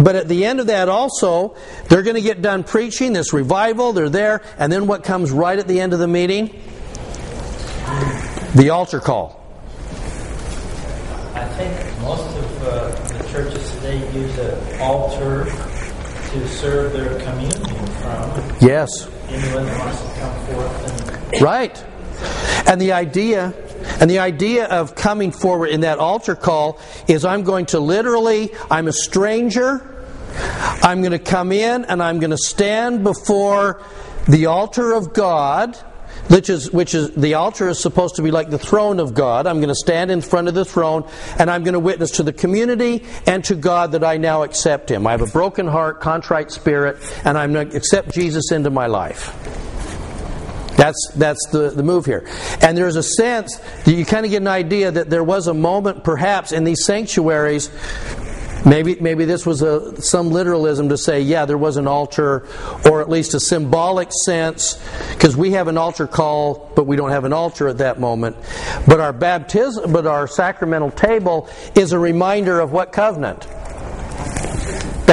But 0.02 0.16
at 0.16 0.28
the 0.28 0.44
end 0.44 0.60
of 0.60 0.66
that, 0.66 0.88
also, 0.88 1.56
they're 1.88 2.02
going 2.02 2.16
to 2.16 2.22
get 2.22 2.42
done 2.42 2.64
preaching 2.64 3.12
this 3.12 3.32
revival. 3.32 3.92
They're 3.92 4.08
there, 4.08 4.42
and 4.58 4.72
then 4.72 4.86
what 4.86 5.04
comes 5.04 5.30
right 5.30 5.58
at 5.58 5.68
the 5.68 5.80
end 5.80 5.92
of 5.92 5.98
the 5.98 6.08
meeting? 6.08 6.62
The 8.54 8.70
altar 8.70 9.00
call. 9.00 9.40
I 11.34 11.46
think 11.56 12.00
most 12.00 12.36
of 12.36 12.62
uh, 12.62 12.88
the 13.18 13.28
churches 13.28 13.70
today 13.72 14.12
use 14.12 14.38
an 14.38 14.80
altar 14.80 15.44
to 16.32 16.48
serve 16.48 16.92
their 16.92 17.18
communion 17.20 17.86
from. 18.00 18.56
Yes. 18.60 18.88
Anyone 19.28 19.66
that 19.66 19.78
wants 19.78 20.02
to 20.02 20.20
come 20.20 20.46
forth 20.46 21.32
and 21.32 21.42
Right. 21.42 21.84
And 22.66 22.80
the 22.80 22.92
idea 22.92 23.54
and 24.00 24.08
the 24.08 24.20
idea 24.20 24.66
of 24.66 24.94
coming 24.94 25.32
forward 25.32 25.68
in 25.68 25.82
that 25.82 25.98
altar 25.98 26.34
call 26.34 26.78
is 27.08 27.24
I'm 27.24 27.42
going 27.42 27.66
to 27.66 27.80
literally 27.80 28.50
I'm 28.70 28.88
a 28.88 28.92
stranger. 28.92 29.88
I'm 30.82 31.00
going 31.02 31.12
to 31.12 31.18
come 31.18 31.52
in 31.52 31.84
and 31.84 32.02
I'm 32.02 32.18
going 32.18 32.30
to 32.30 32.38
stand 32.38 33.04
before 33.04 33.82
the 34.26 34.46
altar 34.46 34.92
of 34.92 35.12
God, 35.12 35.76
which 36.32 36.48
is 36.48 36.70
which 36.70 36.94
is 36.94 37.10
the 37.10 37.34
altar 37.34 37.68
is 37.68 37.78
supposed 37.78 38.16
to 38.16 38.22
be 38.22 38.30
like 38.30 38.48
the 38.48 38.58
throne 38.58 39.00
of 39.00 39.12
God. 39.12 39.46
I'm 39.46 39.58
going 39.58 39.68
to 39.68 39.74
stand 39.74 40.10
in 40.10 40.22
front 40.22 40.48
of 40.48 40.54
the 40.54 40.64
throne 40.64 41.06
and 41.38 41.50
I'm 41.50 41.62
going 41.62 41.74
to 41.74 41.80
witness 41.80 42.12
to 42.12 42.22
the 42.22 42.32
community 42.32 43.04
and 43.26 43.44
to 43.44 43.54
God 43.54 43.92
that 43.92 44.02
I 44.02 44.16
now 44.16 44.42
accept 44.42 44.90
him. 44.90 45.06
I 45.06 45.10
have 45.10 45.20
a 45.20 45.26
broken 45.26 45.66
heart, 45.66 46.00
contrite 46.00 46.50
spirit, 46.50 46.96
and 47.26 47.36
I'm 47.36 47.52
going 47.52 47.68
to 47.68 47.76
accept 47.76 48.14
Jesus 48.14 48.50
into 48.50 48.70
my 48.70 48.86
life. 48.86 49.36
That's, 50.76 51.12
that's 51.14 51.46
the, 51.52 51.70
the 51.70 51.82
move 51.82 52.06
here. 52.06 52.26
And 52.62 52.76
there's 52.78 52.96
a 52.96 53.02
sense 53.02 53.58
that 53.58 53.92
you 53.92 54.06
kind 54.06 54.24
of 54.24 54.30
get 54.30 54.40
an 54.40 54.48
idea 54.48 54.90
that 54.90 55.10
there 55.10 55.22
was 55.22 55.46
a 55.46 55.54
moment, 55.54 56.02
perhaps, 56.02 56.50
in 56.50 56.64
these 56.64 56.84
sanctuaries. 56.84 57.70
Maybe, 58.64 58.96
maybe 59.00 59.24
this 59.24 59.44
was 59.44 59.62
a, 59.62 60.00
some 60.00 60.30
literalism 60.30 60.88
to 60.90 60.96
say, 60.96 61.20
yeah, 61.20 61.44
there 61.46 61.58
was 61.58 61.76
an 61.76 61.88
altar, 61.88 62.46
or 62.88 63.00
at 63.00 63.08
least 63.08 63.34
a 63.34 63.40
symbolic 63.40 64.10
sense, 64.24 64.80
because 65.12 65.36
we 65.36 65.52
have 65.52 65.68
an 65.68 65.76
altar 65.76 66.06
call, 66.06 66.70
but 66.76 66.86
we 66.86 66.96
don't 66.96 67.10
have 67.10 67.24
an 67.24 67.32
altar 67.32 67.68
at 67.68 67.78
that 67.78 67.98
moment. 67.98 68.36
But 68.86 69.00
our 69.00 69.12
baptism, 69.12 69.92
but 69.92 70.06
our 70.06 70.26
sacramental 70.26 70.90
table 70.90 71.48
is 71.74 71.92
a 71.92 71.98
reminder 71.98 72.60
of 72.60 72.72
what 72.72 72.92
covenant? 72.92 73.46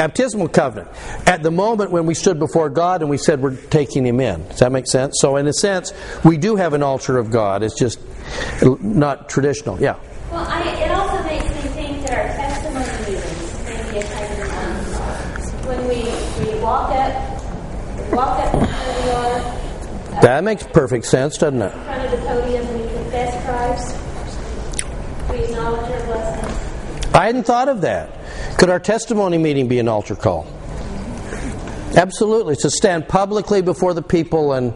baptismal 0.00 0.48
covenant. 0.48 0.88
At 1.26 1.42
the 1.42 1.50
moment 1.50 1.90
when 1.90 2.06
we 2.06 2.14
stood 2.14 2.38
before 2.38 2.70
God 2.70 3.02
and 3.02 3.10
we 3.10 3.18
said 3.18 3.42
we're 3.42 3.56
taking 3.56 4.06
Him 4.06 4.20
in. 4.20 4.46
Does 4.48 4.60
that 4.60 4.72
make 4.72 4.86
sense? 4.86 5.16
So, 5.20 5.36
in 5.36 5.46
a 5.46 5.52
sense, 5.52 5.92
we 6.24 6.38
do 6.38 6.56
have 6.56 6.72
an 6.72 6.82
altar 6.82 7.18
of 7.18 7.30
God. 7.30 7.62
It's 7.62 7.78
just 7.78 8.00
not 8.62 9.28
traditional. 9.28 9.78
Yeah. 9.78 9.98
Well, 10.30 10.46
I, 10.48 10.62
it 10.84 10.90
also 10.90 11.22
makes 11.24 11.44
me 11.44 11.70
think 11.76 12.06
that 12.06 12.16
our 12.16 12.28
testimony 12.34 12.86
meetings 13.12 13.64
may 13.66 13.92
be 13.92 13.98
a 13.98 14.02
type 14.02 14.30
of 14.30 14.48
altar. 14.48 15.68
When 15.68 15.80
we, 15.88 16.00
we 16.46 16.60
walk 16.62 16.90
up, 16.92 16.96
walk 16.96 16.98
up 17.00 17.08
to 17.10 17.28
where 17.30 17.98
we 17.98 17.99
are, 17.99 17.99
That 20.20 20.42
makes 20.44 20.62
perfect 20.64 21.06
sense, 21.06 21.38
doesn't 21.38 21.62
it? 21.62 21.72
in 21.72 21.80
front 21.82 22.04
of 22.04 22.10
the 22.10 22.26
podium, 22.26 22.66
we 22.74 22.88
confess 22.88 23.44
Christ. 23.44 23.96
We 25.30 25.44
acknowledge 25.44 25.90
our 25.90 26.06
blessing. 26.06 27.14
I 27.14 27.26
hadn't 27.26 27.44
thought 27.44 27.68
of 27.68 27.80
that. 27.82 28.10
Could 28.58 28.70
our 28.70 28.80
testimony 28.80 29.38
meeting 29.38 29.68
be 29.68 29.78
an 29.78 29.88
altar 29.88 30.16
call? 30.16 30.46
Absolutely. 31.96 32.56
To 32.56 32.70
stand 32.70 33.08
publicly 33.08 33.62
before 33.62 33.94
the 33.94 34.02
people 34.02 34.52
and, 34.52 34.74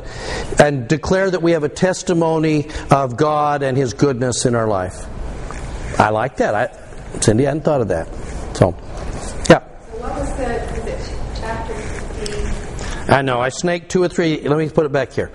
and 0.58 0.88
declare 0.88 1.30
that 1.30 1.42
we 1.42 1.52
have 1.52 1.62
a 1.62 1.68
testimony 1.68 2.68
of 2.90 3.16
God 3.16 3.62
and 3.62 3.76
His 3.76 3.94
goodness 3.94 4.46
in 4.46 4.54
our 4.54 4.66
life. 4.66 5.06
I 5.98 6.10
like 6.10 6.38
that. 6.38 6.54
I, 6.54 7.20
Cindy, 7.20 7.46
I 7.46 7.50
hadn't 7.50 7.64
thought 7.64 7.80
of 7.80 7.88
that. 7.88 8.08
So, 8.56 8.74
yeah. 9.48 9.60
What 10.00 10.14
was 10.14 10.36
the, 10.36 10.64
is 10.74 10.86
it 10.86 11.18
chapter 11.40 11.74
15? 11.74 12.93
I 13.08 13.22
know. 13.22 13.40
I 13.40 13.50
snaked 13.50 13.90
two 13.90 14.02
or 14.02 14.08
three. 14.08 14.40
Let 14.40 14.58
me 14.58 14.68
put 14.68 14.86
it 14.86 14.92
back 14.92 15.12
here. 15.12 15.30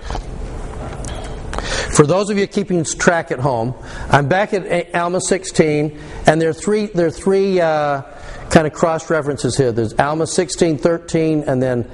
For 1.95 2.07
those 2.07 2.29
of 2.29 2.37
you 2.37 2.47
keeping 2.47 2.83
track 2.83 3.31
at 3.31 3.39
home, 3.39 3.75
I'm 4.09 4.27
back 4.29 4.53
at 4.53 4.95
Alma 4.95 5.19
16, 5.19 5.99
and 6.27 6.41
there 6.41 6.49
are 6.49 6.53
three, 6.53 6.85
there 6.85 7.07
are 7.07 7.11
three 7.11 7.59
uh, 7.59 8.03
kind 8.49 8.65
of 8.65 8.73
cross 8.73 9.09
references 9.09 9.57
here. 9.57 9.71
There's 9.71 9.93
Alma 9.95 10.25
16, 10.25 10.77
13, 10.77 11.43
and 11.45 11.61
then 11.61 11.91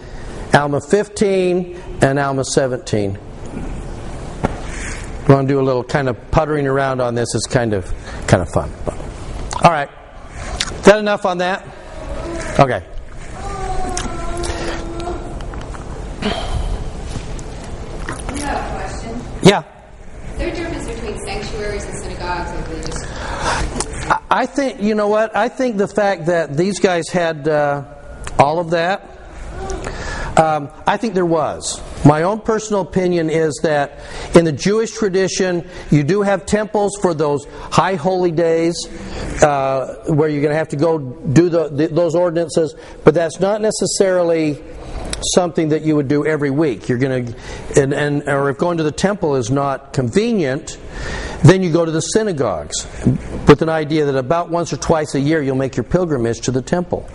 Alma 0.53 0.79
15 0.79 1.81
and 2.01 2.19
Alma 2.19 2.45
17. 2.45 3.17
We 5.27 5.33
want 5.33 5.47
to 5.47 5.53
do 5.53 5.59
a 5.59 5.63
little 5.63 5.83
kind 5.83 6.07
of 6.07 6.29
puttering 6.29 6.67
around 6.67 7.01
on 7.01 7.15
this. 7.15 7.33
It's 7.33 7.47
kind 7.47 7.73
of 7.73 7.91
kind 8.27 8.43
of 8.43 8.49
fun. 8.49 8.71
All 9.63 9.71
right. 9.71 9.89
Is 10.29 10.85
that 10.85 10.99
enough 10.99 11.25
on 11.25 11.39
that? 11.39 11.65
Okay. 12.59 12.85
I 16.25 16.29
have 18.39 18.57
a 18.65 18.75
question. 18.75 19.21
Yeah. 19.43 19.63
Is 20.31 20.37
there 20.37 20.49
a 20.49 20.55
difference 20.55 20.87
between 20.87 21.17
sanctuaries 21.25 21.85
and 21.85 21.97
synagogues, 21.99 22.51
or 22.51 24.11
I- 24.11 24.19
I 24.29 24.45
think 24.45 24.81
you 24.81 24.95
know 24.95 25.07
what. 25.07 25.35
I 25.35 25.49
think 25.49 25.77
the 25.77 25.87
fact 25.87 26.25
that 26.27 26.55
these 26.57 26.79
guys 26.79 27.07
had 27.09 27.47
uh, 27.47 27.83
all 28.39 28.59
of 28.59 28.71
that. 28.71 29.11
Um, 30.37 30.69
I 30.85 30.97
think 30.97 31.13
there 31.13 31.25
was. 31.25 31.81
My 32.03 32.23
own 32.23 32.41
personal 32.41 32.81
opinion 32.81 33.29
is 33.29 33.57
that 33.63 33.99
in 34.35 34.43
the 34.43 34.51
Jewish 34.51 34.91
tradition, 34.91 35.65
you 35.91 36.03
do 36.03 36.23
have 36.23 36.45
temples 36.45 36.97
for 37.01 37.13
those 37.13 37.45
high 37.71 37.95
holy 37.95 38.31
days 38.31 38.75
uh, 39.41 40.03
where 40.07 40.27
you're 40.27 40.41
going 40.41 40.51
to 40.51 40.57
have 40.57 40.67
to 40.69 40.75
go 40.75 40.97
do 40.97 41.47
the, 41.47 41.69
the, 41.69 41.87
those 41.87 42.15
ordinances, 42.15 42.75
but 43.05 43.13
that's 43.13 43.39
not 43.39 43.61
necessarily 43.61 44.61
something 45.21 45.69
that 45.69 45.83
you 45.83 45.95
would 45.95 46.07
do 46.07 46.25
every 46.25 46.49
week. 46.49 46.89
You're 46.89 46.97
going 46.97 47.25
to, 47.25 47.81
and, 47.81 47.93
and 47.93 48.27
or 48.27 48.49
if 48.49 48.57
going 48.57 48.77
to 48.77 48.83
the 48.83 48.91
temple 48.91 49.35
is 49.35 49.49
not 49.49 49.93
convenient, 49.93 50.77
then 51.43 51.63
you 51.63 51.71
go 51.71 51.85
to 51.85 51.91
the 51.91 52.01
synagogues 52.01 52.87
with 53.47 53.61
an 53.61 53.69
idea 53.69 54.05
that 54.05 54.15
about 54.15 54.49
once 54.49 54.73
or 54.73 54.77
twice 54.77 55.15
a 55.15 55.19
year 55.19 55.41
you'll 55.41 55.55
make 55.55 55.75
your 55.77 55.83
pilgrimage 55.83 56.41
to 56.41 56.51
the 56.51 56.61
temple. 56.61 57.07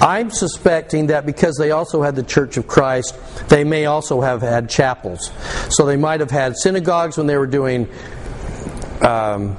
I'm 0.00 0.30
suspecting 0.30 1.08
that 1.08 1.26
because 1.26 1.56
they 1.56 1.70
also 1.70 2.02
had 2.02 2.14
the 2.14 2.22
Church 2.22 2.56
of 2.56 2.66
Christ, 2.66 3.18
they 3.48 3.64
may 3.64 3.86
also 3.86 4.20
have 4.20 4.42
had 4.42 4.70
chapels. 4.70 5.30
So 5.70 5.86
they 5.86 5.96
might 5.96 6.20
have 6.20 6.30
had 6.30 6.56
synagogues 6.56 7.16
when 7.16 7.26
they 7.26 7.36
were 7.36 7.46
doing. 7.46 7.88
Um, 9.02 9.56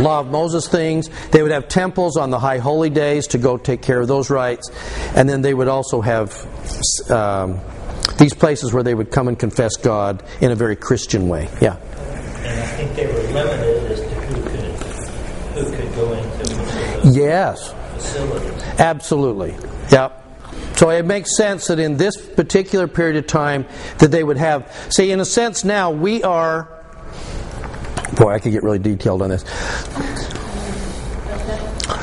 Law 0.00 0.20
of 0.20 0.28
Moses 0.30 0.68
things. 0.68 1.08
They 1.30 1.42
would 1.42 1.52
have 1.52 1.68
temples 1.68 2.16
on 2.16 2.30
the 2.30 2.38
high 2.38 2.58
holy 2.58 2.90
days 2.90 3.26
to 3.28 3.38
go 3.38 3.56
take 3.56 3.82
care 3.82 4.00
of 4.00 4.08
those 4.08 4.30
rites. 4.30 4.70
And 5.14 5.28
then 5.28 5.42
they 5.42 5.54
would 5.54 5.68
also 5.68 6.00
have 6.00 6.30
um, 7.10 7.60
these 8.18 8.34
places 8.34 8.72
where 8.72 8.82
they 8.82 8.94
would 8.94 9.10
come 9.10 9.28
and 9.28 9.38
confess 9.38 9.76
God 9.76 10.22
in 10.40 10.50
a 10.50 10.54
very 10.54 10.76
Christian 10.76 11.28
way. 11.28 11.48
Yeah. 11.60 11.76
And 11.76 12.60
I 12.60 12.66
think 12.66 12.94
they 12.94 13.06
were 13.06 13.12
limited 13.32 13.92
as 13.92 14.00
to 14.00 14.06
who 14.06 14.42
could 14.42 14.58
who 15.54 15.76
could 15.76 15.94
go 15.94 16.12
into 16.12 17.10
Yes. 17.10 17.72
facilities. 17.94 18.62
Absolutely. 18.78 19.54
Yep. 19.90 20.24
So 20.76 20.90
it 20.90 21.04
makes 21.04 21.36
sense 21.36 21.66
that 21.66 21.78
in 21.80 21.96
this 21.96 22.16
particular 22.16 22.86
period 22.86 23.16
of 23.16 23.26
time 23.26 23.66
that 23.98 24.12
they 24.12 24.22
would 24.22 24.36
have. 24.36 24.72
See, 24.90 25.10
in 25.10 25.18
a 25.20 25.24
sense, 25.24 25.64
now 25.64 25.90
we 25.90 26.22
are. 26.22 26.68
Boy, 28.16 28.32
I 28.32 28.38
could 28.38 28.52
get 28.52 28.62
really 28.62 28.78
detailed 28.78 29.22
on 29.22 29.30
this. 29.30 29.44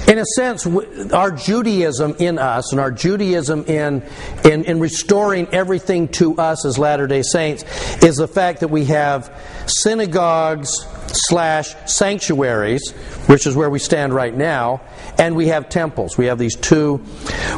In 0.07 0.19
a 0.19 0.25
sense, 0.35 0.67
our 1.11 1.31
Judaism 1.31 2.15
in 2.19 2.37
us 2.37 2.71
and 2.71 2.79
our 2.79 2.91
Judaism 2.91 3.65
in, 3.65 4.03
in, 4.43 4.63
in 4.65 4.79
restoring 4.79 5.47
everything 5.51 6.07
to 6.09 6.37
us 6.37 6.63
as 6.63 6.77
Latter 6.77 7.07
day 7.07 7.23
Saints 7.23 7.63
is 8.03 8.17
the 8.17 8.27
fact 8.27 8.59
that 8.59 8.67
we 8.67 8.85
have 8.85 9.35
synagogues 9.65 10.85
slash 11.07 11.75
sanctuaries, 11.87 12.91
which 13.27 13.47
is 13.47 13.55
where 13.55 13.69
we 13.69 13.79
stand 13.79 14.13
right 14.13 14.35
now, 14.35 14.81
and 15.17 15.35
we 15.35 15.47
have 15.47 15.69
temples. 15.69 16.17
We 16.17 16.25
have 16.27 16.37
these 16.37 16.55
two. 16.55 16.97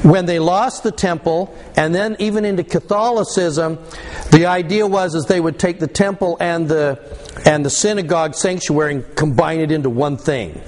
When 0.03 0.25
they 0.25 0.39
lost 0.39 0.83
the 0.83 0.91
temple, 0.91 1.53
and 1.75 1.93
then 1.93 2.15
even 2.19 2.45
into 2.45 2.63
Catholicism, 2.63 3.77
the 4.31 4.45
idea 4.45 4.87
was 4.87 5.15
is 5.15 5.25
they 5.25 5.41
would 5.41 5.59
take 5.59 5.79
the 5.79 5.87
temple 5.87 6.37
and 6.39 6.69
the 6.69 6.99
and 7.45 7.65
the 7.65 7.69
synagogue 7.69 8.35
sanctuary 8.35 8.95
and 8.95 9.15
combine 9.15 9.59
it 9.59 9.71
into 9.71 9.89
one 9.89 10.17
thing. 10.17 10.61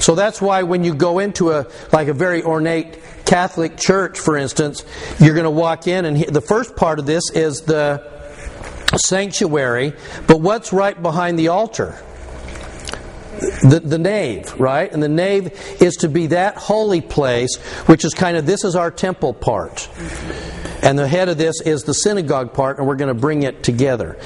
So 0.00 0.14
that's 0.14 0.40
why 0.40 0.62
when 0.62 0.84
you 0.84 0.94
go 0.94 1.18
into 1.18 1.50
a 1.50 1.66
like 1.92 2.08
a 2.08 2.14
very 2.14 2.42
ornate 2.42 2.98
Catholic 3.24 3.76
church, 3.76 4.18
for 4.18 4.36
instance, 4.36 4.84
you're 5.20 5.34
going 5.34 5.44
to 5.44 5.50
walk 5.50 5.86
in, 5.86 6.04
and 6.04 6.16
he- 6.16 6.24
the 6.24 6.40
first 6.40 6.76
part 6.76 6.98
of 6.98 7.06
this 7.06 7.30
is 7.32 7.62
the 7.62 8.02
sanctuary. 8.96 9.92
But 10.26 10.40
what's 10.40 10.72
right 10.72 11.00
behind 11.00 11.38
the 11.38 11.48
altar? 11.48 11.98
The, 13.62 13.80
the 13.84 13.98
nave, 13.98 14.58
right? 14.58 14.90
And 14.90 15.02
the 15.02 15.08
nave 15.08 15.52
is 15.80 15.96
to 15.96 16.08
be 16.08 16.28
that 16.28 16.56
holy 16.56 17.00
place, 17.00 17.56
which 17.86 18.04
is 18.04 18.14
kind 18.14 18.36
of 18.36 18.46
this 18.46 18.64
is 18.64 18.74
our 18.74 18.90
temple 18.90 19.34
part. 19.34 19.88
And 20.82 20.98
the 20.98 21.06
head 21.06 21.28
of 21.28 21.38
this 21.38 21.60
is 21.60 21.84
the 21.84 21.94
synagogue 21.94 22.52
part, 22.54 22.78
and 22.78 22.86
we're 22.86 22.96
going 22.96 23.14
to 23.14 23.20
bring 23.20 23.42
it 23.42 23.62
together. 23.62 24.16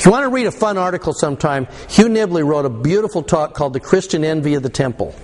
If 0.00 0.06
you 0.06 0.12
want 0.12 0.24
to 0.24 0.30
read 0.30 0.46
a 0.46 0.50
fun 0.50 0.78
article 0.78 1.12
sometime, 1.12 1.66
Hugh 1.90 2.06
Nibley 2.06 2.42
wrote 2.42 2.64
a 2.64 2.70
beautiful 2.70 3.22
talk 3.22 3.52
called 3.52 3.74
The 3.74 3.80
Christian 3.80 4.24
Envy 4.24 4.54
of 4.54 4.62
the 4.62 4.70
Temple. 4.70 5.14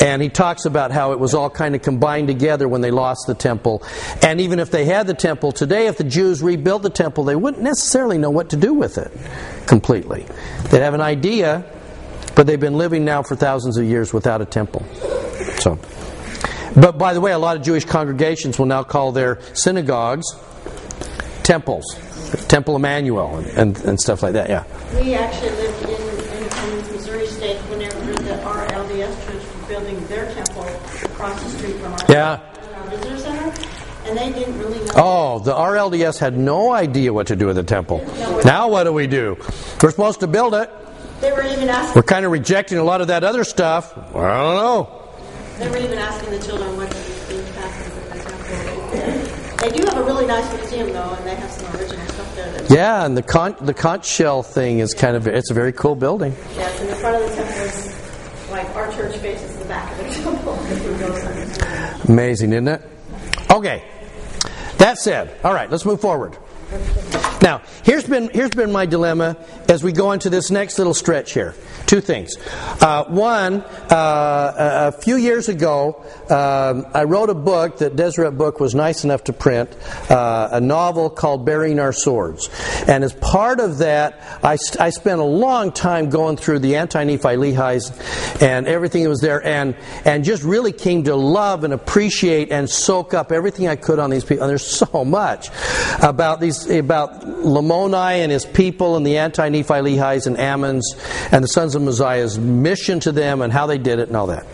And 0.00 0.22
he 0.22 0.28
talks 0.28 0.64
about 0.64 0.92
how 0.92 1.10
it 1.10 1.18
was 1.18 1.34
all 1.34 1.50
kind 1.50 1.74
of 1.74 1.82
combined 1.82 2.28
together 2.28 2.68
when 2.68 2.82
they 2.82 2.92
lost 2.92 3.26
the 3.26 3.34
temple. 3.34 3.82
And 4.22 4.40
even 4.40 4.60
if 4.60 4.70
they 4.70 4.84
had 4.84 5.08
the 5.08 5.14
temple 5.14 5.50
today, 5.50 5.88
if 5.88 5.98
the 5.98 6.04
Jews 6.04 6.40
rebuilt 6.40 6.84
the 6.84 6.90
temple, 6.90 7.24
they 7.24 7.34
wouldn't 7.34 7.64
necessarily 7.64 8.16
know 8.16 8.30
what 8.30 8.50
to 8.50 8.56
do 8.56 8.74
with 8.74 8.96
it 8.96 9.10
completely. 9.66 10.24
They'd 10.70 10.82
have 10.82 10.94
an 10.94 11.00
idea, 11.00 11.64
but 12.36 12.46
they've 12.46 12.60
been 12.60 12.78
living 12.78 13.04
now 13.04 13.24
for 13.24 13.34
thousands 13.34 13.76
of 13.76 13.86
years 13.86 14.14
without 14.14 14.40
a 14.40 14.46
temple. 14.46 14.86
So. 15.58 15.80
But 16.76 16.96
by 16.96 17.12
the 17.12 17.20
way, 17.20 17.32
a 17.32 17.38
lot 17.38 17.56
of 17.56 17.64
Jewish 17.64 17.84
congregations 17.84 18.56
will 18.56 18.66
now 18.66 18.84
call 18.84 19.10
their 19.10 19.40
synagogues 19.52 20.26
temples, 21.42 21.84
Temple 22.48 22.76
Emmanuel, 22.76 23.36
and, 23.38 23.46
and, 23.58 23.84
and 23.84 24.00
stuff 24.00 24.22
like 24.22 24.32
that. 24.34 24.48
Yeah. 24.48 24.64
We 25.00 25.14
actually 25.14 25.50
lived 25.50 25.82
in, 25.84 25.90
in, 25.90 26.80
in 26.80 26.92
Missouri 26.92 27.26
State 27.26 27.56
whenever 27.70 27.98
the 28.22 28.34
RLDS 28.42 29.26
Church 29.26 29.34
was 29.34 29.68
building 29.68 30.06
their 30.06 30.32
temple 30.34 30.62
across 31.04 31.42
the 31.42 31.50
street 31.50 31.76
from 31.76 31.92
our, 31.92 31.98
Yeah. 32.08 32.40
our 32.76 32.88
visitor 32.90 33.18
center, 33.18 33.52
and 34.06 34.16
they 34.18 34.32
didn't 34.32 34.58
really 34.58 34.78
know. 34.86 34.92
Oh, 34.96 35.38
the 35.40 35.52
RLDS 35.52 36.18
had 36.18 36.36
no 36.36 36.72
idea 36.72 37.12
what 37.12 37.26
to 37.28 37.36
do 37.36 37.46
with 37.46 37.56
the 37.56 37.62
temple. 37.64 38.04
Now 38.44 38.68
what 38.68 38.84
do 38.84 38.92
we 38.92 39.06
do? 39.06 39.36
We're 39.82 39.90
supposed 39.90 40.20
to 40.20 40.26
build 40.26 40.54
it. 40.54 40.70
They 41.20 41.32
were 41.32 41.42
even 41.44 41.68
asking. 41.68 41.94
We're 41.96 42.02
kind 42.06 42.24
of 42.26 42.30
rejecting 42.32 42.78
a 42.78 42.84
lot 42.84 43.00
of 43.00 43.06
that 43.08 43.24
other 43.24 43.42
stuff. 43.44 43.96
Well, 44.12 44.24
I 44.24 44.42
don't 44.42 44.56
know. 44.56 45.02
They 45.58 45.68
were 45.70 45.78
even 45.78 45.98
asking 45.98 46.30
the 46.30 46.38
children 46.44 46.76
what 46.76 46.90
the 46.90 46.96
the 47.34 47.52
passing 47.52 47.94
the 47.94 48.00
temple. 48.20 49.56
They 49.56 49.70
do 49.70 49.84
have 49.88 49.96
a 49.96 50.04
really 50.04 50.26
nice 50.26 50.52
museum 50.54 50.92
though, 50.92 51.14
and 51.14 51.26
they 51.26 51.34
have 51.34 51.50
some 51.50 51.74
original 51.74 52.06
stuff 52.08 52.36
there. 52.36 52.52
That's, 52.52 52.55
Yeah, 52.68 53.04
and 53.04 53.16
the 53.16 53.22
con- 53.22 53.56
the 53.60 53.74
conch 53.74 54.06
shell 54.06 54.42
thing 54.42 54.80
is 54.80 54.92
kind 54.94 55.16
of 55.16 55.26
it's 55.26 55.50
a 55.50 55.54
very 55.54 55.72
cool 55.72 55.94
building. 55.94 56.34
yeah, 56.56 56.68
it's 56.68 56.80
in 56.80 56.86
the 56.88 56.96
front 56.96 57.22
of 57.22 57.30
the 57.30 57.36
temple. 57.36 57.54
Is 57.62 58.50
like 58.50 58.68
our 58.76 58.90
church 58.92 59.16
faces 59.18 59.56
the 59.58 59.64
back 59.66 59.90
of 59.92 59.98
the 59.98 60.14
temple. 60.22 60.54
If 60.66 60.86
we 60.88 60.98
go 60.98 61.16
somewhere. 61.16 62.00
Amazing, 62.08 62.52
isn't 62.52 62.68
it? 62.68 62.82
Okay. 63.50 63.84
That 64.78 64.98
said, 64.98 65.34
all 65.42 65.54
right, 65.54 65.70
let's 65.70 65.84
move 65.84 66.00
forward. 66.00 66.36
Now, 67.42 67.62
here's 67.84 68.04
been 68.06 68.28
here's 68.30 68.50
been 68.50 68.72
my 68.72 68.86
dilemma 68.86 69.36
as 69.68 69.82
we 69.84 69.92
go 69.92 70.12
into 70.12 70.28
this 70.30 70.50
next 70.50 70.78
little 70.78 70.94
stretch 70.94 71.32
here. 71.32 71.54
Two 71.86 72.00
things. 72.00 72.36
Uh, 72.80 73.04
one, 73.04 73.60
uh, 73.62 74.90
a 74.92 74.92
few 74.92 75.14
years 75.14 75.48
ago, 75.48 76.04
um, 76.28 76.84
I 76.92 77.04
wrote 77.04 77.30
a 77.30 77.34
book 77.34 77.78
that 77.78 77.94
Deseret 77.94 78.36
Book 78.36 78.58
was 78.58 78.74
nice 78.74 79.04
enough 79.04 79.22
to 79.24 79.32
print, 79.32 79.70
uh, 80.10 80.48
a 80.50 80.60
novel 80.60 81.08
called 81.08 81.46
"Burying 81.46 81.78
Our 81.78 81.92
Swords," 81.92 82.50
and 82.88 83.04
as 83.04 83.12
part 83.12 83.60
of 83.60 83.78
that, 83.78 84.20
I, 84.42 84.58
I 84.80 84.90
spent 84.90 85.20
a 85.20 85.24
long 85.24 85.70
time 85.70 86.10
going 86.10 86.36
through 86.36 86.58
the 86.58 86.74
anti-Nephi 86.74 87.22
Lehi's 87.22 87.92
and 88.42 88.66
everything 88.66 89.04
that 89.04 89.08
was 89.08 89.20
there, 89.20 89.44
and 89.46 89.76
and 90.04 90.24
just 90.24 90.42
really 90.42 90.72
came 90.72 91.04
to 91.04 91.14
love 91.14 91.62
and 91.62 91.72
appreciate 91.72 92.50
and 92.50 92.68
soak 92.68 93.14
up 93.14 93.30
everything 93.30 93.68
I 93.68 93.76
could 93.76 94.00
on 94.00 94.10
these 94.10 94.24
people. 94.24 94.42
And 94.42 94.50
there's 94.50 94.66
so 94.92 95.04
much 95.04 95.50
about 96.02 96.40
these 96.40 96.68
about 96.68 97.20
Lamoni 97.20 98.24
and 98.24 98.32
his 98.32 98.44
people 98.44 98.96
and 98.96 99.06
the 99.06 99.18
anti-Nephi 99.18 99.74
Lehi's 99.74 100.26
and 100.26 100.36
Ammons 100.36 100.82
and 101.30 101.44
the 101.44 101.48
sons 101.48 101.75
of 101.76 101.82
Mosiah's 101.82 102.38
mission 102.38 103.00
to 103.00 103.12
them 103.12 103.42
and 103.42 103.52
how 103.52 103.66
they 103.66 103.78
did 103.78 103.98
it 103.98 104.08
and 104.08 104.16
all 104.16 104.28
that. 104.28 104.46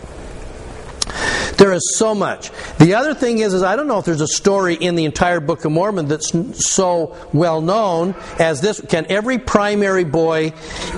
There 1.57 1.71
is 1.71 1.95
so 1.95 2.15
much. 2.15 2.51
The 2.77 2.95
other 2.95 3.13
thing 3.13 3.39
is, 3.39 3.53
is 3.53 3.63
I 3.63 3.75
don't 3.75 3.87
know 3.87 3.99
if 3.99 4.05
there's 4.05 4.21
a 4.21 4.27
story 4.27 4.75
in 4.75 4.95
the 4.95 5.05
entire 5.05 5.39
Book 5.39 5.65
of 5.65 5.71
Mormon 5.71 6.07
that's 6.07 6.31
so 6.67 7.15
well 7.31 7.61
known 7.61 8.15
as 8.39 8.61
this. 8.61 8.81
Can 8.81 9.05
every 9.09 9.37
primary 9.37 10.03
boy 10.03 10.53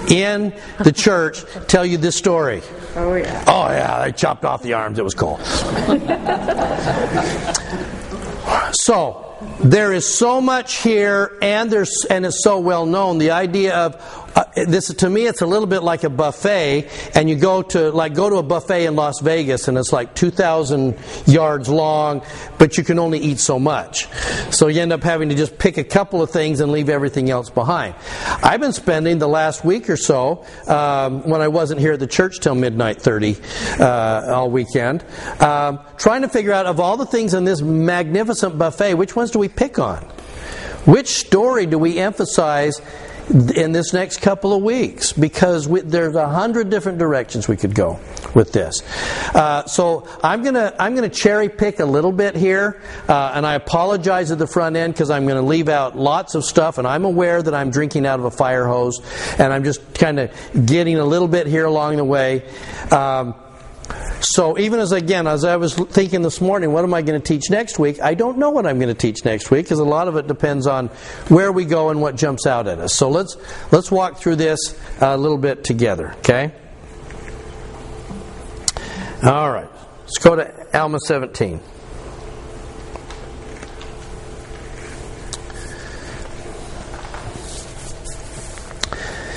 in 0.10 0.54
the 0.80 0.92
church 0.92 1.44
tell 1.68 1.86
you 1.86 1.98
this 1.98 2.16
story? 2.16 2.62
Oh, 2.96 3.16
yeah. 3.16 3.44
Oh 3.48 3.68
yeah, 3.68 4.06
they 4.06 4.12
chopped 4.14 4.46
off 4.46 4.64
the 4.64 4.74
arms. 4.74 4.98
It 4.98 5.04
was 5.04 5.14
cool. 5.14 5.38
so 8.74 9.26
there 9.60 9.94
is 9.94 10.08
so 10.08 10.42
much 10.42 10.82
here, 10.82 11.38
and 11.42 11.70
there's 11.70 12.06
and 12.10 12.26
it's 12.26 12.44
so 12.44 12.60
well 12.60 12.86
known. 12.86 13.18
The 13.18 13.32
idea 13.32 13.76
of 13.76 14.25
uh, 14.36 14.44
this 14.68 14.94
to 14.94 15.10
me, 15.10 15.26
it's 15.26 15.42
a 15.42 15.46
little 15.46 15.68
bit 15.68 15.82
like 15.82 16.04
a 16.04 16.10
buffet, 16.10 16.90
and 17.16 17.30
you 17.30 17.36
go 17.36 17.62
to 17.62 17.92
like 17.92 18.14
go 18.14 18.30
to 18.30 18.36
a 18.38 18.44
buffet 18.44 18.86
in 18.86 18.96
Las 18.96 19.22
Vegas, 19.22 19.68
and 19.68 19.78
it's 19.78 19.94
like 19.94 20.14
two 20.14 20.30
thousand 20.30 20.98
yards 21.26 21.70
long, 21.70 22.22
but 22.58 22.78
you 22.78 22.84
can 22.84 23.00
only 23.00 23.20
eat 23.20 23.40
so 23.40 23.58
much. 23.60 24.08
So 24.52 24.68
you 24.68 24.82
end 24.82 24.94
up 24.94 25.04
having 25.04 25.30
to 25.30 25.36
just 25.36 25.58
pick 25.58 25.78
a 25.78 25.84
couple 25.84 26.22
of 26.22 26.32
things 26.32 26.60
and 26.60 26.72
leave 26.72 26.90
everything 26.90 27.30
else 27.30 27.50
behind. 27.50 27.96
I've 28.44 28.60
been 28.60 28.74
spending 28.74 29.20
the 29.20 29.28
last 29.28 29.64
week 29.64 29.90
or 29.90 29.98
so 29.98 30.46
um, 30.68 31.24
when 31.24 31.42
I 31.42 31.48
wasn't 31.48 31.80
here 31.80 31.94
at 31.94 32.00
the 32.00 32.08
church 32.08 32.40
till 32.40 32.56
midnight 32.56 33.02
thirty 33.02 33.38
uh, 33.80 34.34
all 34.34 34.52
weekend, 34.52 35.04
um, 35.40 35.80
trying 35.98 36.22
to 36.24 36.30
figure 36.30 36.52
out 36.52 36.66
of 36.66 36.80
all 36.80 36.98
the 36.98 37.06
things 37.06 37.34
in 37.34 37.46
this 37.46 37.62
magnificent 37.62 38.58
buffet, 38.58 38.96
which 38.96 39.16
ones 39.16 39.32
do 39.32 39.40
we 39.40 39.48
pick 39.48 39.80
on? 39.80 40.04
Which 40.86 41.08
story 41.08 41.66
do 41.66 41.80
we 41.80 41.98
emphasize 41.98 42.80
in 43.30 43.72
this 43.72 43.94
next 43.94 44.22
couple 44.22 44.54
of 44.54 44.64
weeks? 44.64 45.14
Because 45.14 45.68
we, 45.68 45.82
there's 45.82 46.16
a 46.16 46.28
hundred 46.28 46.70
different 46.70 46.98
directions 46.98 47.48
we 47.48 47.58
could 47.58 47.76
go 47.76 48.00
with 48.34 48.52
this. 48.52 48.82
Uh, 49.36 49.66
so 49.66 50.08
I'm 50.24 50.44
gonna 50.44 50.74
I'm 50.80 50.96
gonna 50.96 51.10
cherry 51.10 51.50
pick 51.50 51.80
a 51.80 51.86
little 51.86 52.12
bit 52.12 52.36
here, 52.36 52.82
uh, 53.08 53.34
and 53.36 53.46
I 53.46 53.56
apologize 53.56 54.32
at 54.32 54.40
the 54.40 54.48
front 54.48 54.76
end 54.76 54.94
because 54.94 55.10
I'm 55.10 55.26
to 55.36 55.42
leave 55.42 55.70
out 55.70 55.98
lots 55.98 56.36
of 56.36 56.46
stuff, 56.46 56.78
and 56.78 56.88
I'm 56.88 57.06
aware 57.06 57.42
that 57.42 57.54
I'm 57.54 57.72
drinking 57.72 58.06
out 58.06 58.20
of 58.20 58.26
a 58.26 58.32
fire 58.32 58.66
hose, 58.66 59.02
and 59.38 59.52
I'm 59.52 59.64
just 59.64 59.94
kind 59.94 60.20
of 60.20 60.32
getting 60.66 60.98
a 60.98 61.06
little 61.06 61.28
bit 61.28 61.48
here 61.48 61.66
along 61.66 61.98
the 61.98 62.04
way. 62.04 62.44
Um, 62.92 63.36
so 64.22 64.58
even 64.58 64.80
as 64.80 64.92
again, 64.92 65.28
as 65.28 65.44
I 65.44 65.56
was 65.58 65.74
thinking 65.76 66.22
this 66.22 66.42
morning, 66.42 66.72
what 66.72 66.84
am 66.84 66.94
I 66.94 67.02
going 67.02 67.20
to 67.20 67.26
teach 67.26 67.50
next 67.50 67.78
week? 67.78 68.02
I 68.02 68.14
don't 68.14 68.38
know 68.38 68.50
what 68.50 68.66
I'm 68.66 68.80
going 68.80 68.94
to 68.94 69.00
teach 69.00 69.24
next 69.24 69.52
week 69.52 69.66
because 69.66 69.80
a 69.80 69.86
lot 69.86 70.08
of 70.08 70.16
it 70.16 70.28
depends 70.28 70.68
on 70.68 70.88
where 71.28 71.52
we 71.52 71.66
go 71.66 71.90
and 71.90 72.02
what 72.02 72.16
jumps 72.16 72.48
out 72.48 72.68
at 72.68 72.80
us. 72.80 72.94
So 72.94 73.10
let's 73.10 73.38
let's 73.72 73.92
walk 73.92 74.18
through 74.18 74.38
this 74.38 74.60
uh, 75.02 75.08
a 75.08 75.18
little 75.18 75.38
bit 75.38 75.64
together. 75.64 76.14
Okay. 76.20 76.52
All 79.24 79.52
right. 79.52 79.70
Let's 80.02 80.18
go 80.20 80.36
to 80.36 80.78
Alma 80.78 81.00
17. 81.00 81.60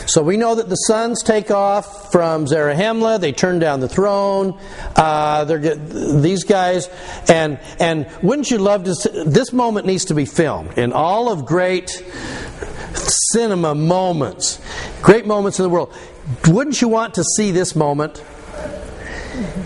So 0.08 0.22
we 0.22 0.38
know 0.38 0.54
that 0.54 0.70
the 0.70 0.74
sons 0.74 1.22
take 1.22 1.50
off 1.50 2.10
from 2.10 2.46
Zarahemla. 2.46 3.20
They 3.20 3.32
turn 3.32 3.58
down 3.58 3.80
the 3.80 3.90
throne. 3.90 4.58
Uh, 4.96 5.44
these 5.44 6.44
guys, 6.44 6.88
and 7.28 7.60
and 7.78 8.08
wouldn't 8.22 8.50
you 8.50 8.56
love 8.56 8.84
to? 8.84 8.94
See, 8.94 9.24
this 9.24 9.52
moment 9.52 9.86
needs 9.86 10.06
to 10.06 10.14
be 10.14 10.24
filmed 10.24 10.78
in 10.78 10.94
all 10.94 11.30
of 11.30 11.44
great 11.44 12.02
cinema 13.32 13.74
moments, 13.74 14.58
great 15.02 15.26
moments 15.26 15.58
in 15.58 15.64
the 15.64 15.68
world. 15.68 15.94
Wouldn't 16.46 16.80
you 16.80 16.88
want 16.88 17.14
to 17.14 17.24
see 17.36 17.50
this 17.50 17.76
moment? 17.76 18.24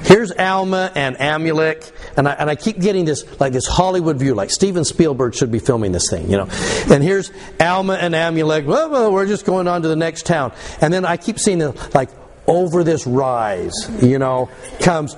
Here's 0.04 0.30
Alma 0.32 0.92
and 0.94 1.16
Amulek, 1.16 1.92
and 2.16 2.28
I, 2.28 2.32
and 2.32 2.50
I 2.50 2.56
keep 2.56 2.78
getting 2.78 3.04
this 3.04 3.24
like 3.40 3.52
this 3.52 3.66
Hollywood 3.66 4.18
view, 4.18 4.34
like 4.34 4.50
Steven 4.50 4.84
Spielberg 4.84 5.34
should 5.34 5.50
be 5.50 5.58
filming 5.58 5.92
this 5.92 6.10
thing, 6.10 6.30
you 6.30 6.36
know. 6.36 6.48
And 6.90 7.02
here's 7.02 7.30
Alma 7.58 7.94
and 7.94 8.14
Amulek. 8.14 8.66
Well, 8.66 8.90
well, 8.90 9.12
we're 9.12 9.26
just 9.26 9.46
going 9.46 9.68
on 9.68 9.82
to 9.82 9.88
the 9.88 9.96
next 9.96 10.26
town, 10.26 10.52
and 10.80 10.92
then 10.92 11.04
I 11.04 11.16
keep 11.16 11.38
seeing 11.38 11.60
it 11.60 11.94
like 11.94 12.10
over 12.46 12.84
this 12.84 13.06
rise, 13.06 13.72
you 14.02 14.18
know, 14.18 14.50
comes. 14.80 15.16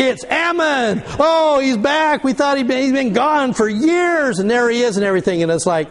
It's 0.00 0.24
Ammon! 0.24 1.02
Oh, 1.18 1.58
he's 1.58 1.76
back. 1.76 2.22
We 2.22 2.32
thought 2.32 2.56
he'd 2.56 2.68
been, 2.68 2.82
he's 2.82 2.92
been 2.92 3.12
gone 3.12 3.52
for 3.52 3.68
years, 3.68 4.38
and 4.38 4.48
there 4.48 4.70
he 4.70 4.82
is, 4.82 4.96
and 4.96 5.04
everything. 5.04 5.42
And 5.42 5.50
it's 5.50 5.66
like, 5.66 5.90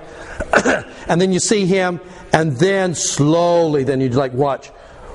and 1.08 1.20
then 1.20 1.34
you 1.34 1.40
see 1.40 1.66
him, 1.66 2.00
and 2.32 2.56
then 2.58 2.96
slowly, 2.96 3.84
then 3.84 4.00
you 4.00 4.10
like 4.10 4.34
watch 4.34 4.72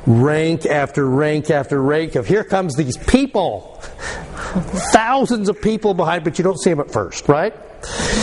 rank 0.07 0.67
after 0.67 1.09
rank 1.09 1.51
after 1.51 1.81
rank 1.81 2.15
of 2.15 2.27
here 2.27 2.45
comes 2.45 2.75
these 2.77 2.97
people. 2.97 3.81
Thousands 4.93 5.49
of 5.49 5.61
people 5.63 5.95
behind 5.95 6.25
but 6.25 6.39
you 6.39 6.45
don't 6.45 6.61
see 6.61 6.71
them 6.71 6.81
at 6.81 6.91
first 6.91 7.29
right 7.29 7.55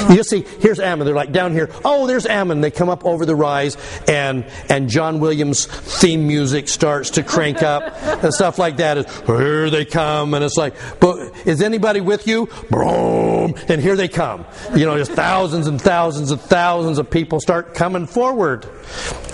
you 0.09 0.23
see 0.23 0.45
here's 0.59 0.79
ammon. 0.79 1.05
They're 1.05 1.15
like 1.15 1.31
down 1.31 1.53
here. 1.53 1.69
Oh 1.85 2.07
there's 2.07 2.25
ammon. 2.25 2.61
They 2.61 2.71
come 2.71 2.89
up 2.89 3.05
over 3.05 3.25
the 3.25 3.35
rise 3.35 3.77
and 4.07 4.45
and 4.69 4.89
john 4.89 5.19
williams 5.19 5.65
theme 5.65 6.27
music 6.27 6.67
starts 6.67 7.11
to 7.11 7.23
crank 7.23 7.61
up 7.61 7.83
and 8.23 8.33
stuff 8.33 8.57
like 8.57 8.77
that. 8.77 8.97
Is 8.97 9.21
here 9.25 9.69
they 9.69 9.85
come 9.85 10.33
and 10.33 10.43
it's 10.43 10.57
like 10.57 10.75
but 10.99 11.17
is 11.45 11.61
anybody 11.61 12.01
with 12.01 12.27
you? 12.27 12.47
Boom, 12.69 13.55
and 13.67 13.81
here 13.81 13.95
they 13.95 14.07
come. 14.07 14.45
You 14.75 14.85
know 14.85 14.97
just 14.97 15.11
thousands 15.11 15.67
and 15.67 15.81
thousands 15.81 16.31
and 16.31 16.41
thousands 16.41 16.97
of 16.97 17.09
people 17.09 17.39
start 17.39 17.73
coming 17.73 18.07
forward. 18.07 18.67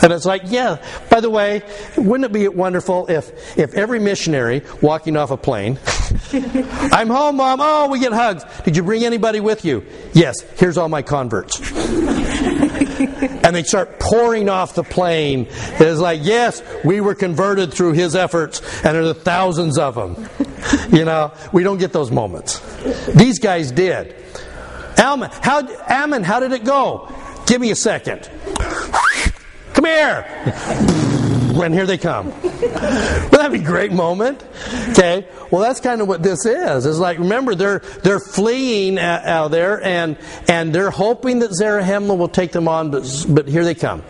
And 0.01 0.11
it's 0.11 0.25
like 0.25 0.43
yeah 0.45 0.83
by 1.09 1.19
the 1.19 1.29
way 1.29 1.61
wouldn't 1.97 2.25
it 2.25 2.33
be 2.33 2.47
wonderful 2.47 3.07
if 3.07 3.57
if 3.57 3.73
every 3.73 3.99
missionary 3.99 4.61
walking 4.81 5.17
off 5.17 5.31
a 5.31 5.38
plane 5.38 5.79
i'm 6.91 7.08
home 7.08 7.38
mom. 7.38 7.60
Oh 7.62 7.89
we 7.89 8.00
get 8.00 8.13
hugs. 8.13 8.44
Did 8.63 8.76
you 8.76 8.84
bring 8.84 9.04
anybody 9.04 9.39
with 9.39 9.65
you? 9.65 9.86
Yes. 10.13 10.41
Here's 10.58 10.78
all 10.78 10.89
my 10.89 11.02
converts. 11.02 11.60
And 13.46 13.56
they 13.56 13.63
start 13.63 14.00
pouring 14.00 14.50
off 14.50 14.76
the 14.76 14.84
plane. 14.84 15.48
It's 15.50 16.00
like 16.00 16.22
yes 16.24 16.63
we 16.84 17.02
were 17.02 17.15
converted 17.15 17.74
through 17.74 17.94
his 17.94 18.15
efforts 18.15 18.62
and 18.84 18.96
there 18.96 19.04
are 19.04 19.13
thousands 19.13 19.78
of 19.78 19.96
them 19.96 20.28
you 20.91 21.06
know 21.06 21.34
we 21.52 21.63
don't 21.63 21.78
get 21.78 21.94
those 21.94 22.12
moments. 22.12 22.60
These 23.08 23.39
guys 23.39 23.72
did. 23.72 24.15
Alma, 24.98 25.30
how, 25.41 25.68
Ammon, 25.88 26.24
how 26.24 26.39
did 26.39 26.52
it 26.52 26.63
go? 26.63 27.12
Give 27.46 27.62
me 27.62 27.72
a 27.72 27.76
second. 27.76 28.30
Come 29.74 29.86
here. 29.86 31.02
And 31.56 31.74
here 31.74 31.86
they 31.86 31.98
come. 31.98 32.28
Wouldn't 32.41 33.32
that 33.32 33.52
be 33.52 33.60
a 33.60 33.63
great 33.63 33.91
moment? 33.91 34.44
Okay. 34.89 35.28
Well, 35.52 35.62
that's 35.62 35.80
kind 35.80 36.02
of 36.02 36.08
what 36.08 36.22
this 36.22 36.46
is. 36.46 36.86
It's 36.86 36.98
like 36.98 37.18
remember 37.18 37.56
they're 37.56 37.80
they're 38.04 38.20
fleeing 38.20 39.00
out 39.00 39.50
there 39.50 39.84
and 39.84 40.18
and 40.48 40.74
they're 40.74 40.91
hoping 40.91 41.39
that 41.39 41.52
Zarahemla 41.52 42.18
will 42.18 42.28
take 42.28 42.52
them 42.52 42.68
on, 42.68 42.91
but 42.91 43.26
but 43.30 43.48
here 43.48 43.63
they 43.63 43.76
come. 43.76 44.04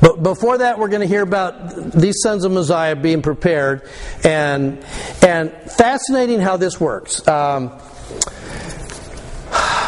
But 0.00 0.22
before 0.22 0.58
that, 0.58 0.78
we're 0.78 0.88
going 0.88 1.00
to 1.00 1.06
hear 1.06 1.22
about 1.22 1.92
these 1.92 2.20
sons 2.22 2.44
of 2.44 2.52
Mosiah 2.52 2.96
being 2.96 3.22
prepared, 3.22 3.88
and 4.24 4.84
and 5.22 5.52
fascinating 5.52 6.40
how 6.40 6.56
this 6.56 6.78
works. 6.78 7.26
Um, 7.26 7.72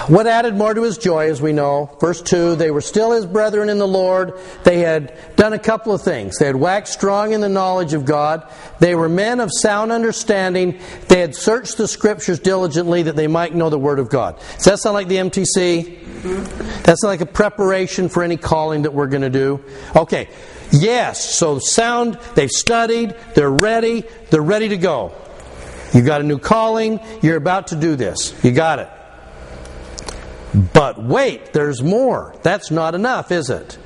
What 0.09 0.27
added 0.27 0.55
more 0.55 0.73
to 0.73 0.83
his 0.83 0.97
joy, 0.97 1.31
as 1.31 1.43
we 1.43 1.53
know? 1.53 1.95
Verse 2.01 2.23
2 2.23 2.57
They 2.57 2.71
were 2.71 2.81
still 2.81 3.13
his 3.13 3.27
brethren 3.27 3.69
in 3.69 3.77
the 3.77 3.87
Lord. 3.87 4.33
They 4.65 4.79
had 4.79 5.15
done 5.37 5.53
a 5.53 5.59
couple 5.59 5.93
of 5.93 6.01
things. 6.01 6.39
They 6.39 6.47
had 6.47 6.57
waxed 6.57 6.95
strong 6.95 7.35
in 7.35 7.43
the 7.43 7.49
knowledge 7.49 7.93
of 7.93 8.07
God. 8.07 8.51
They 8.81 8.95
were 8.95 9.11
men 9.11 9.39
of 9.39 9.51
sound 9.53 9.93
understanding. 9.93 10.81
They 11.09 11.21
had 11.21 11.35
searched 11.35 11.77
the 11.77 11.87
scriptures 11.87 12.39
diligently 12.39 13.03
that 13.03 13.17
they 13.17 13.27
might 13.27 13.55
know 13.55 13.69
the 13.69 13.79
word 13.79 13.99
of 13.99 14.09
God. 14.09 14.39
Does 14.57 14.65
that 14.65 14.79
sound 14.79 14.95
like 14.95 15.09
the 15.09 15.17
MTC? 15.17 15.99
Mm-hmm. 15.99 16.83
That's 16.85 17.03
like 17.03 17.21
a 17.21 17.27
preparation 17.27 18.09
for 18.09 18.23
any 18.23 18.39
calling 18.39 18.83
that 18.83 18.95
we're 18.95 19.09
going 19.09 19.23
to 19.23 19.31
do. 19.31 19.63
Okay. 19.95 20.29
Yes, 20.71 21.37
so 21.37 21.59
sound, 21.59 22.19
they've 22.35 22.51
studied, 22.51 23.15
they're 23.35 23.51
ready, 23.51 24.05
they're 24.31 24.43
ready 24.43 24.69
to 24.69 24.77
go. 24.77 25.13
You've 25.93 26.07
got 26.07 26.21
a 26.21 26.25
new 26.25 26.39
calling, 26.39 27.01
you're 27.23 27.37
about 27.37 27.69
to 27.69 27.77
do 27.77 27.97
this. 27.97 28.35
You 28.43 28.53
got 28.53 28.79
it. 28.79 28.91
But 30.73 31.03
wait, 31.03 31.53
there's 31.53 31.83
more. 31.83 32.35
That's 32.43 32.71
not 32.71 32.95
enough, 32.95 33.31
is 33.31 33.51
it? 33.51 33.79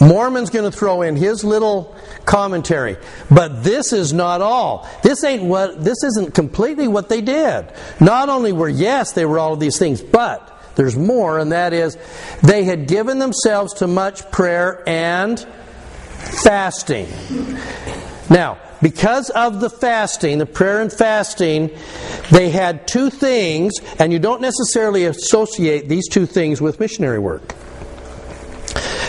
Mormon's 0.00 0.50
going 0.50 0.70
to 0.70 0.76
throw 0.76 1.02
in 1.02 1.16
his 1.16 1.44
little 1.44 1.96
commentary. 2.24 2.96
But 3.30 3.64
this 3.64 3.92
is 3.92 4.12
not 4.12 4.40
all. 4.40 4.88
This 5.02 5.24
ain't 5.24 5.44
what 5.44 5.82
this 5.82 6.02
isn't 6.04 6.34
completely 6.34 6.88
what 6.88 7.08
they 7.08 7.20
did. 7.20 7.72
Not 8.00 8.28
only 8.28 8.52
were 8.52 8.68
yes, 8.68 9.12
they 9.12 9.24
were 9.24 9.38
all 9.38 9.54
of 9.54 9.60
these 9.60 9.78
things, 9.78 10.00
but 10.02 10.50
there's 10.74 10.96
more, 10.96 11.38
and 11.38 11.52
that 11.52 11.72
is 11.72 11.96
they 12.42 12.64
had 12.64 12.88
given 12.88 13.18
themselves 13.18 13.74
to 13.74 13.86
much 13.86 14.30
prayer 14.30 14.82
and 14.86 15.38
fasting. 16.42 17.08
Now, 18.28 18.58
because 18.84 19.30
of 19.30 19.62
the 19.62 19.70
fasting, 19.70 20.36
the 20.36 20.44
prayer 20.44 20.82
and 20.82 20.92
fasting, 20.92 21.70
they 22.30 22.50
had 22.50 22.86
two 22.86 23.08
things, 23.08 23.72
and 23.98 24.12
you 24.12 24.18
don't 24.18 24.42
necessarily 24.42 25.06
associate 25.06 25.88
these 25.88 26.06
two 26.06 26.26
things 26.26 26.60
with 26.60 26.78
missionary 26.78 27.18
work. 27.18 27.54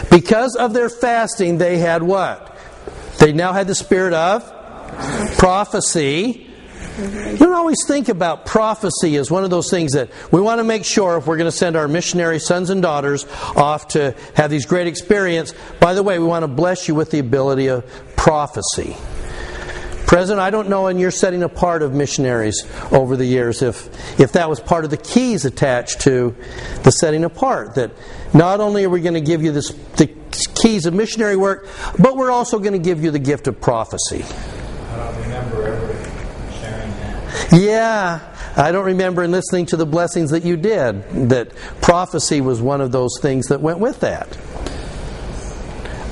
Because 0.09 0.55
of 0.55 0.71
their 0.71 0.87
fasting, 0.87 1.57
they 1.57 1.77
had 1.77 2.03
what? 2.03 2.57
They 3.19 3.33
now 3.33 3.51
had 3.51 3.67
the 3.67 3.75
spirit 3.75 4.13
of 4.13 4.49
prophecy. 5.37 6.47
You 6.97 7.35
don't 7.35 7.51
always 7.51 7.85
think 7.85 8.07
about 8.07 8.45
prophecy 8.45 9.17
as 9.17 9.29
one 9.29 9.43
of 9.43 9.49
those 9.49 9.69
things 9.69 9.91
that 9.91 10.09
we 10.31 10.39
want 10.39 10.59
to 10.59 10.63
make 10.63 10.85
sure 10.85 11.17
if 11.17 11.27
we're 11.27 11.35
going 11.35 11.51
to 11.51 11.57
send 11.57 11.75
our 11.75 11.89
missionary 11.89 12.39
sons 12.39 12.69
and 12.69 12.81
daughters 12.81 13.25
off 13.57 13.89
to 13.89 14.15
have 14.35 14.49
these 14.49 14.65
great 14.65 14.87
experience. 14.87 15.53
By 15.81 15.95
the 15.95 16.01
way, 16.01 16.17
we 16.17 16.25
want 16.25 16.43
to 16.43 16.47
bless 16.47 16.87
you 16.87 16.95
with 16.95 17.11
the 17.11 17.19
ability 17.19 17.67
of 17.67 17.85
prophecy. 18.15 18.95
President, 20.05 20.39
I 20.39 20.51
don't 20.51 20.69
know 20.69 20.87
in 20.87 20.99
your 20.99 21.11
setting 21.11 21.41
apart 21.41 21.81
of 21.81 21.93
missionaries 21.93 22.63
over 22.91 23.17
the 23.17 23.25
years 23.25 23.61
if, 23.61 24.19
if 24.19 24.33
that 24.33 24.49
was 24.49 24.59
part 24.59 24.85
of 24.85 24.91
the 24.91 24.97
keys 24.97 25.45
attached 25.45 26.01
to 26.01 26.35
the 26.83 26.91
setting 26.91 27.23
apart. 27.23 27.75
That 27.75 27.91
not 28.33 28.59
only 28.59 28.83
are 28.83 28.89
we 28.89 29.01
going 29.01 29.15
to 29.15 29.21
give 29.21 29.41
you 29.41 29.51
this, 29.51 29.71
the 29.97 30.07
keys 30.55 30.85
of 30.85 30.93
missionary 30.93 31.35
work, 31.35 31.67
but 31.97 32.15
we're 32.15 32.31
also 32.31 32.59
going 32.59 32.73
to 32.73 32.79
give 32.79 33.03
you 33.03 33.09
the 33.09 33.19
gift 33.19 33.47
of 33.47 33.59
prophecy. 33.59 34.23
I 34.23 34.97
don't 34.97 35.21
remember 35.23 35.67
ever 35.67 35.93
sharing 36.51 36.91
that. 36.91 37.49
Yeah, 37.51 38.35
I 38.55 38.71
don't 38.71 38.85
remember 38.85 39.23
in 39.23 39.31
listening 39.31 39.65
to 39.67 39.77
the 39.77 39.85
blessings 39.85 40.31
that 40.31 40.45
you 40.45 40.55
did 40.55 41.29
that 41.29 41.55
prophecy 41.81 42.41
was 42.41 42.61
one 42.61 42.79
of 42.79 42.91
those 42.91 43.19
things 43.21 43.47
that 43.47 43.59
went 43.59 43.79
with 43.79 44.01
that. 44.01 44.37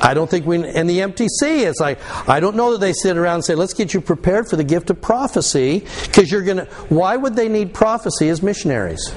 I 0.04 0.14
don't 0.14 0.30
think 0.30 0.46
we, 0.46 0.58
in 0.58 0.86
the 0.88 1.00
MTC, 1.00 1.66
it's 1.66 1.80
like, 1.80 1.98
I 2.28 2.42
don't 2.42 2.58
know 2.58 2.74
that 2.74 2.80
they 2.80 2.92
sit 2.92 3.16
around 3.16 3.36
and 3.36 3.46
say, 3.46 3.56
let's 3.56 3.74
get 3.74 3.94
you 3.94 4.02
prepared 4.02 4.50
for 4.50 4.58
the 4.58 4.64
gift 4.66 4.90
of 4.90 5.02
prophecy, 5.02 5.86
because 6.04 6.30
you're 6.30 6.42
going 6.44 6.58
to, 6.58 6.66
why 6.90 7.16
would 7.16 7.38
they 7.38 7.48
need 7.48 7.74
prophecy 7.74 8.28
as 8.28 8.44
missionaries? 8.44 9.14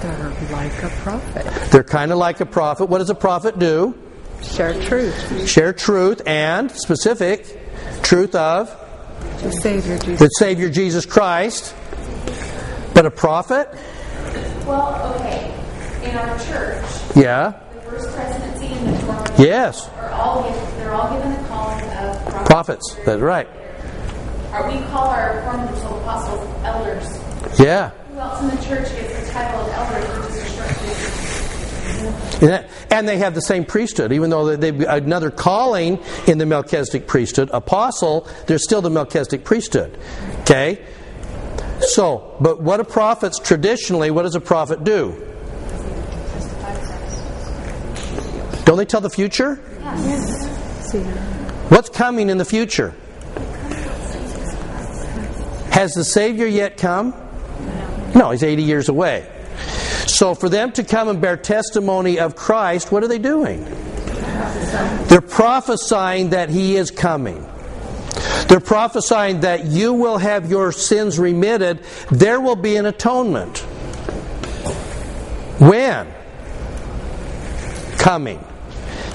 They're 0.00 0.36
like 0.50 0.82
a 0.82 0.88
prophet. 0.88 1.70
They're 1.70 1.84
kind 1.84 2.10
of 2.10 2.18
like 2.18 2.40
a 2.40 2.46
prophet. 2.46 2.86
What 2.86 2.98
does 2.98 3.10
a 3.10 3.14
prophet 3.14 3.58
do? 3.58 3.96
Share 4.42 4.74
truth. 4.82 5.48
Share 5.48 5.72
truth 5.72 6.22
and 6.26 6.70
specific 6.72 7.58
truth 8.02 8.34
of 8.34 8.68
The 9.42 9.52
Savior 9.52 9.96
Jesus. 9.98 10.20
the 10.20 10.28
Savior 10.38 10.68
Jesus 10.70 11.06
Christ. 11.06 11.74
But 12.94 13.06
a 13.06 13.10
prophet? 13.10 13.68
Well, 14.66 15.14
okay. 15.20 15.52
In 16.02 16.16
our 16.16 16.38
church, 16.40 16.84
Yeah. 17.14 17.60
First 17.90 18.14
presidency 18.14 18.66
and 18.66 18.88
the 18.88 18.98
fourth 19.06 19.40
Yes. 19.40 19.88
are 19.98 20.10
all 20.10 20.42
given, 20.42 20.78
they're 20.78 20.94
all 20.94 21.12
given 21.14 21.32
the 21.32 21.48
calling 21.48 21.82
of 21.82 22.26
prophets. 22.26 22.46
Prophets. 22.46 22.96
That's 23.04 23.20
right. 23.20 23.48
Are 24.52 24.70
we 24.70 24.78
call 24.86 25.08
our 25.08 25.42
former 25.42 25.66
apostles 26.06 26.46
elders. 26.64 27.58
Yeah. 27.58 27.90
Who 28.12 28.18
else 28.18 28.40
in 28.40 28.48
the 28.48 28.56
church 28.64 28.88
gets 28.94 29.26
the 29.26 29.32
title 29.32 29.60
of 29.60 29.68
elder, 29.72 29.98
which 30.22 30.30
is 30.30 30.42
a 30.42 30.46
short? 32.40 32.64
And 32.90 33.08
they 33.08 33.18
have 33.18 33.34
the 33.34 33.40
same 33.42 33.64
priesthood, 33.64 34.12
even 34.12 34.30
though 34.30 34.56
they've 34.56 34.80
another 34.80 35.30
calling 35.30 35.98
in 36.26 36.38
the 36.38 36.46
Melchizedek 36.46 37.06
priesthood. 37.06 37.50
Apostle, 37.52 38.28
there's 38.46 38.62
still 38.62 38.82
the 38.82 38.90
Melchizedek 38.90 39.44
priesthood. 39.44 39.98
Okay? 40.42 40.84
So, 41.80 42.36
but 42.40 42.60
what 42.62 42.76
do 42.78 42.84
prophets 42.84 43.38
traditionally, 43.38 44.10
what 44.10 44.22
does 44.22 44.34
a 44.34 44.40
prophet 44.40 44.84
do? 44.84 45.22
Don't 48.66 48.76
they 48.76 48.84
tell 48.84 49.00
the 49.00 49.08
future? 49.08 49.56
See, 50.82 50.98
What's 51.68 51.88
coming 51.88 52.28
in 52.30 52.36
the 52.36 52.44
future? 52.44 52.94
Has 55.70 55.92
the 55.94 56.04
Savior 56.04 56.46
yet 56.46 56.76
come? 56.76 57.14
No, 58.14 58.32
he's 58.32 58.42
80 58.42 58.62
years 58.62 58.88
away. 58.88 59.30
So 60.06 60.34
for 60.34 60.48
them 60.48 60.72
to 60.72 60.82
come 60.84 61.08
and 61.08 61.20
bear 61.20 61.36
testimony 61.36 62.18
of 62.18 62.34
Christ, 62.34 62.90
what 62.90 63.04
are 63.04 63.08
they 63.08 63.18
doing? 63.18 63.64
They're 65.06 65.20
prophesying 65.20 66.30
that 66.30 66.50
he 66.50 66.76
is 66.76 66.90
coming. 66.90 67.46
They're 68.48 68.58
prophesying 68.58 69.40
that 69.40 69.66
you 69.66 69.92
will 69.92 70.18
have 70.18 70.50
your 70.50 70.72
sins 70.72 71.18
remitted. 71.20 71.84
There 72.10 72.40
will 72.40 72.56
be 72.56 72.76
an 72.76 72.86
atonement. 72.86 73.58
When? 75.58 76.12
Coming. 77.98 78.44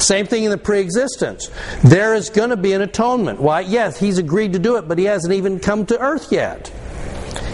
Same 0.02 0.26
thing 0.26 0.44
in 0.44 0.52
the 0.52 0.58
pre 0.58 0.80
existence. 0.80 1.50
There 1.84 2.14
is 2.14 2.30
going 2.30 2.50
to 2.50 2.58
be 2.58 2.74
an 2.74 2.82
atonement. 2.82 3.40
Why? 3.40 3.62
Yes, 3.62 4.00
he's 4.00 4.18
agreed 4.18 4.54
to 4.54 4.60
do 4.60 4.78
it, 4.78 4.88
but 4.88 4.98
he 4.98 5.06
hasn't 5.06 5.34
even 5.34 5.60
come 5.60 5.86
to 5.88 6.00
earth 6.00 6.32
yet. 6.32 6.72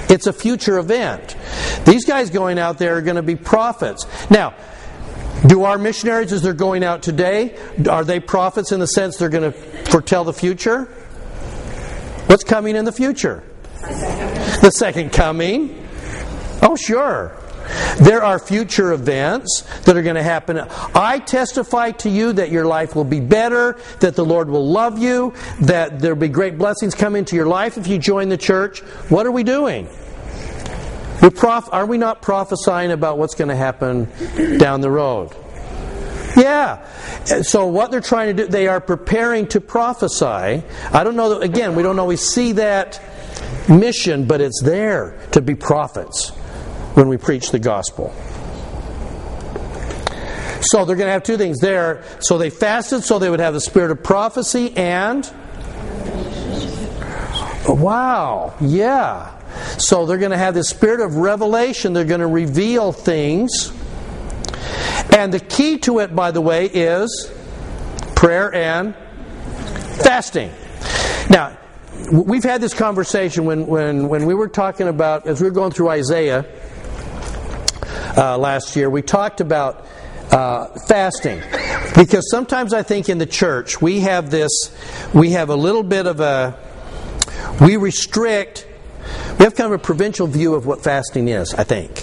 It's 0.10 0.28
a 0.28 0.34
future 0.34 0.78
event. 0.78 1.36
These 1.86 2.06
guys 2.06 2.30
going 2.30 2.58
out 2.58 2.78
there 2.78 2.98
are 2.98 3.02
going 3.02 3.18
to 3.18 3.22
be 3.22 3.36
prophets. 3.36 4.06
Now, 4.30 4.54
do 5.46 5.64
our 5.66 5.78
missionaries, 5.78 6.32
as 6.32 6.42
they're 6.42 6.54
going 6.54 6.84
out 6.84 7.04
today, 7.04 7.58
are 7.90 8.04
they 8.04 8.20
prophets 8.20 8.72
in 8.72 8.80
the 8.80 8.88
sense 8.88 9.18
they're 9.18 9.30
going 9.30 9.52
to 9.52 9.92
foretell 9.92 10.24
the 10.24 10.34
future? 10.34 10.86
What's 12.28 12.44
coming 12.44 12.76
in 12.76 12.86
the 12.86 12.92
future? 12.92 13.44
The 13.82 14.72
second 14.72 15.12
coming. 15.12 15.88
Oh, 16.62 16.76
sure. 16.76 17.38
There 18.00 18.24
are 18.24 18.40
future 18.40 18.94
events 18.94 19.62
that 19.84 19.98
are 19.98 20.02
going 20.02 20.16
to 20.16 20.24
happen. 20.24 20.60
I 20.96 21.20
testify 21.20 21.92
to 21.92 22.10
you 22.10 22.34
that 22.34 22.52
your 22.52 22.66
life 22.66 22.96
will 22.96 23.04
be 23.04 23.20
better, 23.20 23.78
that 24.00 24.16
the 24.16 24.26
Lord 24.26 24.50
will 24.50 24.68
love 24.68 24.98
you, 24.98 25.34
that 25.62 26.00
there'll 26.00 26.18
be 26.18 26.28
great 26.28 26.58
blessings 26.58 26.96
come 26.96 27.16
into 27.16 27.36
your 27.36 27.48
life 27.48 27.78
if 27.78 27.88
you 27.88 27.98
join 27.98 28.30
the 28.30 28.38
church. 28.38 28.80
What 29.10 29.26
are 29.26 29.32
we 29.32 29.44
doing? 29.44 29.88
We 31.22 31.30
prof- 31.32 31.70
are 31.72 31.86
we 31.86 31.98
not 31.98 32.22
prophesying 32.22 32.92
about 32.92 33.18
what's 33.18 33.36
going 33.36 33.50
to 33.50 33.56
happen 33.56 34.08
down 34.58 34.82
the 34.82 34.92
road? 34.92 35.36
Yeah. 36.36 36.86
So 37.42 37.66
what 37.66 37.90
they're 37.90 38.00
trying 38.02 38.36
to 38.36 38.44
do, 38.44 38.50
they 38.50 38.68
are 38.68 38.80
preparing 38.80 39.48
to 39.48 39.62
prophesy. 39.62 40.26
I 40.26 41.04
don't 41.04 41.16
know 41.16 41.40
again, 41.40 41.76
we 41.76 41.82
don't 41.82 41.98
always 41.98 42.22
see 42.22 42.54
that 42.54 43.02
mission, 43.68 44.26
but 44.26 44.40
it's 44.40 44.62
there 44.62 45.18
to 45.32 45.42
be 45.42 45.56
prophets 45.56 46.32
when 46.98 47.08
we 47.08 47.16
preach 47.16 47.52
the 47.52 47.60
gospel. 47.60 48.12
So 50.62 50.84
they're 50.84 50.96
going 50.96 51.08
to 51.08 51.12
have 51.12 51.22
two 51.22 51.38
things 51.38 51.60
there. 51.60 52.04
So 52.22 52.40
they 52.40 52.50
fasted 52.50 53.04
so 53.04 53.20
they 53.20 53.30
would 53.30 53.40
have 53.40 53.54
the 53.54 53.62
spirit 53.62 53.92
of 53.92 54.02
prophecy 54.02 54.76
and. 54.76 55.32
Wow, 57.70 58.56
yeah. 58.60 59.40
So 59.78 60.08
they're 60.08 60.18
going 60.18 60.32
to 60.32 60.38
have 60.38 60.56
the 60.56 60.64
spirit 60.64 61.02
of 61.02 61.18
revelation. 61.18 61.94
They're 61.94 62.04
going 62.04 62.22
to 62.22 62.28
reveal 62.28 62.92
things. 62.92 63.72
And 65.16 65.32
the 65.32 65.40
key 65.40 65.78
to 65.80 66.00
it, 66.00 66.16
by 66.16 66.32
the 66.32 66.42
way, 66.42 66.66
is 66.66 67.32
prayer 68.16 68.52
and 68.56 68.96
fasting. 70.02 70.50
Now, 71.30 71.56
we've 72.12 72.44
had 72.44 72.60
this 72.60 72.74
conversation 72.74 73.46
when, 73.46 73.68
when, 73.68 74.10
when 74.10 74.26
we 74.26 74.34
were 74.34 74.48
talking 74.48 74.88
about, 74.88 75.28
as 75.28 75.40
we 75.40 75.48
were 75.48 75.54
going 75.54 75.72
through 75.72 75.90
Isaiah 75.90 76.44
uh, 78.18 78.38
last 78.38 78.76
year, 78.76 78.90
we 78.90 79.02
talked 79.02 79.40
about 79.42 79.86
uh, 80.32 80.68
fasting. 80.88 81.42
Because 81.96 82.30
sometimes 82.30 82.74
I 82.74 82.84
think 82.84 83.10
in 83.10 83.18
the 83.18 83.26
church 83.26 83.82
we 83.82 84.02
have 84.02 84.30
this, 84.30 84.52
we 85.14 85.32
have 85.32 85.50
a 85.50 85.56
little 85.56 85.84
bit 85.84 86.06
of 86.06 86.20
a, 86.20 86.58
we 87.62 87.78
restrict 87.78 88.68
We 89.40 89.44
have 89.44 89.56
kind 89.56 89.72
of 89.72 89.80
a 89.80 89.84
provincial 89.84 90.28
view 90.28 90.56
of 90.56 90.66
what 90.66 90.84
fasting 90.84 91.28
is, 91.28 91.54
I 91.54 91.64
think. 91.64 92.00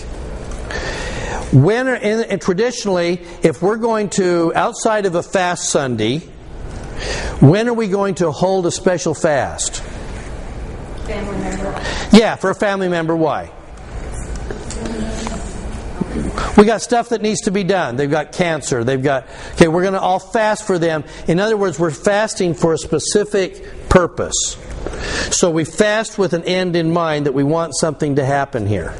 When 1.52 1.88
and, 1.88 2.40
traditionally, 2.40 3.22
if 3.42 3.60
we're 3.60 3.76
going 3.76 4.10
to 4.10 4.52
outside 4.54 5.06
of 5.06 5.14
a 5.14 5.22
fast 5.22 5.68
Sunday, 5.68 6.20
when 7.40 7.68
are 7.68 7.74
we 7.74 7.88
going 7.88 8.16
to 8.16 8.30
hold 8.30 8.66
a 8.66 8.70
special 8.70 9.14
fast? 9.14 9.82
Family 11.06 11.38
member. 11.38 11.82
Yeah, 12.12 12.36
for 12.36 12.50
a 12.50 12.54
family 12.54 12.88
member. 12.88 13.14
Why? 13.16 13.50
We 16.56 16.64
got 16.64 16.82
stuff 16.82 17.08
that 17.08 17.20
needs 17.20 17.42
to 17.42 17.50
be 17.50 17.64
done. 17.64 17.96
They've 17.96 18.10
got 18.10 18.32
cancer. 18.32 18.84
They've 18.84 19.02
got. 19.02 19.26
Okay, 19.54 19.68
we're 19.68 19.82
going 19.82 19.94
to 19.94 20.00
all 20.00 20.18
fast 20.18 20.66
for 20.66 20.78
them. 20.78 21.04
In 21.26 21.40
other 21.40 21.56
words, 21.56 21.78
we're 21.78 21.90
fasting 21.90 22.54
for 22.54 22.72
a 22.72 22.78
specific 22.78 23.88
purpose. 23.88 24.56
So 25.30 25.50
we 25.50 25.64
fast 25.64 26.18
with 26.18 26.32
an 26.32 26.44
end 26.44 26.76
in 26.76 26.92
mind 26.92 27.26
that 27.26 27.32
we 27.32 27.42
want 27.42 27.74
something 27.76 28.16
to 28.16 28.24
happen 28.24 28.66
here. 28.66 28.92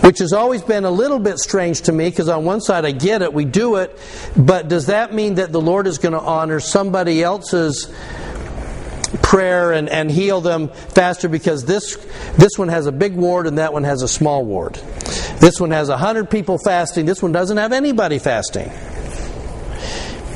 Which 0.00 0.18
has 0.20 0.32
always 0.32 0.62
been 0.62 0.84
a 0.84 0.90
little 0.90 1.18
bit 1.18 1.38
strange 1.38 1.82
to 1.82 1.92
me 1.92 2.08
because 2.08 2.28
on 2.28 2.44
one 2.44 2.60
side 2.60 2.84
I 2.84 2.92
get 2.92 3.22
it, 3.22 3.32
we 3.32 3.44
do 3.44 3.76
it, 3.76 3.98
but 4.36 4.68
does 4.68 4.86
that 4.86 5.12
mean 5.12 5.34
that 5.34 5.52
the 5.52 5.60
Lord 5.60 5.86
is 5.86 5.98
going 5.98 6.12
to 6.12 6.20
honor 6.20 6.60
somebody 6.60 7.22
else's 7.22 7.92
prayer 9.22 9.72
and, 9.72 9.88
and 9.88 10.10
heal 10.10 10.40
them 10.40 10.68
faster 10.68 11.28
because 11.28 11.64
this 11.64 11.96
this 12.36 12.58
one 12.58 12.68
has 12.68 12.86
a 12.86 12.92
big 12.92 13.14
ward 13.14 13.46
and 13.46 13.58
that 13.58 13.72
one 13.72 13.84
has 13.84 14.02
a 14.02 14.08
small 14.08 14.44
ward. 14.44 14.74
This 15.40 15.60
one 15.60 15.70
has 15.70 15.88
a 15.88 15.96
hundred 15.96 16.30
people 16.30 16.58
fasting. 16.58 17.06
This 17.06 17.22
one 17.22 17.32
doesn't 17.32 17.56
have 17.56 17.72
anybody 17.72 18.18
fasting. 18.18 18.70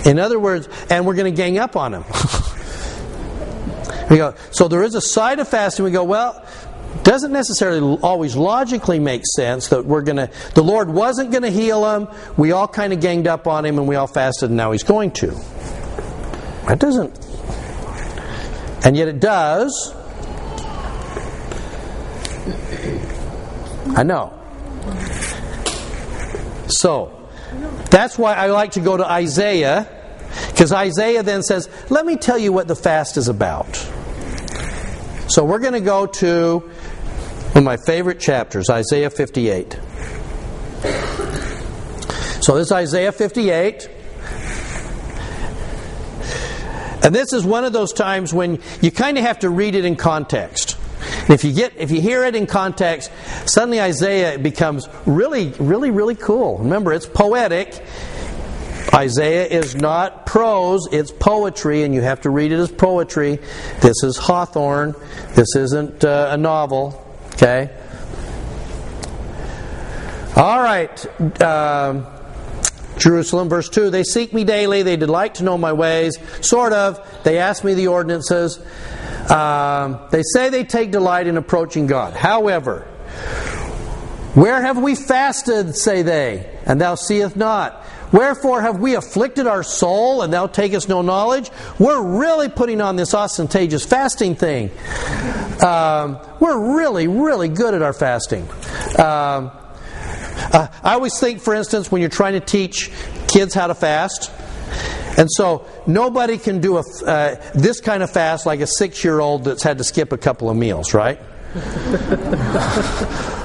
In 0.05 0.19
other 0.19 0.39
words, 0.39 0.69
and 0.91 1.07
we're 1.07 1.15
going 1.15 1.33
to 1.33 1.37
gang 1.37 1.59
up 1.59 1.77
on 1.77 1.93
them. 1.93 2.05
we 4.11 4.17
go. 4.17 4.35
So 4.51 4.69
there 4.69 4.83
is 4.83 4.95
a 4.95 5.01
side 5.01 5.39
of 5.39 5.49
fasting. 5.49 5.85
We 5.85 5.91
go 5.91 6.05
well. 6.05 6.45
Doesn't 7.05 7.33
necessarily 7.33 7.99
always 8.03 8.37
logically 8.37 8.99
make 8.99 9.23
sense 9.37 9.69
that 9.69 9.85
we're 9.85 10.03
going 10.03 10.17
to. 10.17 10.31
The 10.55 10.63
Lord 10.63 10.91
wasn't 10.91 11.31
going 11.31 11.43
to 11.43 11.51
heal 11.51 11.97
him. 11.97 12.09
We 12.37 12.53
all 12.53 12.69
kind 12.69 12.93
of 12.93 13.01
ganged 13.01 13.27
up 13.27 13.47
on 13.47 13.65
him 13.65 13.79
and 13.79 13.89
we 13.89 13.97
all 13.97 14.07
fasted, 14.07 14.51
and 14.51 14.57
now 14.57 14.73
He's 14.73 14.83
going 14.83 15.13
to. 15.13 15.29
That 16.67 16.79
doesn't 16.79 17.32
and 18.85 18.97
yet 18.97 19.09
it 19.09 19.21
does. 19.21 19.95
I 23.95 24.03
know. 24.03 24.33
So, 26.69 27.29
that's 27.91 28.19
why 28.19 28.35
I 28.35 28.47
like 28.47 28.73
to 28.73 28.81
go 28.81 28.97
to 28.97 29.05
Isaiah, 29.05 29.87
because 30.51 30.73
Isaiah 30.73 31.23
then 31.23 31.43
says, 31.43 31.69
Let 31.91 32.07
me 32.07 32.17
tell 32.17 32.39
you 32.39 32.53
what 32.53 32.69
the 32.69 32.77
fast 32.77 33.17
is 33.17 33.29
about. 33.29 33.77
So, 35.29 35.45
we're 35.45 35.59
going 35.59 35.75
to 35.75 35.81
go 35.81 36.07
to 36.07 36.59
one 36.61 37.59
of 37.59 37.65
my 37.65 37.77
favorite 37.77 38.19
chapters, 38.19 38.71
Isaiah 38.71 39.11
58. 39.11 39.79
So, 42.43 42.57
this 42.57 42.69
is 42.69 42.73
Isaiah 42.73 43.13
58. 43.13 43.91
And 47.05 47.15
this 47.15 47.33
is 47.33 47.45
one 47.45 47.65
of 47.65 47.73
those 47.73 47.93
times 47.93 48.33
when 48.33 48.61
you 48.81 48.91
kind 48.91 49.19
of 49.19 49.25
have 49.25 49.41
to 49.41 49.51
read 49.51 49.75
it 49.75 49.85
in 49.85 49.97
context. 49.97 50.79
And 51.23 51.31
if 51.31 51.45
you 51.45 51.53
get 51.53 51.77
if 51.77 51.91
you 51.91 52.01
hear 52.01 52.25
it 52.25 52.37
in 52.37 52.47
context, 52.47 53.11
suddenly 53.45 53.81
Isaiah 53.81 54.39
becomes 54.39 54.89
really, 55.05 55.49
really, 55.59 55.91
really 55.91 56.15
cool. 56.15 56.59
Remember, 56.59 56.93
it's 56.93 57.07
poetic. 57.07 57.85
Isaiah 58.95 59.47
is 59.47 59.75
not 59.75 60.27
prose, 60.27 60.87
it's 60.93 61.11
poetry, 61.11 61.83
and 61.83 61.95
you 61.95 62.03
have 62.03 62.21
to 62.23 62.31
read 62.31 62.53
it 62.53 62.59
as 62.59 62.71
poetry. 62.71 63.39
This 63.81 64.03
is 64.03 64.19
Hawthorne. 64.19 64.95
This 65.35 65.57
isn't 65.57 66.05
uh, 66.05 66.29
a 66.33 66.37
novel. 66.37 67.03
Okay? 67.35 67.71
All 70.37 70.61
right. 70.61 71.21
Um, 71.43 72.07
Jerusalem, 73.03 73.49
verse 73.49 73.69
2 73.69 73.91
They 73.91 74.05
seek 74.05 74.33
me 74.33 74.45
daily, 74.45 74.83
they 74.83 74.97
delight 74.97 75.37
to 75.37 75.45
know 75.45 75.59
my 75.59 75.73
ways. 75.73 76.19
Sort 76.41 76.73
of. 76.73 77.01
They 77.25 77.39
ask 77.39 77.65
me 77.65 77.75
the 77.75 77.89
ordinances. 77.89 78.59
Um, 79.31 79.99
they 80.11 80.23
say 80.23 80.51
they 80.51 80.65
take 80.65 80.93
delight 80.93 81.27
in 81.27 81.37
approaching 81.37 81.87
God. 81.87 82.15
However, 82.15 82.83
where 84.35 84.63
have 84.63 84.79
we 84.79 84.95
fasted, 84.95 85.77
say 85.77 86.03
they, 86.03 86.49
and 86.65 86.81
thou 86.81 86.95
seest 86.95 87.37
not? 87.37 87.85
Wherefore 88.13 88.61
have 88.61 88.79
we 88.79 88.95
afflicted 88.95 89.47
our 89.47 89.63
soul, 89.63 90.23
and 90.23 90.33
thou 90.33 90.47
takest 90.47 90.89
no 90.89 91.03
knowledge? 91.03 91.51
We're 91.79 92.03
really 92.03 92.49
putting 92.49 92.81
on 92.81 92.97
this 92.97 93.15
ostentatious 93.15 93.85
fasting 93.85 94.37
thing. 94.37 94.71
Um, 95.65 96.19
we're 96.39 96.77
really, 96.77 97.09
really 97.09 97.49
good 97.49 97.75
at 97.75 97.83
our 97.83 97.95
fasting. 97.95 98.49
Um, 98.99 99.51
uh, 100.35 100.69
I 100.83 100.95
always 100.95 101.19
think, 101.19 101.41
for 101.41 101.55
instance, 101.55 101.91
when 101.91 102.01
you're 102.01 102.11
trying 102.11 102.35
to 102.35 102.41
teach 102.41 102.91
kids 103.29 103.55
how 103.55 103.67
to 103.67 103.75
fast, 103.75 104.31
and 105.19 105.29
so 105.31 105.67
nobody 105.87 106.39
can 106.39 106.61
do 106.61 106.79
a, 106.79 106.83
uh, 107.07 107.37
this 107.55 107.81
kind 107.81 108.03
of 108.03 108.11
fast 108.11 108.47
like 108.47 108.61
a 108.61 108.67
six 108.67 109.05
year 109.05 109.21
old 109.21 109.45
that's 109.45 109.63
had 109.63 109.79
to 109.79 109.85
skip 109.85 110.13
a 110.13 110.19
couple 110.19 110.49
of 110.49 110.57
meals, 110.57 110.95
right? 110.95 111.21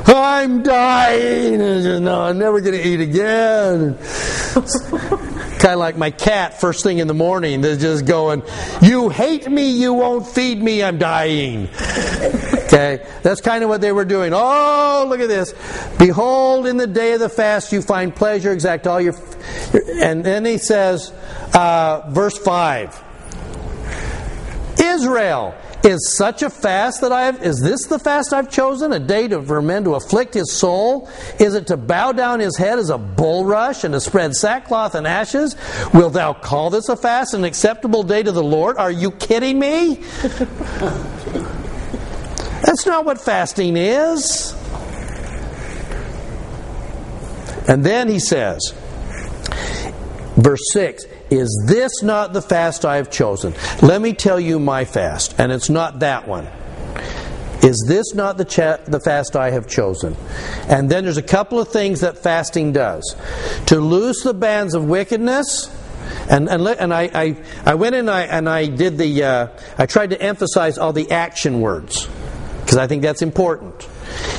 I'm 0.07 0.63
dying. 0.63 1.59
No, 2.03 2.21
I'm 2.21 2.37
never 2.37 2.61
going 2.61 2.75
to 2.75 2.87
eat 2.87 3.01
again. 3.01 3.97
kind 5.59 5.73
of 5.73 5.79
like 5.79 5.97
my 5.97 6.11
cat 6.11 6.61
first 6.61 6.83
thing 6.83 6.99
in 6.99 7.07
the 7.07 7.13
morning. 7.13 7.59
They're 7.61 7.75
just 7.75 8.05
going, 8.05 8.43
You 8.81 9.09
hate 9.09 9.49
me, 9.49 9.71
you 9.71 9.93
won't 9.93 10.25
feed 10.25 10.61
me, 10.61 10.83
I'm 10.83 10.97
dying. 10.97 11.67
Okay? 12.67 13.05
That's 13.23 13.41
kind 13.41 13.63
of 13.63 13.69
what 13.69 13.81
they 13.81 13.91
were 13.91 14.05
doing. 14.05 14.31
Oh, 14.33 15.05
look 15.09 15.19
at 15.19 15.27
this. 15.27 15.53
Behold, 15.97 16.65
in 16.67 16.77
the 16.77 16.87
day 16.87 17.13
of 17.13 17.19
the 17.19 17.29
fast 17.29 17.73
you 17.73 17.81
find 17.81 18.15
pleasure, 18.15 18.53
exact 18.53 18.87
all 18.87 19.01
your. 19.01 19.15
And 20.01 20.23
then 20.23 20.45
he 20.45 20.57
says, 20.57 21.11
uh, 21.53 22.09
verse 22.09 22.37
5 22.37 23.03
Israel 24.79 25.55
is 25.87 26.13
such 26.15 26.41
a 26.41 26.49
fast 26.49 27.01
that 27.01 27.11
I 27.11 27.25
have, 27.25 27.41
is 27.41 27.59
this 27.61 27.85
the 27.87 27.97
fast 27.97 28.33
I've 28.33 28.49
chosen? 28.49 28.91
A 28.91 28.99
day 28.99 29.27
to, 29.29 29.41
for 29.41 29.61
men 29.61 29.85
to 29.85 29.95
afflict 29.95 30.33
his 30.33 30.51
soul? 30.51 31.09
Is 31.39 31.55
it 31.55 31.67
to 31.67 31.77
bow 31.77 32.11
down 32.11 32.39
his 32.39 32.57
head 32.57 32.77
as 32.77 32.89
a 32.89 32.97
bulrush 32.97 33.83
and 33.83 33.93
to 33.93 34.01
spread 34.01 34.35
sackcloth 34.35 34.95
and 34.95 35.07
ashes? 35.07 35.55
Wilt 35.93 36.13
thou 36.13 36.33
call 36.33 36.69
this 36.69 36.89
a 36.89 36.97
fast, 36.97 37.33
an 37.33 37.43
acceptable 37.43 38.03
day 38.03 38.21
to 38.21 38.31
the 38.31 38.43
Lord? 38.43 38.77
Are 38.77 38.91
you 38.91 39.11
kidding 39.11 39.57
me? 39.59 39.95
That's 42.63 42.85
not 42.85 43.05
what 43.05 43.21
fasting 43.21 43.77
is. 43.77 44.53
And 47.69 47.83
then 47.83 48.07
he 48.07 48.19
says, 48.19 48.73
verse 50.35 50.61
6 50.71 51.05
Is 51.29 51.65
this 51.67 52.03
not 52.03 52.33
the 52.33 52.41
fast 52.41 52.85
I 52.85 52.97
have 52.97 53.11
chosen? 53.11 53.53
Let 53.81 54.01
me 54.01 54.13
tell 54.13 54.39
you 54.39 54.59
my 54.59 54.85
fast, 54.85 55.35
and 55.37 55.51
it's 55.51 55.69
not 55.69 55.99
that 55.99 56.27
one. 56.27 56.47
Is 57.63 57.83
this 57.87 58.13
not 58.13 58.37
the, 58.37 58.45
cha- 58.45 58.77
the 58.85 58.99
fast 58.99 59.35
I 59.35 59.49
have 59.51 59.67
chosen? 59.67 60.15
And 60.69 60.89
then 60.89 61.03
there's 61.03 61.17
a 61.17 61.23
couple 61.23 61.59
of 61.59 61.67
things 61.69 62.01
that 62.01 62.17
fasting 62.17 62.71
does 62.71 63.15
to 63.65 63.79
loose 63.79 64.23
the 64.23 64.33
bands 64.33 64.73
of 64.73 64.85
wickedness. 64.85 65.73
And, 66.29 66.47
and, 66.49 66.65
and 66.67 66.93
I, 66.93 67.09
I, 67.13 67.37
I 67.65 67.75
went 67.75 67.95
in 67.95 68.01
and 68.01 68.11
I, 68.11 68.21
and 68.23 68.47
I 68.47 68.67
did 68.67 68.97
the, 68.97 69.23
uh, 69.23 69.47
I 69.77 69.85
tried 69.85 70.11
to 70.11 70.21
emphasize 70.21 70.77
all 70.77 70.93
the 70.93 71.11
action 71.11 71.59
words 71.59 72.07
because 72.61 72.77
I 72.77 72.87
think 72.87 73.01
that's 73.01 73.21
important. 73.21 73.87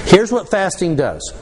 Here's 0.04 0.30
what 0.30 0.50
fasting 0.50 0.96
does. 0.96 1.32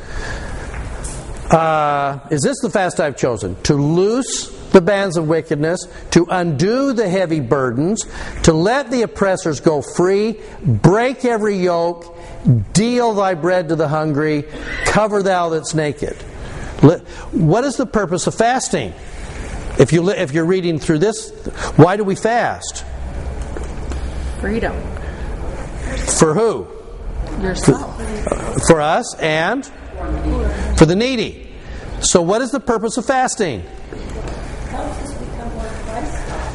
Uh, 1.51 2.19
is 2.31 2.43
this 2.43 2.59
the 2.63 2.71
fast 2.71 2.99
I've 3.01 3.17
chosen? 3.17 3.61
To 3.65 3.75
loose 3.75 4.56
the 4.77 4.83
bands 4.83 5.17
of 5.17 5.27
wickedness, 5.27 5.89
to 6.11 6.27
undo 6.29 6.93
the 6.93 7.09
heavy 7.09 7.41
burdens, 7.41 8.05
to 8.43 8.53
let 8.53 8.91
the 8.91 9.01
oppressors 9.01 9.59
go 9.59 9.81
free, 9.81 10.39
break 10.63 11.25
every 11.25 11.57
yoke, 11.57 12.15
deal 12.75 13.15
thy 13.15 13.33
bread 13.33 13.71
to 13.71 13.77
the 13.77 13.89
hungry, 13.89 14.45
cover 14.85 15.23
thou 15.23 15.49
that's 15.49 15.73
naked. 15.73 16.13
What 17.33 17.65
is 17.65 17.77
the 17.77 17.87
purpose 17.87 18.27
of 18.27 18.35
fasting? 18.35 18.93
If, 19.79 19.95
you, 19.95 20.11
if 20.11 20.33
you're 20.33 20.45
reading 20.45 20.79
through 20.79 20.99
this, 20.99 21.31
why 21.77 21.97
do 21.97 22.05
we 22.05 22.15
fast? 22.15 22.85
Freedom. 24.41 24.77
For 26.19 26.35
who? 26.35 26.69
Yourself. 27.41 27.97
For 28.69 28.83
us 28.83 29.15
and 29.21 29.65
for 30.77 30.85
the 30.85 30.95
needy. 30.95 31.51
So, 32.01 32.21
what 32.21 32.43
is 32.43 32.51
the 32.51 32.61
purpose 32.61 32.99
of 32.99 33.07
fasting? 33.07 33.65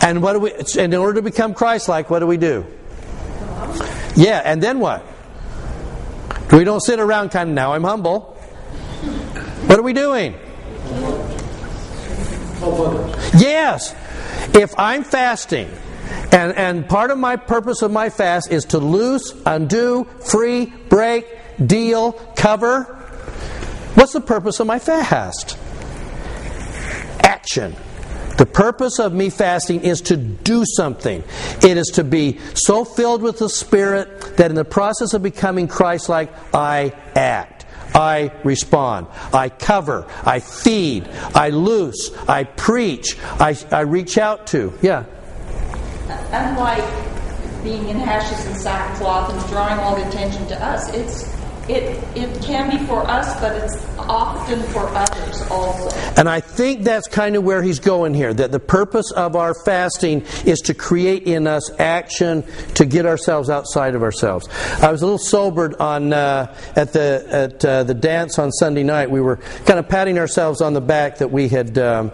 And 0.01 0.21
what 0.21 0.33
do 0.33 0.39
we? 0.39 0.53
And 0.53 0.93
in 0.93 0.95
order 0.95 1.15
to 1.15 1.21
become 1.21 1.53
Christ-like, 1.53 2.09
what 2.09 2.19
do 2.19 2.27
we 2.27 2.37
do? 2.37 2.65
Yeah, 4.15 4.41
and 4.43 4.61
then 4.61 4.79
what? 4.79 5.05
We 6.51 6.63
don't 6.63 6.81
sit 6.81 6.99
around 6.99 7.29
kind 7.29 7.49
of 7.49 7.55
now. 7.55 7.73
I'm 7.73 7.83
humble. 7.83 8.21
What 9.67 9.79
are 9.79 9.83
we 9.83 9.93
doing? 9.93 10.35
Yes. 13.37 13.95
If 14.53 14.77
I'm 14.77 15.03
fasting 15.03 15.71
And, 16.31 16.55
and 16.55 16.87
part 16.87 17.11
of 17.11 17.17
my 17.17 17.35
purpose 17.35 17.81
of 17.81 17.91
my 17.91 18.09
fast 18.09 18.51
is 18.51 18.65
to 18.65 18.77
loose, 18.77 19.33
undo, 19.45 20.05
free, 20.21 20.65
break, 20.65 21.27
deal, 21.65 22.13
cover. 22.35 22.83
What's 23.95 24.13
the 24.13 24.21
purpose 24.21 24.59
of 24.61 24.67
my 24.67 24.79
fast? 24.79 25.57
Action. 27.23 27.75
The 28.37 28.45
purpose 28.45 28.99
of 28.99 29.13
me 29.13 29.29
fasting 29.29 29.81
is 29.81 30.01
to 30.01 30.17
do 30.17 30.63
something. 30.65 31.23
It 31.63 31.77
is 31.77 31.87
to 31.93 32.03
be 32.03 32.39
so 32.53 32.85
filled 32.85 33.21
with 33.21 33.39
the 33.39 33.49
Spirit 33.49 34.37
that 34.37 34.49
in 34.49 34.55
the 34.55 34.65
process 34.65 35.13
of 35.13 35.21
becoming 35.21 35.67
Christ 35.67 36.09
like, 36.09 36.31
I 36.53 36.93
act. 37.15 37.65
I 37.93 38.31
respond. 38.43 39.07
I 39.33 39.49
cover. 39.49 40.07
I 40.23 40.39
feed. 40.39 41.07
I 41.35 41.49
loose. 41.49 42.11
I 42.27 42.45
preach. 42.45 43.17
I, 43.21 43.57
I 43.69 43.81
reach 43.81 44.17
out 44.17 44.47
to. 44.47 44.73
Yeah. 44.81 45.05
Unlike 46.31 47.63
being 47.63 47.89
in 47.89 47.97
hashes 47.97 48.45
and 48.45 48.55
sackcloth 48.55 49.31
and 49.31 49.51
drawing 49.51 49.79
all 49.79 49.95
the 49.95 50.07
attention 50.07 50.47
to 50.47 50.65
us, 50.65 50.89
it's 50.93 51.40
it 51.71 52.17
it 52.17 52.41
can 52.41 52.69
be 52.69 52.85
for 52.85 53.07
us, 53.07 53.39
but 53.39 53.55
it's 53.55 53.85
often 53.97 54.61
for 54.63 54.87
others 54.89 55.41
also. 55.49 55.89
And 56.17 56.27
I 56.27 56.39
think 56.39 56.83
that's 56.83 57.07
kind 57.07 57.35
of 57.35 57.43
where 57.43 57.63
he's 57.63 57.79
going 57.79 58.13
here. 58.13 58.33
That 58.33 58.51
the 58.51 58.59
purpose 58.59 59.11
of 59.11 59.35
our 59.35 59.53
fasting 59.65 60.25
is 60.45 60.59
to 60.61 60.73
create 60.73 61.23
in 61.23 61.47
us 61.47 61.71
action 61.79 62.43
to 62.75 62.85
get 62.85 63.05
ourselves 63.05 63.49
outside 63.49 63.95
of 63.95 64.03
ourselves. 64.03 64.47
I 64.81 64.91
was 64.91 65.01
a 65.01 65.05
little 65.05 65.17
sobered 65.17 65.75
on 65.75 66.13
uh, 66.13 66.55
at 66.75 66.93
the 66.93 67.25
at 67.29 67.65
uh, 67.65 67.83
the 67.83 67.93
dance 67.93 68.37
on 68.37 68.51
Sunday 68.51 68.83
night. 68.83 69.09
We 69.09 69.21
were 69.21 69.37
kind 69.65 69.79
of 69.79 69.87
patting 69.87 70.17
ourselves 70.17 70.61
on 70.61 70.73
the 70.73 70.81
back 70.81 71.19
that 71.19 71.31
we 71.31 71.47
had 71.47 71.77
um, 71.77 72.11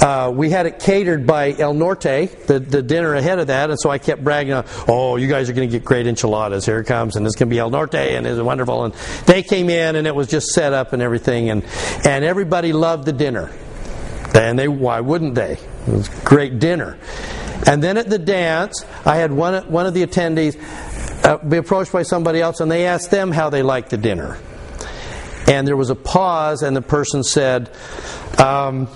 uh, 0.00 0.32
we 0.34 0.50
had 0.50 0.66
it 0.66 0.78
catered 0.78 1.26
by 1.26 1.52
El 1.52 1.74
Norte, 1.74 2.46
the, 2.46 2.58
the 2.58 2.82
dinner 2.82 3.14
ahead 3.14 3.38
of 3.38 3.48
that, 3.48 3.70
and 3.70 3.78
so 3.78 3.90
I 3.90 3.98
kept 3.98 4.24
bragging 4.24 4.52
on, 4.52 4.64
oh, 4.88 5.16
you 5.16 5.28
guys 5.28 5.50
are 5.50 5.52
going 5.52 5.68
to 5.68 5.72
get 5.72 5.84
great 5.84 6.06
enchiladas. 6.06 6.64
Here 6.64 6.78
it 6.78 6.86
comes, 6.86 7.16
and 7.16 7.26
it's 7.26 7.36
going 7.36 7.48
to 7.48 7.54
be 7.54 7.58
El 7.58 7.70
Norte, 7.70 7.94
and 7.94 8.26
it's 8.26 8.40
wonderful. 8.40 8.84
And 8.84 8.94
they 9.26 9.42
came 9.42 9.70
in, 9.70 9.96
and 9.96 10.06
it 10.06 10.14
was 10.14 10.28
just 10.28 10.48
set 10.48 10.72
up 10.72 10.92
and 10.92 11.02
everything, 11.02 11.50
and 11.50 11.64
and 12.04 12.24
everybody 12.24 12.72
loved 12.72 13.04
the 13.04 13.12
dinner. 13.12 13.50
And 14.34 14.58
they, 14.58 14.68
why 14.68 15.00
wouldn't 15.00 15.34
they? 15.34 15.52
It 15.86 15.88
was 15.88 16.08
great 16.24 16.58
dinner. 16.58 16.98
And 17.66 17.82
then 17.82 17.96
at 17.96 18.08
the 18.08 18.18
dance, 18.18 18.84
I 19.04 19.16
had 19.16 19.30
one 19.32 19.70
one 19.70 19.86
of 19.86 19.94
the 19.94 20.06
attendees 20.06 20.56
uh, 21.24 21.38
be 21.38 21.58
approached 21.58 21.92
by 21.92 22.02
somebody 22.02 22.40
else, 22.40 22.60
and 22.60 22.70
they 22.70 22.86
asked 22.86 23.10
them 23.10 23.30
how 23.30 23.50
they 23.50 23.62
liked 23.62 23.90
the 23.90 23.98
dinner. 23.98 24.38
And 25.48 25.66
there 25.66 25.76
was 25.76 25.90
a 25.90 25.94
pause, 25.94 26.62
and 26.62 26.76
the 26.76 26.82
person 26.82 27.22
said. 27.22 27.70
Um, 28.38 28.88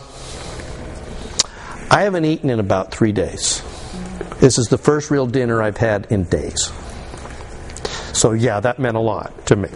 I 1.91 2.03
haven't 2.03 2.25
eaten 2.25 2.51
in 2.51 2.61
about 2.61 2.93
three 2.93 3.13
days. 3.13 3.63
This 4.39 4.59
is 4.59 4.67
the 4.67 4.79
first 4.79 5.11
real 5.11 5.27
dinner 5.27 5.63
I've 5.63 5.77
had 5.77 6.07
in 6.11 6.25
days. 6.25 6.73
So, 8.13 8.33
yeah, 8.33 8.61
that 8.61 8.79
meant 8.79 8.97
a 8.97 9.01
lot 9.01 9.47
to 9.47 9.57
me. 9.57 9.71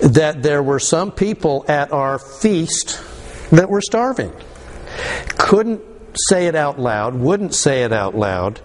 That 0.00 0.42
there 0.42 0.62
were 0.62 0.78
some 0.78 1.12
people 1.12 1.64
at 1.68 1.92
our 1.92 2.18
feast 2.18 3.00
that 3.50 3.68
were 3.68 3.80
starving. 3.80 4.32
Couldn't 5.38 5.82
say 6.28 6.46
it 6.46 6.54
out 6.54 6.78
loud, 6.78 7.14
wouldn't 7.14 7.54
say 7.54 7.84
it 7.84 7.92
out 7.92 8.14
loud, 8.14 8.60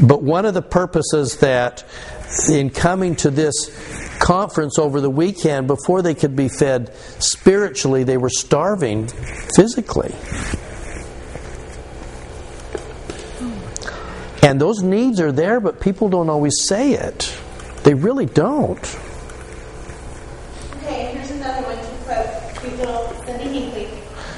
but 0.00 0.22
one 0.22 0.44
of 0.44 0.54
the 0.54 0.62
purposes 0.62 1.38
that 1.38 1.84
in 2.48 2.70
coming 2.70 3.16
to 3.16 3.30
this 3.30 3.70
conference 4.22 4.78
over 4.78 5.00
the 5.00 5.10
weekend, 5.10 5.66
before 5.66 6.00
they 6.00 6.14
could 6.14 6.36
be 6.36 6.48
fed 6.48 6.94
spiritually, 7.18 8.04
they 8.04 8.16
were 8.16 8.30
starving 8.30 9.08
physically. 9.56 10.14
And 14.42 14.60
those 14.60 14.82
needs 14.82 15.20
are 15.20 15.32
there, 15.32 15.60
but 15.60 15.80
people 15.80 16.08
don't 16.08 16.30
always 16.30 16.64
say 16.64 16.92
it. 16.92 17.36
They 17.82 17.94
really 17.94 18.26
don't. 18.26 18.78
Okay, 20.76 21.14
here's 21.14 21.30
another 21.30 21.62
one 21.66 21.76
to 21.76 21.84
quote 22.04 22.60
cute 22.60 22.78
little 22.78 23.08
Cindy 23.24 23.58
Hinckley. 23.58 23.88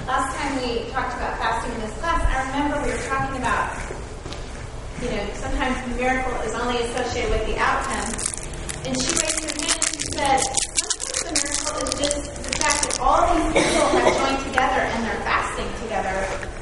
Last 0.06 0.36
time 0.36 0.56
we 0.62 0.90
talked 0.90 1.14
about 1.16 1.38
fasting 1.38 1.74
in 1.74 1.80
this 1.80 1.98
class, 1.98 2.20
I 2.24 2.52
remember 2.52 2.86
we 2.86 2.92
were 2.92 3.06
talking 3.08 3.36
about, 3.36 3.76
you 5.02 5.10
know, 5.10 5.28
sometimes 5.34 5.76
the 5.90 5.96
miracle 6.00 6.32
is 6.42 6.54
only 6.54 6.80
associated 6.82 7.30
with 7.30 7.46
the 7.46 7.58
outcome. 7.58 8.12
And 8.86 9.00
she 9.00 9.08
raised 9.12 9.44
her 9.44 9.54
sometimes 10.24 11.20
the 11.20 11.32
miracle 11.34 11.88
is 11.88 11.94
just 12.00 12.34
the 12.44 12.52
fact 12.58 12.78
that 12.88 13.00
all 13.00 13.20
these 13.34 13.46
people 13.52 13.88
have 13.92 14.08
joined 14.16 14.42
together 14.48 14.80
and 14.80 15.04
they're 15.04 15.22
fasting 15.24 15.68
together 15.84 16.16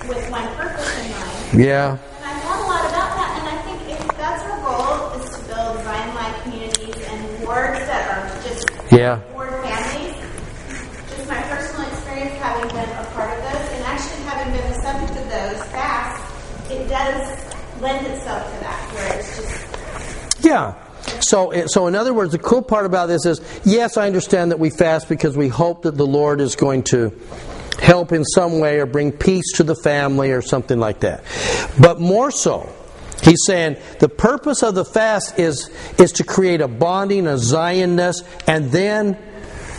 with 0.08 0.22
one 0.30 0.46
purpose 0.56 0.90
in 0.98 1.10
mind. 1.12 1.62
Yeah. 1.62 1.90
And 1.94 2.24
I 2.26 2.40
thought 2.42 2.58
a 2.58 2.66
lot 2.66 2.84
about 2.90 3.10
that, 3.14 3.30
and 3.38 3.46
I 3.54 3.62
think 3.62 3.78
if 3.90 4.16
that's 4.18 4.42
our 4.42 4.58
goal, 4.66 5.20
is 5.20 5.30
to 5.30 5.38
build 5.46 5.84
Zion 5.84 6.14
Life 6.14 6.42
communities 6.42 6.96
and 7.08 7.18
wards 7.46 7.78
that 7.86 8.02
are 8.10 8.42
just 8.42 8.66
Yeah. 8.90 9.18
ward 9.34 9.50
families. 9.62 10.14
Just 11.14 11.28
my 11.28 11.40
personal 11.46 11.86
experience 11.86 12.34
having 12.42 12.68
been 12.70 12.90
a 12.98 13.04
part 13.14 13.30
of 13.30 13.40
those, 13.46 13.68
and 13.78 13.84
actually 13.86 14.22
having 14.26 14.52
been 14.52 14.66
the 14.72 14.78
subject 14.82 15.14
of 15.22 15.26
those 15.30 15.62
fasts, 15.70 16.20
it 16.70 16.88
does 16.88 17.38
lend 17.80 18.06
itself 18.06 18.42
to 18.42 18.60
that, 18.64 18.80
where 18.94 19.18
it's 19.18 19.36
just 19.36 19.64
Yeah. 20.44 20.72
So, 21.22 21.66
so 21.66 21.86
in 21.86 21.94
other 21.94 22.12
words, 22.12 22.32
the 22.32 22.38
cool 22.38 22.62
part 22.62 22.86
about 22.86 23.06
this 23.06 23.26
is, 23.26 23.40
yes, 23.64 23.96
I 23.96 24.06
understand 24.06 24.50
that 24.50 24.58
we 24.58 24.70
fast 24.70 25.08
because 25.08 25.36
we 25.36 25.48
hope 25.48 25.82
that 25.82 25.96
the 25.96 26.06
Lord 26.06 26.40
is 26.40 26.56
going 26.56 26.82
to 26.84 27.12
help 27.80 28.12
in 28.12 28.24
some 28.24 28.60
way 28.60 28.78
or 28.78 28.86
bring 28.86 29.12
peace 29.12 29.52
to 29.56 29.64
the 29.64 29.74
family 29.74 30.30
or 30.30 30.42
something 30.42 30.78
like 30.78 31.00
that. 31.00 31.24
But 31.80 32.00
more 32.00 32.30
so, 32.30 32.72
he's 33.22 33.44
saying 33.46 33.76
the 33.98 34.08
purpose 34.08 34.62
of 34.62 34.74
the 34.74 34.84
fast 34.84 35.38
is 35.38 35.70
is 35.98 36.12
to 36.12 36.24
create 36.24 36.60
a 36.60 36.68
bonding, 36.68 37.26
a 37.26 37.34
Zionness, 37.34 38.22
and 38.46 38.70
then 38.70 39.18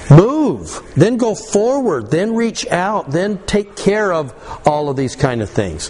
move, 0.09 0.81
then 0.95 1.17
go 1.17 1.35
forward, 1.35 2.11
then 2.11 2.35
reach 2.35 2.67
out, 2.67 3.11
then 3.11 3.37
take 3.45 3.75
care 3.75 4.11
of 4.11 4.33
all 4.67 4.89
of 4.89 4.97
these 4.97 5.15
kind 5.15 5.41
of 5.41 5.49
things. 5.49 5.89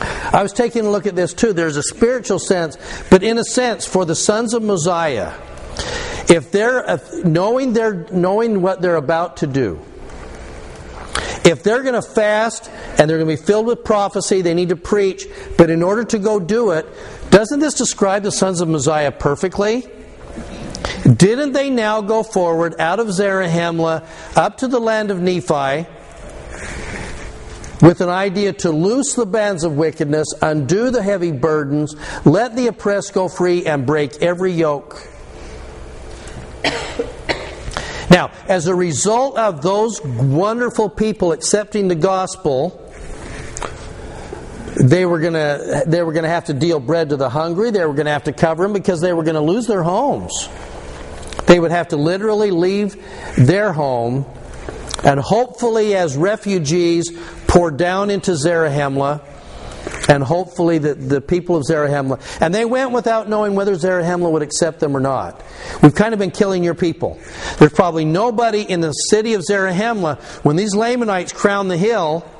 I 0.00 0.42
was 0.42 0.52
taking 0.52 0.84
a 0.84 0.90
look 0.90 1.06
at 1.06 1.16
this 1.16 1.32
too. 1.32 1.52
There's 1.52 1.76
a 1.76 1.82
spiritual 1.82 2.38
sense, 2.38 2.76
but 3.10 3.22
in 3.22 3.38
a 3.38 3.44
sense, 3.44 3.86
for 3.86 4.04
the 4.04 4.14
sons 4.14 4.54
of 4.54 4.62
Mosiah, 4.62 5.32
if 6.28 6.50
they're 6.50 6.84
if 6.86 7.24
knowing 7.24 7.72
they're 7.72 8.06
knowing 8.10 8.62
what 8.62 8.82
they're 8.82 8.96
about 8.96 9.38
to 9.38 9.46
do, 9.46 9.80
if 11.44 11.62
they're 11.62 11.82
going 11.82 11.94
to 11.94 12.02
fast 12.02 12.68
and 12.98 13.08
they're 13.08 13.18
going 13.18 13.36
to 13.36 13.40
be 13.40 13.46
filled 13.46 13.66
with 13.66 13.84
prophecy, 13.84 14.42
they 14.42 14.54
need 14.54 14.70
to 14.70 14.76
preach. 14.76 15.26
But 15.56 15.70
in 15.70 15.82
order 15.82 16.04
to 16.04 16.18
go 16.18 16.40
do 16.40 16.72
it, 16.72 16.86
doesn't 17.30 17.60
this 17.60 17.74
describe 17.74 18.24
the 18.24 18.32
sons 18.32 18.60
of 18.60 18.68
Mosiah 18.68 19.12
perfectly? 19.12 19.86
Didn't 21.04 21.52
they 21.52 21.70
now 21.70 22.00
go 22.00 22.24
forward 22.24 22.74
out 22.80 22.98
of 22.98 23.06
Zarahemla 23.06 24.04
up 24.36 24.58
to 24.58 24.68
the 24.68 24.80
land 24.80 25.12
of 25.12 25.20
Nephi? 25.20 25.86
With 27.86 28.00
an 28.00 28.08
idea 28.08 28.52
to 28.52 28.70
loose 28.70 29.14
the 29.14 29.24
bands 29.24 29.62
of 29.62 29.76
wickedness, 29.76 30.26
undo 30.42 30.90
the 30.90 31.00
heavy 31.00 31.30
burdens, 31.30 31.94
let 32.24 32.56
the 32.56 32.66
oppressed 32.66 33.14
go 33.14 33.28
free, 33.28 33.64
and 33.64 33.86
break 33.86 34.20
every 34.22 34.52
yoke. 34.52 35.00
Now, 38.08 38.30
as 38.48 38.68
a 38.68 38.74
result 38.74 39.36
of 39.36 39.62
those 39.62 40.00
wonderful 40.02 40.88
people 40.88 41.32
accepting 41.32 41.88
the 41.88 41.96
gospel, 41.96 42.80
they 44.80 45.04
were 45.04 45.18
going 45.18 45.34
to 45.34 45.82
they 45.86 46.02
were 46.02 46.12
going 46.12 46.22
to 46.22 46.30
have 46.30 46.44
to 46.44 46.54
deal 46.54 46.78
bread 46.78 47.10
to 47.10 47.16
the 47.16 47.28
hungry. 47.28 47.72
They 47.72 47.84
were 47.84 47.94
going 47.94 48.06
to 48.06 48.12
have 48.12 48.24
to 48.24 48.32
cover 48.32 48.62
them 48.62 48.72
because 48.72 49.00
they 49.00 49.12
were 49.12 49.24
going 49.24 49.34
to 49.34 49.40
lose 49.40 49.66
their 49.66 49.82
homes. 49.82 50.48
They 51.46 51.58
would 51.58 51.72
have 51.72 51.88
to 51.88 51.96
literally 51.96 52.52
leave 52.52 52.96
their 53.36 53.72
home 53.72 54.24
and 55.04 55.20
hopefully 55.20 55.94
as 55.94 56.16
refugees 56.16 57.10
pour 57.56 57.70
down 57.70 58.10
into 58.10 58.32
Zarahemla 58.32 59.22
and 60.10 60.22
hopefully 60.22 60.76
the, 60.76 60.92
the 60.92 61.22
people 61.22 61.56
of 61.56 61.62
Zarahemla. 61.62 62.20
And 62.42 62.54
they 62.54 62.66
went 62.66 62.92
without 62.92 63.30
knowing 63.30 63.54
whether 63.54 63.72
Zarahemla 63.72 64.30
would 64.30 64.42
accept 64.42 64.78
them 64.78 64.94
or 64.94 65.00
not. 65.00 65.42
We've 65.82 65.94
kind 65.94 66.12
of 66.12 66.18
been 66.18 66.32
killing 66.32 66.62
your 66.62 66.74
people. 66.74 67.18
There's 67.58 67.72
probably 67.72 68.04
nobody 68.04 68.60
in 68.60 68.82
the 68.82 68.92
city 68.92 69.32
of 69.32 69.40
Zarahemla, 69.40 70.20
when 70.44 70.56
these 70.56 70.74
Lamanites 70.74 71.32
crown 71.32 71.68
the 71.68 71.78
hill, 71.78 72.30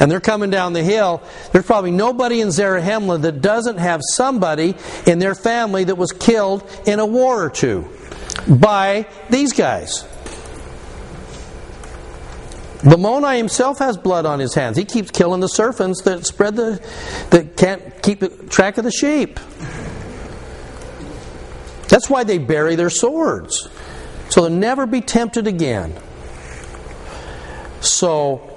and 0.00 0.10
they're 0.10 0.18
coming 0.18 0.50
down 0.50 0.72
the 0.72 0.82
hill, 0.82 1.22
there's 1.52 1.66
probably 1.66 1.92
nobody 1.92 2.40
in 2.40 2.48
Zarahemla 2.48 3.22
that 3.22 3.40
doesn't 3.40 3.78
have 3.78 4.00
somebody 4.10 4.74
in 5.06 5.20
their 5.20 5.36
family 5.36 5.84
that 5.84 5.94
was 5.94 6.10
killed 6.10 6.68
in 6.84 6.98
a 6.98 7.06
war 7.06 7.44
or 7.44 7.50
two 7.50 7.88
by 8.48 9.06
these 9.30 9.52
guys. 9.52 10.04
Lamoni 12.84 13.38
himself 13.38 13.78
has 13.78 13.96
blood 13.96 14.26
on 14.26 14.38
his 14.38 14.54
hands. 14.54 14.76
He 14.76 14.84
keeps 14.84 15.10
killing 15.10 15.40
the 15.40 15.48
serpents 15.48 16.02
that 16.02 16.26
spread 16.26 16.54
the 16.54 16.86
that 17.30 17.56
can't 17.56 18.02
keep 18.02 18.50
track 18.50 18.76
of 18.76 18.84
the 18.84 18.90
sheep. 18.90 19.40
That's 21.88 22.10
why 22.10 22.24
they 22.24 22.38
bury 22.38 22.76
their 22.76 22.90
swords. 22.90 23.68
So 24.28 24.42
they'll 24.42 24.50
never 24.50 24.86
be 24.86 25.00
tempted 25.00 25.46
again. 25.46 25.94
So 27.80 28.50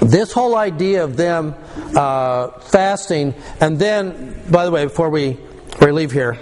this 0.00 0.32
whole 0.32 0.56
idea 0.56 1.04
of 1.04 1.16
them 1.16 1.54
uh, 1.94 2.48
fasting, 2.60 3.34
and 3.60 3.78
then, 3.78 4.42
by 4.50 4.64
the 4.64 4.70
way, 4.70 4.84
before 4.84 5.10
we, 5.10 5.32
before 5.70 5.88
we 5.88 5.92
leave 5.92 6.12
here, 6.12 6.38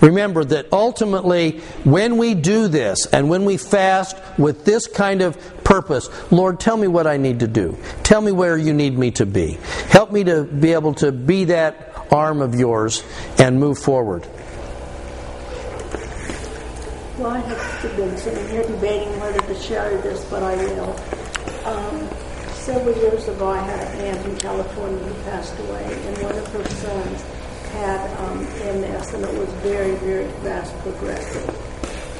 remember 0.00 0.44
that 0.44 0.66
ultimately, 0.72 1.60
when 1.84 2.16
we 2.16 2.34
do 2.34 2.68
this 2.68 3.06
and 3.06 3.28
when 3.28 3.44
we 3.44 3.56
fast 3.56 4.16
with 4.38 4.64
this 4.64 4.86
kind 4.86 5.22
of 5.22 5.38
purpose, 5.64 6.08
Lord, 6.32 6.60
tell 6.60 6.76
me 6.76 6.88
what 6.88 7.06
I 7.06 7.16
need 7.16 7.40
to 7.40 7.48
do. 7.48 7.78
Tell 8.02 8.20
me 8.20 8.32
where 8.32 8.56
you 8.56 8.72
need 8.72 8.98
me 8.98 9.10
to 9.12 9.26
be. 9.26 9.58
Help 9.88 10.12
me 10.12 10.24
to 10.24 10.44
be 10.44 10.72
able 10.72 10.94
to 10.94 11.12
be 11.12 11.44
that 11.44 11.94
arm 12.10 12.42
of 12.42 12.54
yours 12.54 13.04
and 13.38 13.58
move 13.58 13.78
forward. 13.78 14.26
Well, 17.18 17.32
I 17.32 17.38
have 17.40 17.96
been 17.96 18.16
sitting 18.16 18.48
here 18.48 18.62
debating 18.62 19.20
whether 19.20 19.38
to 19.40 19.54
share 19.60 20.00
this, 20.00 20.24
but 20.30 20.42
I 20.42 20.56
will. 20.56 20.96
Um, 21.66 22.08
several 22.52 22.96
years 22.96 23.28
ago, 23.28 23.48
I 23.48 23.58
had 23.58 23.94
an 23.94 24.00
aunt 24.06 24.26
in 24.26 24.36
California 24.38 24.98
who 25.04 25.22
passed 25.24 25.58
away, 25.58 25.84
and 25.84 26.18
one 26.22 26.34
of 26.34 26.48
her 26.48 26.64
sons 26.64 27.24
had 27.72 28.00
um, 28.20 28.38
MS, 28.80 29.14
and 29.14 29.24
it 29.24 29.34
was 29.38 29.48
very, 29.62 29.94
very 29.96 30.28
fast 30.42 30.76
progressing. 30.78 31.48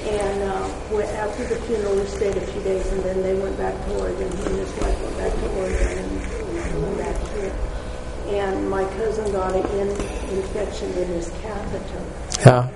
And 0.08 0.42
uh, 0.42 1.00
after 1.20 1.44
the 1.44 1.56
funeral, 1.62 1.96
we 1.96 2.06
stayed 2.06 2.36
a 2.36 2.46
few 2.46 2.62
days, 2.62 2.86
and 2.92 3.02
then 3.02 3.22
they 3.22 3.34
went 3.34 3.56
back 3.58 3.74
to 3.74 3.98
Oregon. 3.98 4.30
He 4.36 4.44
and 4.44 4.56
his 4.56 4.72
wife 4.80 5.00
went 5.02 5.18
back 5.18 5.32
to 5.32 5.48
Oregon 5.58 5.98
and 5.98 6.82
went 6.82 6.98
back 6.98 7.16
here. 7.34 7.54
And 8.28 8.70
my 8.70 8.84
cousin 8.94 9.30
got 9.32 9.54
an 9.54 9.88
infection 10.30 10.90
in 10.92 11.08
his 11.08 11.28
catheter. 11.42 12.04
Yeah 12.44 12.68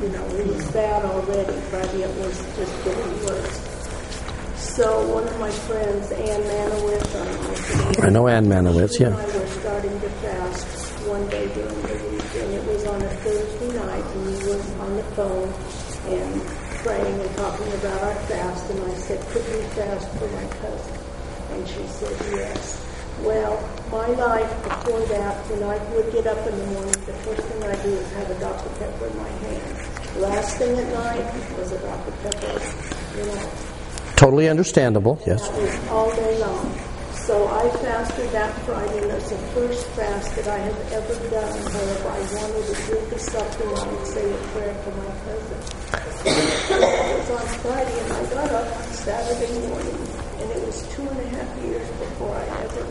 you 0.00 0.08
know, 0.10 0.24
it 0.26 0.46
was 0.46 0.70
bad 0.72 1.04
already, 1.04 1.60
but 1.70 1.94
it 1.94 2.08
was 2.18 2.36
just 2.56 2.84
getting 2.84 3.26
worse. 3.26 3.60
So 4.56 5.08
one 5.08 5.26
of 5.26 5.40
my 5.40 5.50
friends, 5.50 6.12
Ann 6.12 6.42
Manowitz, 6.42 8.04
I 8.04 8.10
know 8.10 8.28
Ann 8.28 8.46
Manowitz, 8.46 9.00
yeah. 9.00 9.16
I 9.16 9.24
were 9.24 9.46
starting 9.46 9.98
to 10.00 10.08
fast 10.10 10.75
one 11.06 11.26
day 11.28 11.46
during 11.54 11.82
the 11.82 11.94
week, 12.10 12.34
and 12.42 12.52
it 12.54 12.64
was 12.66 12.84
on 12.86 13.00
a 13.02 13.08
Thursday 13.22 13.72
night, 13.78 14.04
and 14.04 14.26
we 14.26 14.34
were 14.46 14.62
on 14.82 14.96
the 14.96 15.02
phone 15.14 15.48
and 16.10 16.42
praying 16.82 17.20
and 17.20 17.36
talking 17.36 17.72
about 17.74 18.02
our 18.02 18.14
fast, 18.26 18.70
and 18.70 18.80
I 18.82 18.94
said, 18.94 19.20
could 19.28 19.46
we 19.54 19.62
fast 19.74 20.08
for 20.18 20.28
my 20.28 20.46
cousin? 20.58 20.98
And 21.52 21.68
she 21.68 21.86
said, 21.86 22.16
yes. 22.32 22.82
Well, 23.22 23.56
my 23.90 24.06
life 24.08 24.50
before 24.64 25.00
that, 25.06 25.34
when 25.50 25.62
I 25.62 25.78
would 25.94 26.12
get 26.12 26.26
up 26.26 26.46
in 26.46 26.58
the 26.58 26.66
morning, 26.66 26.92
the 27.06 27.14
first 27.24 27.42
thing 27.42 27.62
I 27.62 27.76
do 27.82 27.88
is 27.88 28.12
have 28.12 28.30
a 28.30 28.38
Dr. 28.40 28.68
Pepper 28.78 29.06
in 29.06 29.16
my 29.16 29.28
hand. 29.28 30.20
Last 30.20 30.58
thing 30.58 30.78
at 30.78 30.92
night 30.92 31.58
was 31.58 31.72
a 31.72 31.78
Dr. 31.78 32.12
Pepper, 32.22 32.60
you 33.18 33.26
know. 33.26 33.50
Totally 34.16 34.48
understandable, 34.48 35.18
yes. 35.26 35.48
All 35.48 35.54
day 35.54 35.62
long. 35.62 35.90
So 35.90 36.15
I 37.56 37.70
fasted 37.70 38.30
that 38.32 38.52
Friday, 38.66 39.02
and 39.02 39.12
it's 39.12 39.30
the 39.30 39.38
first 39.56 39.86
fast 39.96 40.36
that 40.36 40.48
I 40.48 40.58
have 40.58 40.92
ever 40.92 41.14
done 41.30 41.56
where 41.72 41.88
if 41.88 42.04
I 42.04 42.18
wanted 42.36 42.64
to 42.68 42.74
drink 42.84 43.12
a 43.12 43.18
something, 43.18 43.68
I 43.68 43.92
would 43.92 44.06
say 44.06 44.24
a 44.30 44.36
prayer 44.52 44.74
for 44.84 44.92
my 44.92 45.10
cousin. 45.24 45.60
it 46.26 47.18
was 47.18 47.30
on 47.30 47.46
Friday, 47.64 47.98
and 48.00 48.12
I 48.12 48.34
got 48.34 48.50
up 48.52 48.76
on 48.76 48.92
Saturday 48.92 49.68
morning 49.68 50.16
and 50.40 50.50
it 50.50 50.66
was 50.66 50.86
two 50.94 51.02
and 51.08 51.18
a 51.18 51.28
half 51.28 51.64
years 51.64 51.88
before 51.96 52.36
I 52.36 52.44
ever 52.60 52.84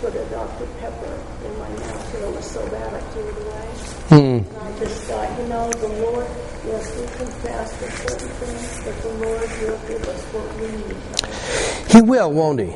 put 0.00 0.14
a 0.16 0.24
Dr. 0.30 0.66
Pepper 0.80 1.20
in 1.44 1.58
my 1.58 1.68
mouth. 1.68 2.14
And 2.14 2.24
it 2.24 2.36
was 2.36 2.46
so 2.46 2.66
bad 2.70 2.94
I 2.94 3.00
threw 3.12 3.28
it 3.28 3.36
away. 3.36 3.68
Mm. 4.08 4.48
And 4.48 4.56
I 4.56 4.78
just 4.78 5.02
thought, 5.02 5.38
you 5.38 5.48
know, 5.48 5.70
the 5.70 5.88
Lord, 6.00 6.26
yes, 6.64 6.96
we 6.96 7.06
can 7.18 7.26
fast 7.44 7.74
for 7.76 7.90
certain 7.90 8.28
things, 8.40 8.84
but 8.84 9.02
the 9.02 9.12
Lord 9.20 9.50
will 9.60 9.80
give 9.86 10.08
us 10.08 10.22
what 10.32 10.48
we 10.56 10.68
need. 10.80 11.92
He 11.92 12.00
will, 12.00 12.32
won't 12.32 12.60
He? 12.60 12.74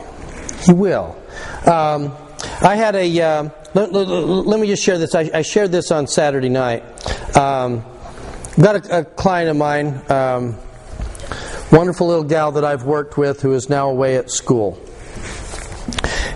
He 0.62 0.72
will. 0.72 1.16
Um, 1.66 2.14
I 2.60 2.76
had 2.76 2.94
a. 2.96 3.20
Uh, 3.20 3.48
let, 3.74 3.92
let, 3.92 4.06
let, 4.06 4.60
me 4.60 4.68
just 4.68 4.82
share 4.82 4.98
this. 4.98 5.14
I, 5.14 5.30
I 5.34 5.42
shared 5.42 5.72
this 5.72 5.90
on 5.90 6.06
Saturday 6.06 6.48
night. 6.48 6.82
Um, 7.36 7.84
got 8.60 8.86
a, 8.86 8.98
a, 9.00 9.04
client 9.04 9.50
of 9.50 9.56
mine. 9.56 10.00
Um, 10.08 10.56
wonderful 11.72 12.06
little 12.06 12.24
gal 12.24 12.52
that 12.52 12.64
I've 12.64 12.84
worked 12.84 13.18
with 13.18 13.42
who 13.42 13.52
is 13.52 13.68
now 13.68 13.90
away 13.90 14.16
at 14.16 14.30
school. 14.30 14.78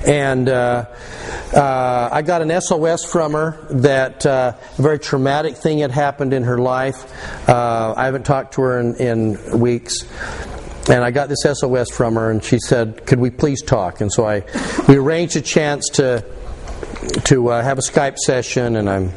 And 0.07 0.49
uh, 0.49 0.87
uh, 1.55 2.09
I 2.11 2.23
got 2.23 2.43
an 2.43 2.61
SOS 2.61 3.05
from 3.05 3.33
her 3.33 3.59
that 3.71 4.27
uh, 4.27 4.53
a 4.79 4.83
very 4.83 4.99
traumatic 4.99 5.57
thing 5.57 5.79
had 5.79 5.91
happened 5.91 6.33
in 6.33 6.45
her 6.45 6.59
life. 6.59 7.49
Uh, 7.49 7.95
I 7.97 8.05
haven't 8.05 8.27
talked 8.27 8.55
to 8.55 8.63
her 8.63 8.81
in, 8.81 8.97
in 8.97 9.61
weeks. 9.61 10.03
And 10.89 11.05
I 11.05 11.11
got 11.11 11.29
this 11.29 11.43
SOS 11.43 11.91
from 11.91 12.15
her, 12.15 12.31
and 12.31 12.43
she 12.43 12.59
said, 12.59 13.05
"Could 13.07 13.19
we 13.19 13.31
please 13.31 13.63
talk?" 13.63 14.01
And 14.01 14.13
so 14.13 14.27
I, 14.27 14.43
we 14.89 14.97
arranged 14.97 15.37
a 15.37 15.43
chance 15.43 15.89
to 15.95 16.25
to 17.25 17.49
uh, 17.49 17.63
have 17.63 17.79
a 17.79 17.83
Skype 17.83 18.17
session, 18.17 18.77
and 18.77 18.89
and 18.89 19.13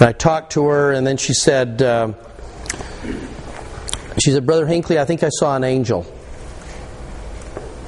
I 0.00 0.12
talked 0.12 0.52
to 0.52 0.66
her, 0.66 0.92
and 0.92 1.06
then 1.06 1.16
she 1.16 1.34
said, 1.34 1.82
uh, 1.82 2.12
she 4.18 4.30
said, 4.30 4.46
Brother 4.46 4.66
Hinckley, 4.66 4.98
I 4.98 5.04
think 5.04 5.22
I 5.22 5.28
saw 5.28 5.56
an 5.56 5.64
angel. 5.64 6.06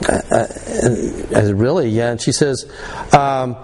I, 0.02 0.20
I, 0.30 0.46
I, 1.34 1.50
really? 1.50 1.88
Yeah. 1.88 2.12
And 2.12 2.20
she 2.20 2.32
says, 2.32 2.70
um, 3.12 3.56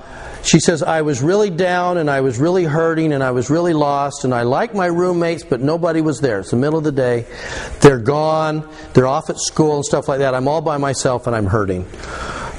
she 0.45 0.61
says, 0.61 0.83
I 0.83 1.03
was 1.03 1.23
really 1.23 1.51
down 1.51 1.97
and 1.97 2.11
I 2.11 2.21
was 2.21 2.39
really 2.39 2.65
hurting 2.65 3.13
and 3.13 3.23
I 3.23 3.31
was 3.31 3.49
really 3.49 3.73
lost 3.73 4.25
and 4.25 4.35
I 4.35 4.43
like 4.43 4.75
my 4.75 4.87
roommates, 4.87 5.43
but 5.43 5.61
nobody 5.61 6.01
was 6.01 6.21
there. 6.21 6.41
It's 6.41 6.51
the 6.51 6.57
middle 6.57 6.79
of 6.79 6.85
the 6.85 6.93
day. 6.93 7.27
They're 7.81 7.99
gone. 7.99 8.69
They're 8.93 9.07
off 9.07 9.31
at 9.31 9.39
school 9.39 9.77
and 9.77 9.85
stuff 9.85 10.07
like 10.07 10.19
that. 10.19 10.35
I'm 10.35 10.47
all 10.47 10.61
by 10.61 10.77
myself 10.77 11.27
and 11.27 11.35
I'm 11.35 11.47
hurting. 11.47 11.87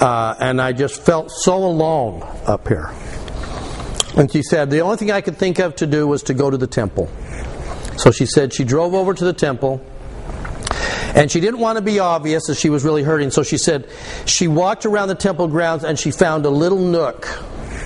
Uh, 0.02 0.36
and 0.40 0.60
I 0.60 0.74
just 0.74 1.02
felt 1.02 1.32
so 1.32 1.56
alone 1.56 2.24
up 2.46 2.68
here. 2.68 2.92
And 4.18 4.32
she 4.32 4.42
said, 4.42 4.72
the 4.72 4.80
only 4.80 4.98
thing 4.98 5.12
I 5.12 5.22
could 5.22 5.38
think 5.38 5.60
of 5.60 5.76
to 5.78 5.88
do 5.88 6.08
was 6.08 6.24
to 6.24 6.34
go 6.34 6.50
to 6.50 6.58
the 6.58 6.68
temple. 6.68 7.10
So 7.98 8.12
she 8.12 8.26
said 8.26 8.54
she 8.54 8.64
drove 8.64 8.94
over 8.94 9.14
to 9.14 9.24
the 9.24 9.34
temple 9.34 9.86
and 11.16 11.32
she 11.32 11.40
didn't 11.40 11.60
want 11.60 11.78
to 11.78 11.82
be 11.82 12.00
obvious 12.00 12.50
as 12.50 12.60
she 12.60 12.70
was 12.70 12.84
really 12.84 13.04
hurting, 13.04 13.32
so 13.32 13.42
she 13.42 13.58
said 13.58 13.88
she 14.26 14.50
walked 14.50 14.86
around 14.86 15.08
the 15.08 15.16
temple 15.16 15.48
grounds 15.48 15.86
and 15.86 15.98
she 15.98 16.12
found 16.12 16.46
a 16.46 16.50
little 16.50 16.78
nook 16.78 17.26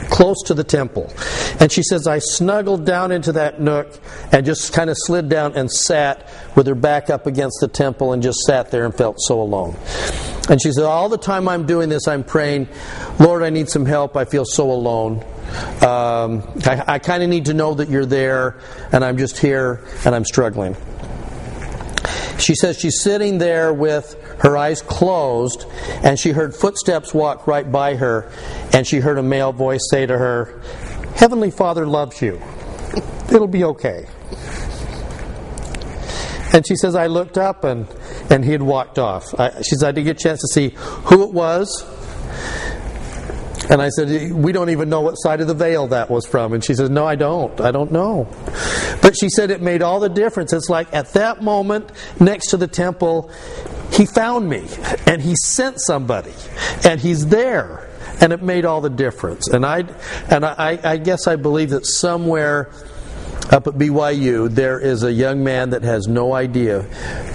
close 0.09 0.41
to 0.45 0.53
the 0.53 0.63
temple. 0.63 1.11
And 1.59 1.71
she 1.71 1.83
says, 1.83 2.07
I 2.07 2.19
snuggled 2.19 2.85
down 2.85 3.11
into 3.11 3.33
that 3.33 3.61
nook 3.61 3.99
and 4.31 4.45
just 4.45 4.73
kind 4.73 4.89
of 4.89 4.95
slid 4.97 5.29
down 5.29 5.55
and 5.55 5.71
sat 5.71 6.29
with 6.55 6.67
her 6.67 6.75
back 6.75 7.09
up 7.09 7.27
against 7.27 7.59
the 7.61 7.67
temple 7.67 8.13
and 8.13 8.21
just 8.21 8.39
sat 8.39 8.71
there 8.71 8.85
and 8.85 8.93
felt 8.93 9.17
so 9.19 9.41
alone. 9.41 9.75
And 10.49 10.61
she 10.61 10.71
said, 10.71 10.83
All 10.83 11.09
the 11.09 11.17
time 11.17 11.47
I'm 11.47 11.65
doing 11.65 11.89
this, 11.89 12.07
I'm 12.07 12.23
praying, 12.23 12.67
Lord, 13.19 13.43
I 13.43 13.49
need 13.51 13.69
some 13.69 13.85
help. 13.85 14.17
I 14.17 14.25
feel 14.25 14.45
so 14.45 14.71
alone. 14.71 15.23
Um, 15.81 16.43
I, 16.65 16.83
I 16.87 16.99
kind 16.99 17.23
of 17.23 17.29
need 17.29 17.45
to 17.45 17.53
know 17.53 17.75
that 17.75 17.89
you're 17.89 18.05
there, 18.05 18.59
and 18.91 19.03
I'm 19.03 19.17
just 19.17 19.37
here 19.37 19.85
and 20.05 20.15
I'm 20.15 20.25
struggling. 20.25 20.75
She 22.39 22.55
says 22.55 22.79
she's 22.79 23.01
sitting 23.01 23.37
there 23.37 23.73
with 23.73 24.15
her 24.39 24.57
eyes 24.57 24.81
closed, 24.81 25.65
and 26.03 26.19
she 26.19 26.31
heard 26.31 26.55
footsteps 26.55 27.13
walk 27.13 27.47
right 27.47 27.69
by 27.69 27.95
her, 27.95 28.31
and 28.73 28.87
she 28.87 28.99
heard 28.99 29.17
a 29.17 29.23
male 29.23 29.51
voice 29.51 29.81
say 29.89 30.05
to 30.05 30.17
her, 30.17 30.61
Heavenly 31.15 31.51
Father 31.51 31.85
loves 31.85 32.21
you. 32.21 32.41
It'll 33.31 33.47
be 33.47 33.63
okay. 33.63 34.07
And 36.51 36.65
she 36.65 36.75
says, 36.75 36.95
I 36.95 37.07
looked 37.07 37.37
up 37.37 37.63
and, 37.63 37.87
and 38.29 38.43
he 38.43 38.51
had 38.51 38.63
walked 38.63 38.97
off. 38.97 39.39
I, 39.39 39.61
she 39.61 39.75
says, 39.75 39.83
I 39.83 39.91
didn't 39.91 40.05
get 40.05 40.19
a 40.19 40.23
chance 40.23 40.39
to 40.39 40.47
see 40.47 40.69
who 40.75 41.23
it 41.23 41.31
was 41.31 41.85
and 43.69 43.81
I 43.81 43.89
said, 43.89 44.31
We 44.31 44.51
don't 44.51 44.71
even 44.71 44.89
know 44.89 45.01
what 45.01 45.13
side 45.13 45.41
of 45.41 45.47
the 45.47 45.53
veil 45.53 45.87
that 45.87 46.09
was 46.09 46.25
from. 46.25 46.53
And 46.53 46.63
she 46.63 46.73
says, 46.73 46.89
No, 46.89 47.05
I 47.05 47.15
don't. 47.15 47.61
I 47.61 47.71
don't 47.71 47.91
know. 47.91 48.27
But 49.01 49.15
she 49.15 49.29
said 49.29 49.51
it 49.51 49.61
made 49.61 49.81
all 49.83 49.99
the 49.99 50.09
difference. 50.09 50.53
It's 50.53 50.69
like 50.69 50.91
at 50.93 51.13
that 51.13 51.43
moment 51.43 51.91
next 52.19 52.47
to 52.47 52.57
the 52.57 52.67
temple, 52.67 53.31
he 53.91 54.05
found 54.05 54.49
me 54.49 54.67
and 55.05 55.21
he 55.21 55.35
sent 55.35 55.79
somebody 55.79 56.33
and 56.83 56.99
he's 56.99 57.27
there. 57.27 57.87
And 58.21 58.33
it 58.33 58.41
made 58.41 58.65
all 58.65 58.81
the 58.81 58.89
difference. 58.89 59.47
And 59.47 59.65
I, 59.65 59.85
and 60.29 60.43
I, 60.43 60.77
I 60.83 60.97
guess 60.97 61.25
I 61.25 61.37
believe 61.37 61.69
that 61.69 61.85
somewhere 61.85 62.69
up 63.49 63.65
at 63.65 63.75
BYU, 63.75 64.49
there 64.49 64.77
is 64.77 65.03
a 65.03 65.11
young 65.11 65.43
man 65.43 65.69
that 65.69 65.83
has 65.83 66.07
no 66.07 66.33
idea 66.33 66.81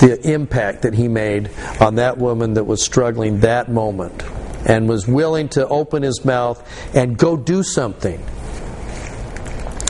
the 0.01 0.20
impact 0.30 0.82
that 0.82 0.93
he 0.93 1.09
made 1.09 1.51
on 1.80 1.95
that 1.95 2.18
woman 2.18 2.55
that 2.55 2.64
was 2.64 2.82
struggling 2.82 3.41
that 3.41 3.70
moment 3.70 4.22
and 4.67 4.89
was 4.89 5.07
willing 5.07 5.49
to 5.51 5.67
open 5.69 6.03
his 6.03 6.25
mouth 6.25 6.62
and 6.95 7.17
go 7.17 7.37
do 7.37 7.62
something. 7.62 8.25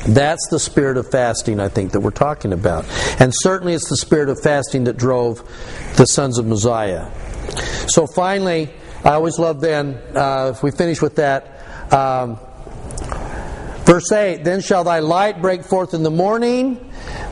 That's 0.07 0.47
the 0.51 0.59
spirit 0.59 0.99
of 0.99 1.11
fasting, 1.11 1.61
I 1.61 1.69
think, 1.69 1.93
that 1.93 2.01
we're 2.01 2.11
talking 2.11 2.53
about. 2.53 2.85
And 3.19 3.33
certainly 3.35 3.73
it's 3.73 3.89
the 3.89 3.97
spirit 3.97 4.29
of 4.29 4.39
fasting 4.41 4.85
that 4.85 4.99
drove 4.99 5.41
the 5.97 6.05
sons 6.05 6.39
of 6.39 6.47
Mosiah. 6.47 7.11
So 7.89 8.07
finally, 8.07 8.71
I 9.03 9.13
always 9.13 9.39
love 9.39 9.61
then, 9.61 9.99
uh, 10.15 10.53
if 10.55 10.63
we 10.63 10.71
finish 10.71 11.01
with 11.01 11.17
that, 11.17 11.61
um, 11.93 12.39
verse 13.85 14.13
8 14.13 14.45
Then 14.45 14.61
shall 14.61 14.85
thy 14.85 14.99
light 14.99 15.41
break 15.41 15.65
forth 15.65 15.95
in 15.95 16.03
the 16.03 16.11
morning, 16.11 16.79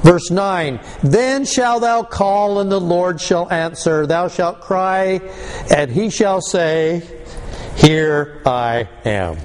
Verse 0.03 0.31
9 0.31 0.81
Then 1.03 1.45
shalt 1.45 1.83
thou 1.83 2.03
call, 2.03 2.61
and 2.61 2.71
the 2.71 2.81
Lord 2.81 3.21
shall 3.21 3.51
answer. 3.51 4.07
Thou 4.07 4.29
shalt 4.29 4.61
cry, 4.61 5.21
and 5.75 5.91
he 5.91 6.11
shall 6.11 6.41
say, 6.41 7.03
Here 7.77 8.41
I 8.47 8.89
am. 9.05 9.37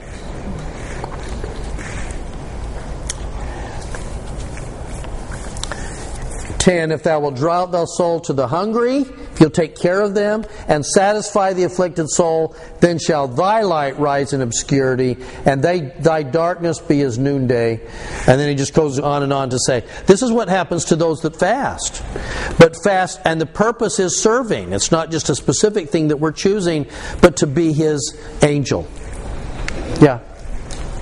10 6.68 6.92
If 6.92 7.04
thou 7.04 7.22
wilt 7.22 7.36
draw 7.36 7.62
out 7.62 7.72
thy 7.72 7.86
soul 7.86 8.20
to 8.20 8.34
the 8.34 8.46
hungry, 8.46 9.06
you'll 9.40 9.50
take 9.50 9.76
care 9.76 10.02
of 10.02 10.14
them 10.14 10.46
and 10.68 10.86
satisfy 10.86 11.54
the 11.54 11.64
afflicted 11.64 12.10
soul, 12.10 12.56
then 12.80 13.00
shall 13.00 13.28
thy 13.28 13.62
light 13.62 14.00
rise 14.00 14.34
in 14.34 14.42
obscurity, 14.42 15.18
and 15.46 15.64
they, 15.64 15.82
thy 16.00 16.24
darkness 16.24 16.80
be 16.80 17.02
as 17.02 17.18
noonday. 17.18 17.80
And 18.28 18.40
then 18.40 18.50
he 18.50 18.56
just 18.56 18.74
goes 18.74 19.00
on 19.00 19.24
and 19.24 19.34
on 19.34 19.50
to 19.52 19.60
say, 19.60 19.84
This 20.06 20.22
is 20.22 20.32
what 20.32 20.50
happens 20.50 20.86
to 20.86 20.96
those 20.96 21.22
that 21.22 21.36
fast. 21.36 22.04
But 22.60 22.76
fast, 22.84 23.20
and 23.26 23.40
the 23.40 23.46
purpose 23.46 24.00
is 24.00 24.18
serving. 24.18 24.74
It's 24.74 24.92
not 24.92 25.12
just 25.12 25.30
a 25.30 25.36
specific 25.36 25.90
thing 25.90 26.10
that 26.10 26.18
we're 26.18 26.32
choosing, 26.32 26.88
but 27.22 27.38
to 27.38 27.48
be 27.48 27.74
his 27.74 28.18
angel. 28.42 28.88
Yeah. 30.02 30.20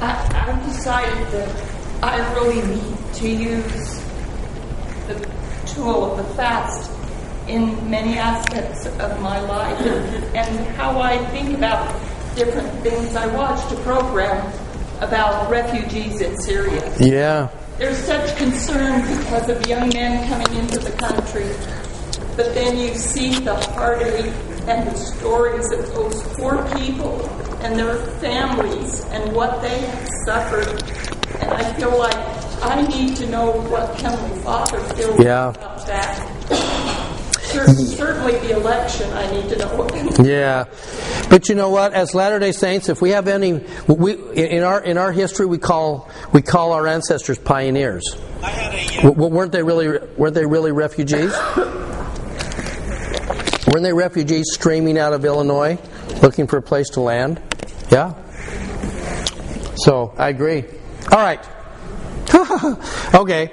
I, 0.02 0.48
I've 0.48 0.64
decided 0.66 1.28
that 1.32 1.66
I 2.04 2.34
really 2.34 2.62
need 2.62 3.14
to 3.16 3.30
use 3.30 4.04
the 5.08 5.30
tool 5.66 6.12
of 6.12 6.18
the 6.18 6.34
fast 6.36 6.95
in 7.48 7.90
many 7.90 8.18
aspects 8.18 8.86
of 8.86 9.22
my 9.22 9.40
life 9.40 9.80
and 10.36 10.66
how 10.76 11.00
I 11.00 11.18
think 11.28 11.56
about 11.58 11.94
different 12.36 12.72
things. 12.82 13.16
I 13.16 13.28
watched 13.28 13.72
a 13.72 13.76
program 13.82 14.52
about 15.02 15.50
refugees 15.50 16.22
in 16.22 16.36
Syria. 16.42 16.92
Yeah. 17.00 17.50
There's 17.78 17.98
such 17.98 18.36
concern 18.38 19.02
because 19.18 19.50
of 19.50 19.66
young 19.68 19.90
men 19.90 20.28
coming 20.30 20.60
into 20.60 20.80
the 20.80 20.92
country. 20.92 21.50
But 22.36 22.54
then 22.54 22.78
you 22.78 22.96
see 22.96 23.40
the 23.40 23.56
heartache 23.56 24.32
and 24.68 24.88
the 24.88 24.96
stories 24.96 25.72
of 25.72 25.86
those 25.94 26.22
poor 26.36 26.64
people 26.76 27.22
and 27.62 27.78
their 27.78 27.96
families 28.20 29.04
and 29.06 29.34
what 29.34 29.62
they 29.62 29.80
have 29.80 30.10
suffered. 30.26 30.84
And 31.42 31.52
I 31.52 31.74
feel 31.74 31.98
like 31.98 32.16
I 32.64 32.82
need 32.88 33.16
to 33.18 33.28
know 33.28 33.52
what 33.52 34.00
Heavenly 34.02 34.42
Father 34.42 34.80
feels 34.96 35.20
Yeah. 35.20 35.50
about 35.50 35.86
that. 35.86 36.95
Cer- 37.56 37.68
Certainly 37.96 38.40
the 38.40 38.56
election, 38.58 39.10
I 39.14 39.32
need 39.32 39.50
to 39.50 39.58
know. 39.58 39.88
Yeah, 40.26 40.66
but 41.30 41.50
you 41.50 41.56
know 41.56 41.70
what? 41.70 41.94
As 41.94 42.14
Latter 42.16 42.40
Day 42.40 42.52
Saints, 42.52 42.90
if 42.90 43.02
we 43.02 43.10
have 43.12 43.28
any, 43.28 43.64
we 43.88 44.14
in 44.34 44.64
our 44.64 44.82
in 44.82 44.98
our 44.98 45.12
history, 45.12 45.46
we 45.46 45.58
call 45.58 46.10
we 46.34 46.42
call 46.42 46.72
our 46.74 46.88
ancestors 46.88 47.38
pioneers. 47.38 48.04
I 48.42 48.50
had 48.50 48.74
a. 48.74 49.00
Uh, 49.00 49.12
w- 49.12 49.34
weren't 49.34 49.52
they 49.52 49.64
really? 49.64 50.00
Weren't 50.18 50.36
they 50.36 50.46
really 50.46 50.72
refugees? 50.72 51.32
Weren't 53.68 53.84
they 53.84 53.94
refugees 53.94 54.46
streaming 54.54 54.98
out 54.98 55.14
of 55.14 55.26
Illinois, 55.26 55.78
looking 56.22 56.48
for 56.48 56.58
a 56.58 56.62
place 56.62 56.90
to 56.92 57.02
land? 57.02 57.42
Yeah. 57.92 58.14
So 59.76 60.14
I 60.18 60.30
agree. 60.30 60.64
All 61.12 61.20
right. 61.20 61.46
okay, 63.14 63.52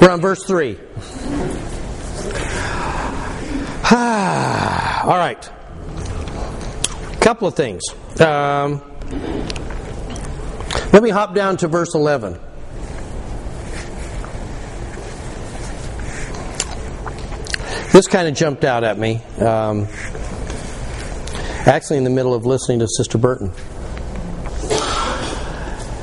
we're 0.00 0.10
on 0.10 0.20
verse 0.20 0.44
three. 0.44 0.78
All 5.04 5.18
right. 5.18 5.50
Couple 7.20 7.46
of 7.46 7.54
things. 7.54 7.82
Um, 8.18 8.80
let 10.94 11.02
me 11.02 11.10
hop 11.10 11.34
down 11.34 11.58
to 11.58 11.68
verse 11.68 11.94
11. 11.94 12.40
This 17.92 18.06
kind 18.08 18.28
of 18.28 18.34
jumped 18.34 18.64
out 18.64 18.82
at 18.82 18.98
me. 18.98 19.16
Um, 19.38 19.86
actually, 21.66 21.98
in 21.98 22.04
the 22.04 22.10
middle 22.10 22.32
of 22.32 22.46
listening 22.46 22.78
to 22.78 22.88
Sister 22.88 23.18
Burton. 23.18 23.52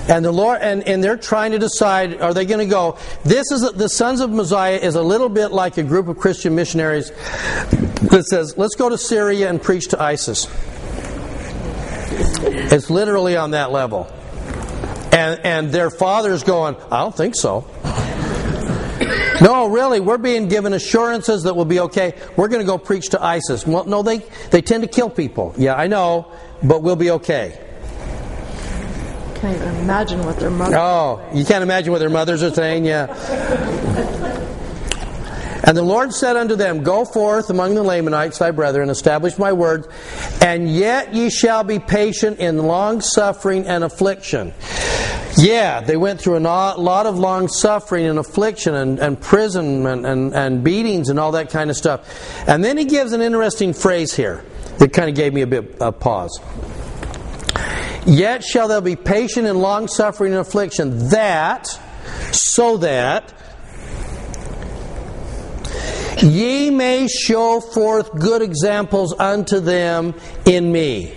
And 0.10 0.26
the 0.26 0.32
Lord, 0.32 0.60
and, 0.60 0.82
and 0.88 1.04
they're 1.04 1.18
trying 1.18 1.52
to 1.52 1.60
decide: 1.60 2.20
Are 2.20 2.34
they 2.34 2.46
going 2.46 2.60
to 2.60 2.70
go? 2.70 2.98
This 3.24 3.52
is 3.52 3.62
the 3.74 3.88
sons 3.88 4.22
of 4.22 4.32
Mosiah 4.32 4.78
is 4.78 4.96
a 4.96 5.04
little 5.04 5.30
bit 5.30 5.52
like 5.52 5.78
a 5.78 5.84
group 5.84 6.08
of 6.08 6.18
Christian 6.18 6.56
missionaries 6.56 7.12
that 7.12 8.26
says, 8.28 8.58
"Let's 8.58 8.76
go 8.76 8.90
to 8.90 8.98
Syria 8.98 9.50
and 9.50 9.62
preach 9.62 9.90
to 9.90 10.02
ISIS." 10.02 10.48
It's 12.42 12.90
literally 12.90 13.38
on 13.38 13.52
that 13.52 13.72
level, 13.72 14.08
and 15.12 15.40
and 15.46 15.72
their 15.72 15.92
father's 15.92 16.42
going, 16.42 16.76
"I 16.92 17.02
don't 17.02 17.16
think 17.16 17.36
so." 17.36 17.66
No, 19.42 19.68
really, 19.68 20.00
we're 20.00 20.18
being 20.18 20.50
given 20.50 20.74
assurances 20.74 21.44
that 21.44 21.56
we'll 21.56 21.66
be 21.66 21.80
okay. 21.82 22.16
We're 22.36 22.50
going 22.50 22.62
to 22.62 22.68
go 22.68 22.80
preach 22.80 23.10
to 23.10 23.24
ISIS. 23.24 23.66
Well, 23.66 23.86
no, 23.86 24.02
they 24.02 24.18
they 24.50 24.64
tend 24.64 24.82
to 24.82 24.90
kill 24.90 25.12
people. 25.12 25.54
Yeah, 25.56 25.76
I 25.76 25.86
know, 25.86 26.32
but 26.64 26.82
we'll 26.82 26.96
be 26.96 27.12
okay. 27.12 27.69
Can't 29.42 29.56
even 29.56 29.76
imagine 29.78 30.26
what 30.26 30.38
their 30.38 30.50
mother. 30.50 30.78
Oh, 30.78 31.26
you 31.34 31.46
can't 31.46 31.64
imagine 31.64 31.92
what 31.94 32.00
their 32.00 32.10
mothers 32.10 32.44
are 32.44 32.54
saying, 32.54 32.86
yeah. 32.86 33.08
And 35.64 35.78
the 35.78 35.84
Lord 35.84 36.14
said 36.14 36.36
unto 36.36 36.56
them, 36.56 36.84
Go 36.84 37.06
forth 37.06 37.50
among 37.50 37.76
the 37.76 37.84
Lamanites, 37.84 38.40
thy 38.40 38.52
brethren, 38.52 38.90
establish 38.90 39.38
my 39.38 39.54
words, 39.54 39.88
and 40.42 40.70
yet 40.70 41.14
ye 41.14 41.30
shall 41.30 41.64
be 41.64 41.80
patient 41.80 42.40
in 42.40 42.58
long 42.58 43.02
suffering 43.02 43.68
and 43.68 43.84
affliction. 43.84 44.54
Yeah, 45.38 45.82
they 45.82 45.96
went 45.96 46.20
through 46.20 46.38
a 46.38 46.40
lot 46.40 47.06
of 47.06 47.18
long 47.18 47.48
suffering 47.48 48.08
and 48.08 48.20
affliction 48.20 48.74
and, 48.74 49.00
and, 49.00 49.18
and, 49.86 50.34
and 50.34 50.64
beatings 50.64 51.10
and 51.10 51.20
all 51.20 51.34
that 51.34 51.50
kind 51.50 51.70
of 51.70 51.78
stuff. 51.78 52.48
And 52.48 52.64
then 52.64 52.78
he 52.78 52.86
gives 52.86 53.14
an 53.14 53.22
interesting 53.22 53.74
phrase 53.74 54.14
here 54.14 54.44
that 54.80 54.92
kind 54.92 55.10
of 55.10 55.16
gave 55.16 55.34
me 55.34 55.44
a 55.44 55.48
bit 55.48 55.80
of 55.82 56.00
pause. 56.00 56.40
Yet 58.06 58.44
shall 58.44 58.68
thou 58.68 58.82
be 58.82 58.96
patient 58.96 59.46
in 59.48 59.60
long 59.60 59.88
suffering 59.88 60.32
and 60.32 60.42
affliction, 60.42 61.10
that, 61.10 61.68
so 62.32 62.78
that, 62.78 63.34
ye 66.18 66.70
may 66.70 67.08
show 67.08 67.60
forth 67.60 68.18
good 68.20 68.42
examples 68.42 69.14
unto 69.18 69.60
them 69.60 70.16
in 70.46 70.72
me. 70.72 71.16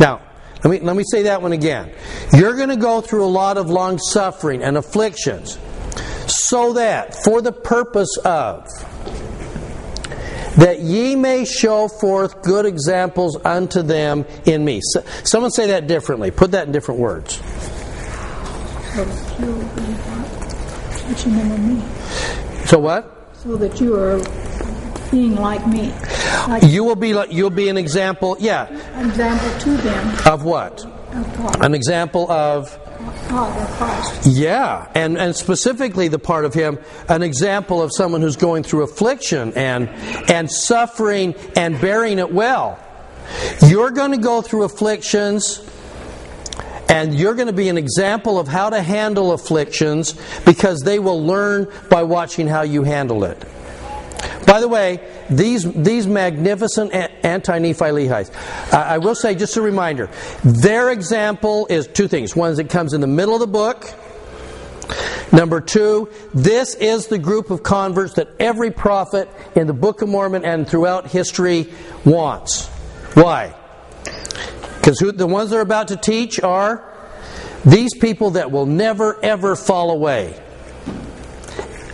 Now, 0.00 0.20
let 0.64 0.70
me, 0.70 0.80
let 0.80 0.96
me 0.96 1.04
say 1.10 1.22
that 1.24 1.42
one 1.42 1.52
again. 1.52 1.92
You're 2.32 2.56
going 2.56 2.68
to 2.70 2.76
go 2.76 3.00
through 3.00 3.24
a 3.24 3.26
lot 3.26 3.56
of 3.56 3.68
long 3.70 3.98
suffering 3.98 4.62
and 4.62 4.76
afflictions, 4.76 5.58
so 6.26 6.72
that, 6.74 7.14
for 7.24 7.40
the 7.40 7.52
purpose 7.52 8.16
of, 8.24 8.66
that 10.56 10.80
ye 10.80 11.14
may 11.14 11.44
show 11.44 11.88
forth 11.88 12.42
good 12.42 12.66
examples 12.66 13.36
unto 13.44 13.82
them 13.82 14.24
in 14.44 14.64
me. 14.64 14.80
So, 14.82 15.02
someone 15.24 15.50
say 15.50 15.68
that 15.68 15.86
differently. 15.86 16.30
Put 16.30 16.52
that 16.52 16.66
in 16.66 16.72
different 16.72 17.00
words. 17.00 17.40
What 21.08 21.24
you 21.24 21.32
mean 21.32 21.50
in 21.52 21.76
me? 21.76 21.82
So 22.66 22.78
what? 22.78 23.32
So 23.34 23.56
that 23.56 23.80
you 23.80 23.94
are 23.96 24.18
being 25.10 25.36
like 25.36 25.66
me. 25.66 25.92
Like 26.48 26.62
You 26.64 26.84
will 26.84 26.96
be 26.96 27.14
like 27.14 27.32
you'll 27.32 27.50
be 27.50 27.68
an 27.68 27.76
example. 27.78 28.36
Yeah, 28.38 28.66
an 28.94 29.08
example 29.08 29.60
to 29.60 29.76
them 29.78 30.16
of 30.26 30.44
what? 30.44 30.84
of 30.84 31.62
An 31.62 31.74
example 31.74 32.30
of 32.30 32.78
Yeah, 34.26 34.90
and 34.94 35.18
and 35.18 35.34
specifically 35.34 36.08
the 36.08 36.18
part 36.18 36.44
of 36.44 36.54
him, 36.54 36.78
an 37.08 37.22
example 37.22 37.82
of 37.82 37.92
someone 37.92 38.20
who's 38.20 38.36
going 38.36 38.62
through 38.62 38.82
affliction 38.82 39.52
and 39.54 39.88
and 40.30 40.50
suffering 40.50 41.34
and 41.56 41.80
bearing 41.80 42.18
it 42.18 42.32
well. 42.32 42.78
You're 43.66 43.90
going 43.90 44.12
to 44.12 44.18
go 44.18 44.40
through 44.40 44.64
afflictions 44.64 45.62
and 46.88 47.14
you're 47.14 47.34
going 47.34 47.48
to 47.48 47.52
be 47.52 47.68
an 47.68 47.76
example 47.76 48.38
of 48.38 48.48
how 48.48 48.70
to 48.70 48.80
handle 48.80 49.32
afflictions 49.32 50.14
because 50.44 50.80
they 50.80 50.98
will 50.98 51.24
learn 51.24 51.70
by 51.90 52.02
watching 52.02 52.46
how 52.46 52.62
you 52.62 52.82
handle 52.82 53.24
it. 53.24 53.44
By 54.46 54.60
the 54.60 54.68
way, 54.68 55.00
these 55.28 55.70
these 55.72 56.06
magnificent 56.06 56.92
anti 56.92 57.58
Nephi 57.58 57.84
Lehi's, 57.84 58.30
uh, 58.72 58.76
I 58.76 58.98
will 58.98 59.14
say 59.14 59.34
just 59.34 59.56
a 59.56 59.62
reminder, 59.62 60.08
their 60.42 60.90
example 60.90 61.66
is 61.68 61.86
two 61.86 62.08
things. 62.08 62.34
One 62.34 62.50
is 62.50 62.58
it 62.58 62.70
comes 62.70 62.94
in 62.94 63.00
the 63.00 63.06
middle 63.06 63.34
of 63.34 63.40
the 63.40 63.46
book. 63.46 63.94
Number 65.30 65.60
two, 65.60 66.10
this 66.32 66.74
is 66.74 67.08
the 67.08 67.18
group 67.18 67.50
of 67.50 67.62
converts 67.62 68.14
that 68.14 68.28
every 68.40 68.70
prophet 68.70 69.28
in 69.54 69.66
the 69.66 69.74
Book 69.74 70.00
of 70.00 70.08
Mormon 70.08 70.44
and 70.44 70.66
throughout 70.66 71.08
history 71.08 71.70
wants. 72.06 72.68
Why? 73.14 73.54
Because 74.76 74.98
the 74.98 75.26
ones 75.26 75.50
they're 75.50 75.60
about 75.60 75.88
to 75.88 75.96
teach 75.96 76.40
are 76.40 76.82
these 77.66 77.94
people 77.94 78.30
that 78.30 78.50
will 78.50 78.64
never 78.64 79.22
ever 79.22 79.54
fall 79.54 79.90
away. 79.90 80.40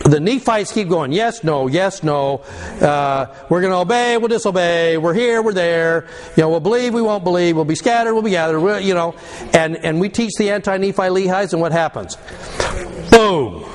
The 0.05 0.19
Nephites 0.19 0.71
keep 0.71 0.87
going, 0.87 1.11
yes, 1.11 1.43
no, 1.43 1.65
yes, 1.65 2.03
no. 2.03 2.37
Uh, 2.79 3.25
we're 3.49 3.61
going 3.61 3.73
to 3.73 3.79
obey, 3.79 4.17
we'll 4.17 4.27
disobey. 4.27 4.97
We're 4.97 5.15
here, 5.15 5.41
we're 5.41 5.51
there. 5.51 6.05
You 6.37 6.43
know, 6.43 6.49
we'll 6.51 6.59
believe, 6.59 6.93
we 6.93 7.01
won't 7.01 7.23
believe. 7.23 7.55
We'll 7.55 7.65
be 7.65 7.73
scattered, 7.73 8.13
we'll 8.13 8.21
be 8.21 8.29
gathered. 8.29 8.59
We'll, 8.59 8.79
you 8.79 8.93
know, 8.93 9.15
and 9.51 9.75
and 9.77 9.99
we 9.99 10.09
teach 10.09 10.33
the 10.37 10.51
anti-Nephi 10.51 11.01
Lehi's, 11.09 11.53
and 11.53 11.61
what 11.61 11.71
happens? 11.71 12.17
Boom. 13.09 13.65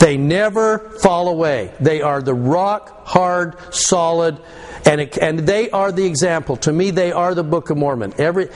They 0.00 0.16
never 0.16 0.90
fall 1.00 1.28
away. 1.28 1.72
They 1.78 2.02
are 2.02 2.20
the 2.20 2.34
rock 2.34 3.06
hard, 3.06 3.56
solid, 3.72 4.38
and, 4.84 5.00
it, 5.00 5.16
and 5.16 5.38
they 5.38 5.70
are 5.70 5.92
the 5.92 6.06
example. 6.06 6.56
To 6.58 6.72
me, 6.72 6.90
they 6.90 7.12
are 7.12 7.36
the 7.36 7.44
Book 7.44 7.70
of 7.70 7.76
Mormon. 7.76 8.14
Every 8.18 8.48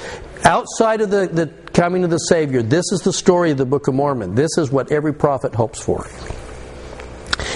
outside 0.43 1.03
of 1.03 1.11
the, 1.11 1.29
the 1.29 1.47
coming 1.73 2.03
of 2.03 2.11
the 2.11 2.19
Savior, 2.19 2.63
this 2.63 2.91
is 2.91 3.03
the 3.05 3.13
story 3.13 3.53
of 3.53 3.59
the 3.59 3.65
Book 3.65 3.87
of 3.87 3.95
Mormon. 3.95 4.35
This 4.35 4.59
is 4.59 4.73
what 4.73 4.91
every 4.91 5.15
prophet 5.15 5.55
hopes 5.55 5.81
for. 5.81 6.09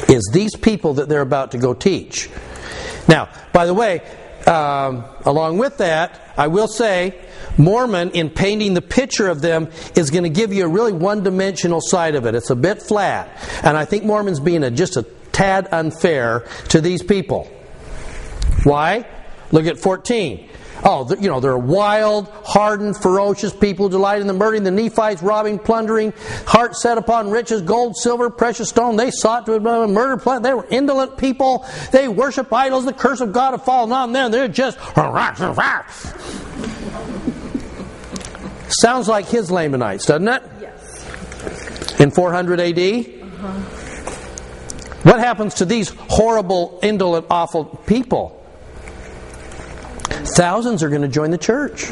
Is 0.09 0.29
these 0.33 0.55
people 0.57 0.95
that 0.95 1.09
they're 1.09 1.21
about 1.21 1.53
to 1.53 1.59
go 1.59 1.75
teach. 1.75 2.31
Now, 3.09 3.29
by 3.53 3.67
the 3.67 3.75
way, 3.75 4.01
um, 4.47 5.05
along 5.25 5.59
with 5.59 5.79
that, 5.79 6.21
I 6.37 6.49
will 6.49 6.69
say 6.69 7.15
Mormon, 7.57 8.11
in 8.11 8.31
painting 8.31 8.75
the 8.75 8.83
picture 8.83 9.29
of 9.29 9.41
them, 9.41 9.71
is 9.97 10.11
going 10.11 10.25
to 10.25 10.31
give 10.31 10.53
you 10.53 10.65
a 10.65 10.69
really 10.69 10.93
one 10.93 11.23
dimensional 11.23 11.81
side 11.81 12.15
of 12.15 12.27
it. 12.27 12.35
It's 12.35 12.51
a 12.51 12.57
bit 12.57 12.83
flat. 12.83 13.31
And 13.63 13.77
I 13.77 13.85
think 13.85 14.05
Mormon's 14.05 14.41
being 14.41 14.65
a, 14.65 14.71
just 14.71 14.97
a 14.97 15.05
tad 15.33 15.69
unfair 15.73 16.47
to 16.71 16.81
these 16.81 17.03
people. 17.03 17.45
Why? 18.65 19.07
Look 19.53 19.67
at 19.67 19.79
14. 19.79 20.49
Oh, 20.87 21.09
you 21.19 21.31
know, 21.31 21.41
they're 21.41 21.57
wild, 21.57 22.29
hardened, 22.45 22.99
ferocious 22.99 23.55
people, 23.55 23.89
delight 23.89 24.21
in 24.21 24.27
the 24.27 24.35
murdering 24.35 24.65
the 24.65 24.71
Nephites, 24.71 25.23
robbing, 25.23 25.59
plundering, 25.59 26.13
heart 26.47 26.77
set 26.77 26.99
upon 26.99 27.31
riches, 27.31 27.63
gold, 27.63 27.97
silver, 27.97 28.29
precious 28.29 28.69
stone. 28.69 28.97
They 28.97 29.11
sought 29.11 29.47
to 29.47 29.59
murder, 29.59 30.19
plunder. 30.19 30.47
They 30.47 30.53
were 30.55 30.67
indolent 30.69 31.17
people. 31.17 31.65
They 31.91 32.07
worship 32.07 32.53
idols. 32.53 32.85
The 32.85 32.93
curse 32.93 33.23
of 33.23 33.33
God 33.33 33.53
have 33.53 33.65
fallen 33.65 33.93
on 33.93 34.13
them. 34.13 34.31
They're 34.31 34.47
just. 34.47 34.79
Sounds 38.69 39.09
like 39.09 39.27
his 39.27 39.51
Lamanites, 39.51 40.05
doesn't 40.05 40.29
it? 40.29 40.43
Yes. 40.61 42.01
In 42.01 42.11
400 42.11 42.61
AD? 42.61 42.79
Uh-huh. 42.79 43.49
What 45.05 45.19
happens 45.21 45.55
to 45.55 45.65
these 45.65 45.91
horrible, 45.91 46.79
indolent, 46.83 47.27
awful 47.31 47.65
people? 47.87 48.44
Thousands 50.05 50.83
are 50.83 50.89
going 50.89 51.03
to 51.03 51.09
join 51.09 51.31
the 51.31 51.39
church. 51.39 51.91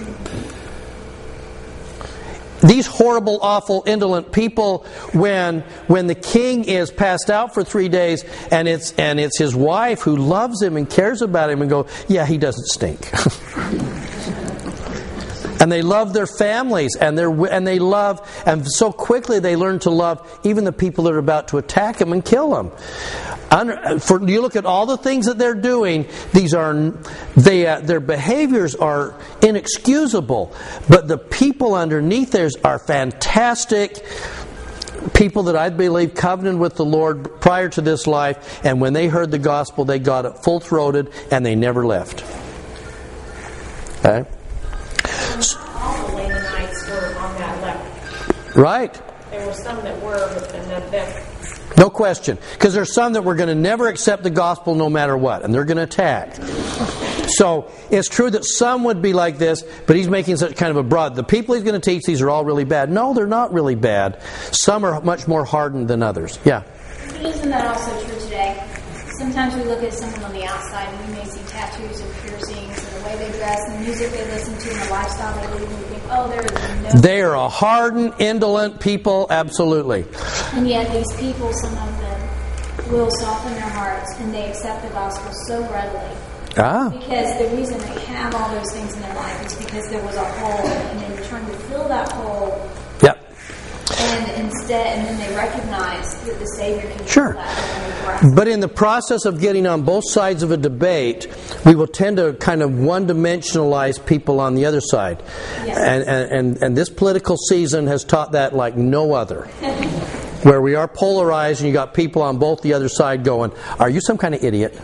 These 2.63 2.87
horrible, 2.87 3.41
awful, 3.43 3.83
indolent 3.87 4.31
people, 4.31 4.87
when 5.13 5.63
when 5.89 6.07
the 6.07 6.15
king 6.15 6.65
is 6.65 6.93
passed 6.93 7.29
out 7.29 7.55
for 7.55 7.65
three 7.65 7.89
days, 7.89 8.25
and 8.53 8.69
it's 8.69 8.93
and 8.93 9.19
it's 9.19 9.37
his 9.37 9.55
wife 9.55 10.03
who 10.03 10.15
loves 10.17 10.63
him 10.63 10.77
and 10.77 10.89
cares 10.89 11.23
about 11.23 11.51
him, 11.51 11.61
and 11.61 11.69
go, 11.69 11.89
yeah, 12.07 12.25
he 12.25 12.39
doesn't 12.39 12.67
stink. 12.67 13.11
and 15.63 15.71
they 15.71 15.81
love 15.81 16.13
their 16.13 16.27
families 16.27 16.97
and 16.97 17.17
and 17.17 17.67
they 17.67 17.79
love 17.79 18.21
and 18.47 18.67
so 18.67 18.91
quickly 18.91 19.39
they 19.39 19.55
learn 19.55 19.79
to 19.79 19.91
love 19.91 20.41
even 20.43 20.65
the 20.65 20.73
people 20.73 21.05
that 21.05 21.13
are 21.13 21.19
about 21.19 21.49
to 21.49 21.59
attack 21.59 21.99
them 21.99 22.13
and 22.13 22.25
kill 22.25 22.51
them 22.51 22.71
for 24.01 24.29
you 24.29 24.41
look 24.41 24.57
at 24.57 24.67
all 24.67 24.87
the 24.87 24.97
things 24.97 25.27
that 25.27 25.39
they're 25.39 25.55
doing 25.55 26.05
these 26.33 26.53
are 26.53 26.75
they 27.37 27.65
uh, 27.65 27.79
their 27.79 28.01
behaviors 28.01 28.75
are 28.75 29.17
inexcusable 29.41 30.53
but 30.89 31.07
the 31.07 31.17
people 31.17 31.77
underneath 31.77 32.33
theirs 32.33 32.57
are 32.65 32.81
fantastic 32.81 34.05
people 35.15 35.45
that 35.45 35.57
I 35.57 35.69
believe 35.71 36.15
covenanted 36.15 36.61
with 36.61 36.75
the 36.77 36.85
Lord 36.85 37.41
prior 37.41 37.69
to 37.71 37.81
this 37.81 38.07
life, 38.07 38.65
and 38.65 38.81
when 38.81 38.93
they 38.93 39.09
heard 39.09 39.33
the 39.33 39.39
gospel, 39.39 39.85
they 39.85 39.99
got 39.99 40.27
it 40.27 40.39
full 40.45 40.61
throated 40.61 41.13
and 41.33 41.45
they 41.45 41.57
never 41.57 41.85
left. 41.85 42.23
Okay? 43.99 44.29
Right. 48.55 49.01
There 49.31 49.47
were 49.47 49.55
some 49.55 49.83
that 49.83 50.01
were, 50.03 50.15
and 50.15 50.71
that, 50.71 50.91
that 50.91 51.79
no 51.79 51.89
question. 51.89 52.39
Because 52.53 52.75
there's 52.75 52.93
some 52.93 53.15
that 53.15 53.23
were 53.23 53.35
going 53.35 53.49
to 53.49 53.55
never 53.55 53.89
accept 53.89 54.23
the 54.23 54.31
gospel 54.31 54.75
no 54.75 54.91
matter 54.91 55.17
what, 55.17 55.43
and 55.43 55.55
they're 55.55 55.65
going 55.65 55.79
to 55.79 55.85
attack. 55.85 56.35
So 57.29 57.71
it's 57.91 58.09
true 58.09 58.31
that 58.31 58.45
some 58.45 58.85
would 58.85 59.01
be 59.01 59.15
like 59.15 59.39
this, 59.39 59.65
but 59.87 59.97
he's 59.97 60.09
making 60.09 60.37
such 60.37 60.55
kind 60.57 60.71
of 60.71 60.77
a 60.77 60.83
broad. 60.83 61.15
The 61.15 61.25
people 61.25 61.55
he's 61.55 61.65
going 61.65 61.81
to 61.81 61.91
teach 61.91 62.05
these 62.05 62.21
are 62.21 62.29
all 62.29 62.45
really 62.45 62.65
bad. 62.65 62.91
No, 62.91 63.15
they're 63.15 63.27
not 63.27 63.53
really 63.55 63.75
bad. 63.75 64.21
Some 64.51 64.85
are 64.85 65.01
much 65.01 65.27
more 65.27 65.45
hardened 65.45 65.89
than 65.89 66.03
others. 66.03 66.39
Yeah. 66.45 66.63
But 67.07 67.23
isn't 67.23 67.49
that 67.49 67.67
also 67.67 68.05
true 68.05 68.21
today? 68.21 68.63
Sometimes 69.19 69.55
we 69.55 69.65
look 69.65 69.83
at 69.83 69.95
someone 69.95 70.25
on 70.25 70.33
the 70.33 70.45
outside 70.45 70.89
and 70.89 71.09
we 71.09 71.15
may 71.15 71.25
see 71.25 71.41
tattoos 71.47 72.01
and 72.01 72.15
piercings 72.17 72.83
and 73.43 73.51
they 73.51 73.55
dress 73.55 73.69
and 73.69 73.75
the 73.75 73.87
music 73.87 74.11
they 74.13 74.25
listen 74.27 74.59
to 74.59 74.71
and 74.71 74.81
the 74.81 74.91
lifestyle 74.91 75.41
they 75.41 75.61
live 75.61 75.71
and 75.71 75.79
we 75.79 75.85
think, 75.85 76.03
oh, 76.11 76.29
there 76.29 76.45
is 76.45 76.95
no. 76.95 77.01
They 77.01 77.23
are 77.23 77.35
a 77.35 77.49
hardened, 77.49 78.15
indolent 78.19 78.81
people, 78.81 79.27
absolutely. 79.31 80.07
And 80.55 80.69
yet 80.69 80.93
these 80.93 81.13
people, 81.19 81.53
some 81.53 81.73
of 81.73 81.99
them, 82.01 82.29
will 82.91 83.11
soften 83.11 83.53
their 83.55 83.71
hearts 83.71 84.15
and 84.19 84.33
they 84.33 84.49
accept 84.49 84.83
the 84.83 84.89
gospel 84.91 85.33
so 85.47 85.61
readily. 85.71 86.17
Ah. 86.59 86.91
Because 86.91 87.39
the 87.39 87.57
reason 87.57 87.79
they 87.79 88.01
have 88.05 88.35
all 88.35 88.55
those 88.55 88.71
things 88.73 88.95
in 88.95 89.01
their 89.01 89.15
life 89.15 89.47
is 89.47 89.55
because 89.55 89.89
there 89.89 90.05
was 90.05 90.17
a 90.17 90.25
hole 90.25 90.67
and 90.67 91.01
they 91.01 91.21
were 91.21 91.27
trying 91.27 91.47
to 91.47 91.53
fill 91.53 91.89
that 91.89 92.11
hole 92.13 92.71
Yep. 94.73 94.87
and 94.87 95.07
then 95.07 95.29
they 95.29 95.37
recognize 95.37 96.15
that 96.25 96.39
the 96.39 96.47
Savior 96.47 96.91
can 96.91 97.07
Sure. 97.07 97.33
fill 97.35 97.43
that 97.43 97.59
and 97.59 97.93
they 97.93 98.05
grasp 98.05 98.37
But 98.37 98.49
in 98.49 98.61
the 98.61 98.69
process 98.69 99.25
of 99.25 99.41
getting 99.41 99.67
on 99.67 99.83
both 99.83 100.05
sides 100.09 100.43
of 100.43 100.51
a 100.51 100.57
debate, 100.57 101.27
we 101.65 101.75
will 101.75 101.87
tend 101.87 102.17
to 102.17 102.33
kind 102.35 102.63
of 102.63 102.79
one 102.79 103.07
dimensionalize 103.07 104.05
people 104.05 104.41
on 104.41 104.55
the 104.55 104.65
other 104.67 104.81
side. 104.81 105.23
Yes. 105.65 105.77
And, 105.79 106.03
and, 106.05 106.33
and, 106.33 106.63
and 106.63 106.77
this 106.77 106.89
political 106.89 107.37
season 107.37 107.87
has 107.87 108.05
taught 108.05 108.33
that 108.33 108.55
like 108.55 108.77
no 108.77 109.13
other. 109.15 109.43
Where 110.43 110.61
we 110.61 110.75
are 110.75 110.89
polarized 110.89 111.61
and 111.61 111.69
you 111.69 111.73
got 111.73 111.95
people 111.95 112.21
on 112.23 112.39
both 112.39 112.63
the 112.63 112.73
other 112.73 112.89
side 112.89 113.23
going, 113.23 113.53
Are 113.79 113.89
you 113.89 114.01
some 114.01 114.19
kind 114.19 114.35
of 114.35 114.43
idiot? 114.43 114.77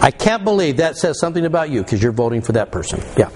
I 0.00 0.10
can't 0.12 0.44
believe 0.44 0.76
that 0.76 0.96
says 0.96 1.18
something 1.18 1.44
about 1.44 1.70
you 1.70 1.82
because 1.82 2.02
you're 2.02 2.12
voting 2.12 2.40
for 2.40 2.52
that 2.52 2.70
person. 2.70 3.00
Yeah. 3.16 3.30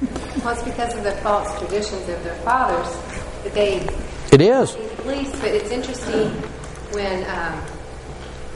Well, 0.45 0.55
it's 0.55 0.63
because 0.63 0.95
of 0.97 1.03
the 1.03 1.13
false 1.23 1.59
traditions 1.59 2.09
of 2.09 2.23
their 2.23 2.35
fathers 2.37 2.87
that 3.43 3.53
they 3.55 3.89
It 4.31 4.41
is. 4.41 4.77
But 5.09 5.55
it's 5.55 5.71
interesting 5.71 6.29
when, 6.93 7.25
um, 7.31 7.65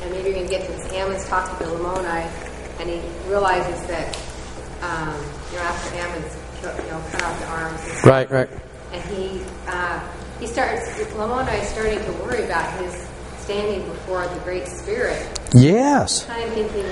and 0.03 0.11
maybe 0.11 0.25
you're 0.29 0.35
going 0.35 0.47
to 0.47 0.53
get 0.53 0.67
to 0.67 0.73
this. 0.73 0.93
Ammon's 0.93 1.27
talked 1.27 1.59
to 1.59 1.65
Lamoni, 1.67 2.31
and 2.79 2.91
he 2.91 3.01
realizes 3.27 3.81
that, 3.87 4.15
um, 4.83 5.15
you 5.51 5.57
know, 5.57 5.63
after 5.63 5.97
Ammon's 5.97 6.37
you 6.61 6.91
know 6.91 7.03
cut 7.11 7.23
off 7.23 7.41
the 7.41 7.47
arms, 7.47 7.81
and 7.81 7.91
stuff, 7.93 8.05
Right, 8.05 8.31
right. 8.31 8.51
and 8.93 9.03
he 9.05 9.41
uh, 9.67 9.99
he 10.41 10.47
starts 10.47 10.87
Lamoni 11.15 11.59
is 11.63 11.69
starting 11.71 11.99
to 12.05 12.13
worry 12.23 12.45
about 12.45 12.71
his 12.83 13.09
standing 13.39 13.87
before 13.89 14.27
the 14.29 14.39
Great 14.41 14.69
Spirit. 14.69 15.27
Yes. 15.55 16.27
Kind 16.27 16.45
of 16.45 16.53
thinking 16.53 16.85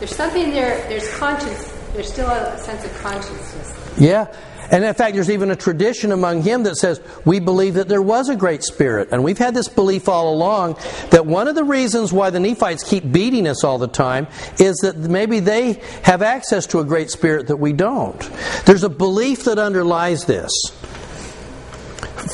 there's 0.00 0.14
something 0.16 0.50
there. 0.50 0.86
There's 0.88 1.08
conscience. 1.18 1.72
There's 1.92 2.12
still 2.12 2.28
a 2.28 2.58
sense 2.58 2.84
of 2.84 2.92
consciousness. 2.98 3.94
Yeah. 3.96 4.26
And 4.70 4.84
in 4.84 4.94
fact, 4.94 5.14
there's 5.14 5.30
even 5.30 5.50
a 5.50 5.56
tradition 5.56 6.12
among 6.12 6.42
him 6.42 6.62
that 6.64 6.76
says 6.76 7.00
we 7.24 7.40
believe 7.40 7.74
that 7.74 7.88
there 7.88 8.02
was 8.02 8.28
a 8.28 8.36
great 8.36 8.62
spirit. 8.62 9.08
And 9.12 9.22
we've 9.22 9.38
had 9.38 9.54
this 9.54 9.68
belief 9.68 10.08
all 10.08 10.32
along 10.32 10.78
that 11.10 11.26
one 11.26 11.48
of 11.48 11.54
the 11.54 11.64
reasons 11.64 12.12
why 12.12 12.30
the 12.30 12.40
Nephites 12.40 12.82
keep 12.82 13.10
beating 13.10 13.46
us 13.46 13.64
all 13.64 13.78
the 13.78 13.88
time 13.88 14.26
is 14.58 14.76
that 14.78 14.96
maybe 14.96 15.40
they 15.40 15.74
have 16.02 16.22
access 16.22 16.66
to 16.68 16.80
a 16.80 16.84
great 16.84 17.10
spirit 17.10 17.48
that 17.48 17.56
we 17.56 17.72
don't. 17.72 18.18
There's 18.64 18.84
a 18.84 18.88
belief 18.88 19.44
that 19.44 19.58
underlies 19.58 20.24
this. 20.24 20.50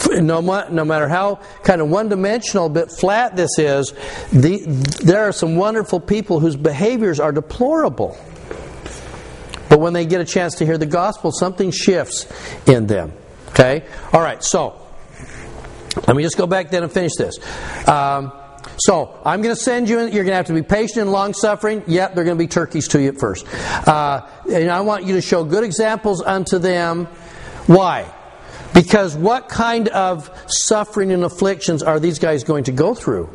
No, 0.09 0.41
no 0.41 0.85
matter 0.85 1.09
how 1.09 1.41
kind 1.65 1.81
of 1.81 1.89
one 1.89 2.09
dimensional, 2.09 2.69
bit 2.69 2.91
flat 2.91 3.35
this 3.35 3.59
is, 3.59 3.93
the, 4.33 4.63
there 5.03 5.25
are 5.25 5.33
some 5.33 5.57
wonderful 5.57 5.99
people 5.99 6.39
whose 6.39 6.57
behaviors 6.57 7.19
are 7.19 7.33
deplorable. 7.33 8.17
But 9.71 9.81
when 9.81 9.95
they 9.95 10.05
get 10.05 10.21
a 10.21 10.25
chance 10.27 10.57
to 10.57 10.67
hear 10.67 10.77
the 10.77 10.85
gospel, 10.85 11.33
something 11.33 11.71
shifts 11.71 12.27
in 12.67 12.87
them. 12.87 13.13
Okay? 13.51 13.85
All 14.13 14.21
right, 14.21 14.43
so 14.45 14.79
let 16.07 16.17
me 16.17 16.23
just 16.23 16.37
go 16.37 16.47
back 16.47 16.71
then 16.71 16.83
and 16.83 16.93
finish 16.93 17.13
this. 17.17 17.39
Um, 17.89 18.33
so 18.79 19.19
I'm 19.25 19.43
going 19.43 19.55
to 19.55 19.61
send 19.61 19.89
you. 19.89 20.01
You're 20.01 20.25
going 20.25 20.29
to 20.29 20.35
have 20.35 20.47
to 20.47 20.55
be 20.55 20.63
patient 20.63 20.99
and 20.99 21.13
long 21.13 21.35
suffering. 21.35 21.85
Yep, 21.87 22.15
they're 22.15 22.25
going 22.25 22.37
to 22.37 22.43
be 22.43 22.49
turkeys 22.49 22.89
to 22.89 23.01
you 23.01 23.09
at 23.09 23.19
first. 23.19 23.47
Uh, 23.87 24.27
and 24.51 24.71
I 24.71 24.81
want 24.81 25.05
you 25.05 25.15
to 25.15 25.21
show 25.21 25.45
good 25.45 25.65
examples 25.65 26.23
unto 26.23 26.59
them. 26.59 27.07
Why? 27.67 28.13
Because 28.75 29.17
what 29.17 29.49
kind 29.49 29.89
of 29.89 30.31
suffering 30.47 31.13
and 31.13 31.25
afflictions 31.25 31.83
are 31.83 32.01
these 32.01 32.19
guys 32.19 32.45
going 32.45 32.65
to 32.65 32.73
go 32.73 32.95
through? 32.95 33.31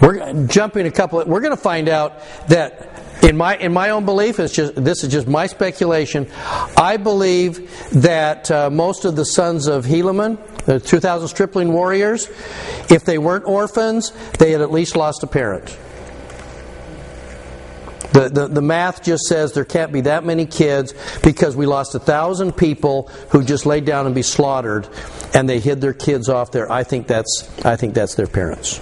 We're 0.00 0.46
jumping 0.46 0.86
a 0.86 0.90
couple. 0.90 1.24
We're 1.24 1.40
going 1.40 1.56
to 1.56 1.62
find 1.62 1.88
out 1.88 2.20
that 2.48 2.90
in 3.22 3.36
my 3.36 3.56
in 3.56 3.72
my 3.72 3.90
own 3.90 4.04
belief, 4.04 4.38
it's 4.40 4.52
just 4.52 4.74
this 4.74 5.04
is 5.04 5.12
just 5.12 5.26
my 5.26 5.46
speculation. 5.46 6.28
I 6.76 6.96
believe 6.96 7.70
that 8.02 8.50
uh, 8.50 8.70
most 8.70 9.04
of 9.04 9.16
the 9.16 9.24
sons 9.24 9.66
of 9.66 9.84
Helaman, 9.84 10.38
the 10.64 10.80
2,000 10.80 11.28
stripling 11.28 11.72
warriors, 11.72 12.28
if 12.90 13.04
they 13.04 13.18
weren't 13.18 13.46
orphans, 13.46 14.12
they 14.38 14.50
had 14.50 14.60
at 14.60 14.72
least 14.72 14.96
lost 14.96 15.22
a 15.22 15.26
parent. 15.26 15.78
The, 18.12 18.28
the, 18.28 18.46
the 18.46 18.62
math 18.62 19.02
just 19.02 19.24
says 19.24 19.54
there 19.54 19.64
can't 19.64 19.92
be 19.92 20.02
that 20.02 20.24
many 20.24 20.46
kids 20.46 20.94
because 21.24 21.56
we 21.56 21.66
lost 21.66 21.96
a 21.96 21.98
thousand 21.98 22.56
people 22.56 23.08
who 23.30 23.42
just 23.42 23.66
laid 23.66 23.84
down 23.86 24.06
and 24.06 24.14
be 24.14 24.22
slaughtered, 24.22 24.88
and 25.34 25.48
they 25.48 25.58
hid 25.58 25.80
their 25.80 25.94
kids 25.94 26.28
off 26.28 26.52
there. 26.52 26.70
I 26.70 26.84
think 26.84 27.08
that's 27.08 27.50
I 27.64 27.74
think 27.74 27.94
that's 27.94 28.14
their 28.14 28.28
parents. 28.28 28.80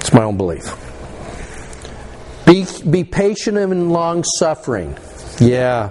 It's 0.00 0.12
my 0.12 0.22
own 0.22 0.36
belief. 0.36 0.74
Be 2.46 2.66
be 2.88 3.04
patient 3.04 3.58
and 3.58 3.92
long 3.92 4.24
suffering. 4.24 4.96
Yeah. 5.38 5.90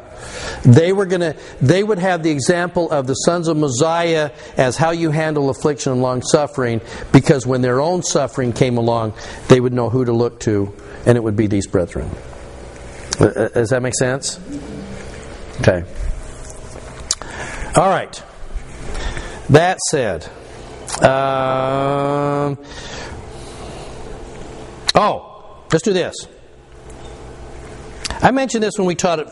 They 0.63 0.93
were 0.93 1.05
going 1.05 1.21
to 1.21 1.35
they 1.61 1.83
would 1.83 1.99
have 1.99 2.21
the 2.23 2.31
example 2.31 2.91
of 2.91 3.07
the 3.07 3.13
sons 3.13 3.47
of 3.47 3.57
Mosiah 3.57 4.31
as 4.57 4.77
how 4.77 4.91
you 4.91 5.11
handle 5.11 5.49
affliction 5.49 5.93
and 5.93 6.01
long 6.01 6.21
suffering 6.21 6.81
because 7.11 7.47
when 7.47 7.61
their 7.61 7.79
own 7.79 8.03
suffering 8.03 8.53
came 8.53 8.77
along, 8.77 9.13
they 9.47 9.59
would 9.59 9.73
know 9.73 9.89
who 9.89 10.05
to 10.05 10.11
look 10.11 10.39
to 10.41 10.73
and 11.05 11.17
it 11.17 11.23
would 11.23 11.35
be 11.35 11.47
these 11.47 11.67
brethren. 11.67 12.09
Uh, 13.19 13.25
uh, 13.25 13.47
does 13.49 13.69
that 13.69 13.81
make 13.81 13.95
sense? 13.95 14.39
Okay. 15.61 15.83
All 17.75 17.89
right. 17.89 18.23
That 19.49 19.79
said, 19.89 20.25
um, 21.03 22.57
oh, 24.99 25.63
let's 25.71 25.83
do 25.83 25.93
this. 25.93 26.27
I 28.21 28.31
mentioned 28.31 28.63
this 28.63 28.77
when 28.77 28.85
we 28.85 28.95
taught 28.95 29.19
it 29.19 29.27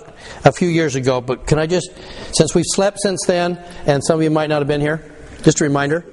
a 0.46 0.52
few 0.52 0.70
years 0.70 0.96
ago, 0.96 1.20
but 1.20 1.46
can 1.46 1.60
I 1.60 1.68
just, 1.68 1.92
since 2.32 2.56
we've 2.56 2.66
slept 2.66 3.00
since 3.02 3.26
then, 3.28 3.62
and 3.86 4.02
some 4.04 4.20
of 4.20 4.24
you 4.24 4.30
might 4.30 4.48
not 4.48 4.60
have 4.60 4.68
been 4.68 4.80
here, 4.80 5.14
just 5.44 5.60
a 5.60 5.66
reminder. 5.66 6.06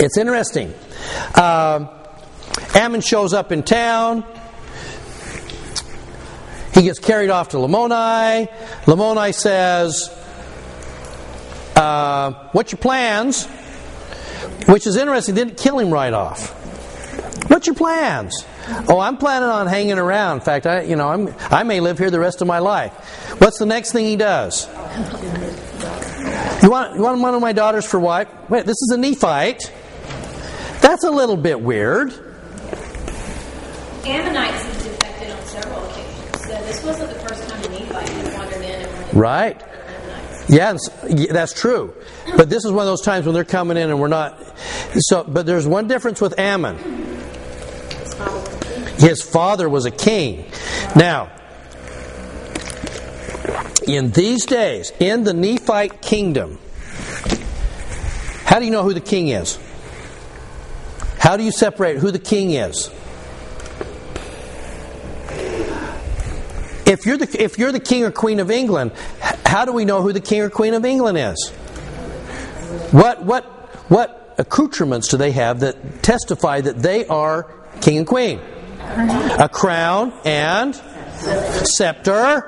It's 0.00 0.16
interesting. 0.16 0.72
Um, 1.34 1.90
Ammon 2.74 3.02
shows 3.02 3.34
up 3.34 3.52
in 3.52 3.62
town. 3.62 4.24
He 6.72 6.82
gets 6.82 6.98
carried 6.98 7.30
off 7.30 7.50
to 7.50 7.58
Lamoni. 7.58 8.48
Lamoni 8.84 9.34
says, 9.34 10.08
uh, 11.76 12.32
What's 12.52 12.72
your 12.72 12.78
plans? 12.78 13.46
Which 14.66 14.86
is 14.86 14.96
interesting. 14.96 15.34
They 15.34 15.44
didn't 15.44 15.58
kill 15.58 15.78
him 15.78 15.90
right 15.90 16.12
off. 16.12 16.64
What's 17.48 17.66
your 17.66 17.76
plans? 17.76 18.44
Oh, 18.88 18.98
I'm 18.98 19.16
planning 19.18 19.48
on 19.48 19.66
hanging 19.66 19.98
around. 19.98 20.38
In 20.38 20.42
fact, 20.42 20.66
I, 20.66 20.82
you 20.82 20.96
know, 20.96 21.08
I'm, 21.08 21.34
I 21.50 21.62
may 21.62 21.80
live 21.80 21.98
here 21.98 22.10
the 22.10 22.20
rest 22.20 22.40
of 22.40 22.48
my 22.48 22.58
life. 22.58 22.92
What's 23.40 23.58
the 23.58 23.66
next 23.66 23.92
thing 23.92 24.06
he 24.06 24.16
does? 24.16 24.66
You 26.62 26.70
want, 26.70 26.96
you 26.96 27.02
want 27.02 27.20
one 27.20 27.34
of 27.34 27.40
my 27.42 27.52
daughters 27.52 27.84
for 27.84 28.00
wife? 28.00 28.28
Wait, 28.48 28.64
this 28.64 28.80
is 28.80 28.92
a 28.94 28.96
Nephite. 28.96 29.70
That's 30.80 31.04
a 31.04 31.10
little 31.10 31.36
bit 31.36 31.60
weird. 31.60 32.12
Ammonites 34.04 34.62
have 34.62 34.82
defected 34.82 35.30
on 35.30 35.42
several 35.44 35.84
occasions, 35.84 36.42
so 36.42 36.48
this 36.48 36.84
wasn't 36.84 37.10
the 37.12 37.18
first 37.28 37.48
time 37.48 37.62
a 37.64 37.68
Nephite 37.68 38.08
had 38.08 38.34
wandered 38.34 38.62
in 38.62 38.86
and 38.86 39.14
Right. 39.14 39.62
Yeah, 40.48 40.76
that's 41.30 41.52
true. 41.52 41.94
But 42.36 42.50
this 42.50 42.64
is 42.64 42.72
one 42.72 42.80
of 42.80 42.86
those 42.86 43.00
times 43.00 43.26
when 43.26 43.34
they're 43.34 43.44
coming 43.44 43.76
in 43.76 43.90
and 43.90 43.98
we're 43.98 44.08
not. 44.08 44.38
So, 44.96 45.24
but 45.24 45.46
there's 45.46 45.66
one 45.66 45.88
difference 45.88 46.20
with 46.20 46.38
Ammon. 46.38 47.13
His 48.98 49.22
father 49.22 49.68
was 49.68 49.86
a 49.86 49.90
king. 49.90 50.50
Now, 50.94 51.30
in 53.86 54.10
these 54.10 54.46
days, 54.46 54.92
in 54.98 55.24
the 55.24 55.34
Nephite 55.34 56.00
kingdom, 56.00 56.58
how 58.44 58.58
do 58.58 58.64
you 58.64 58.70
know 58.70 58.82
who 58.82 58.94
the 58.94 59.00
king 59.00 59.28
is? 59.28 59.58
How 61.18 61.36
do 61.36 61.42
you 61.42 61.50
separate 61.50 61.98
who 61.98 62.10
the 62.10 62.18
king 62.18 62.50
is? 62.50 62.90
If 66.86 67.06
you're 67.06 67.16
the 67.16 67.42
if 67.42 67.58
you're 67.58 67.72
the 67.72 67.80
king 67.80 68.04
or 68.04 68.10
queen 68.10 68.40
of 68.40 68.50
England, 68.50 68.92
how 69.46 69.64
do 69.64 69.72
we 69.72 69.84
know 69.84 70.02
who 70.02 70.12
the 70.12 70.20
king 70.20 70.42
or 70.42 70.50
queen 70.50 70.74
of 70.74 70.84
England 70.84 71.16
is? 71.16 71.50
What 72.90 73.24
what 73.24 73.44
what 73.90 74.34
accoutrements 74.38 75.08
do 75.08 75.16
they 75.16 75.32
have 75.32 75.60
that 75.60 76.02
testify 76.02 76.60
that 76.60 76.82
they 76.82 77.06
are 77.06 77.50
king 77.84 77.98
and 77.98 78.06
queen? 78.06 78.40
A 78.80 79.48
crown 79.52 80.12
and 80.24 80.74
scepter, 81.64 82.42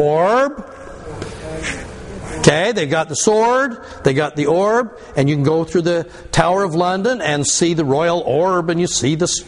orb. 0.00 0.64
Okay, 2.38 2.72
they 2.72 2.86
got 2.86 3.08
the 3.08 3.16
sword, 3.16 3.78
they 4.04 4.14
got 4.14 4.34
the 4.36 4.46
orb, 4.46 4.98
and 5.16 5.28
you 5.28 5.36
can 5.36 5.44
go 5.44 5.64
through 5.64 5.82
the 5.82 6.04
Tower 6.32 6.64
of 6.64 6.74
London 6.74 7.20
and 7.20 7.46
see 7.46 7.74
the 7.74 7.84
royal 7.84 8.20
orb, 8.20 8.70
and 8.70 8.80
you 8.80 8.86
see 8.86 9.14
this. 9.14 9.44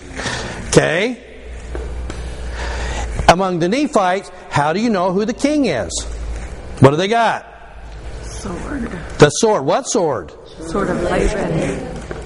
Okay? 0.68 1.26
Among 3.28 3.58
the 3.58 3.68
Nephites, 3.68 4.30
how 4.50 4.72
do 4.72 4.80
you 4.80 4.90
know 4.90 5.12
who 5.12 5.24
the 5.24 5.34
king 5.34 5.66
is? 5.66 5.90
What 6.80 6.90
do 6.90 6.96
they 6.96 7.08
got? 7.08 7.46
Sword. 8.22 8.90
The 9.18 9.30
sword. 9.30 9.64
What 9.64 9.86
sword? 9.86 10.32
Sword 10.66 10.90
of 10.90 11.02
Laban. 11.02 12.19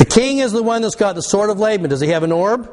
The 0.00 0.06
king 0.06 0.38
is 0.38 0.50
the 0.52 0.62
one 0.62 0.80
that's 0.80 0.94
got 0.94 1.14
the 1.14 1.20
sword 1.20 1.50
of 1.50 1.58
Laban. 1.58 1.90
Does 1.90 2.00
he 2.00 2.08
have 2.08 2.22
an 2.22 2.32
orb? 2.32 2.72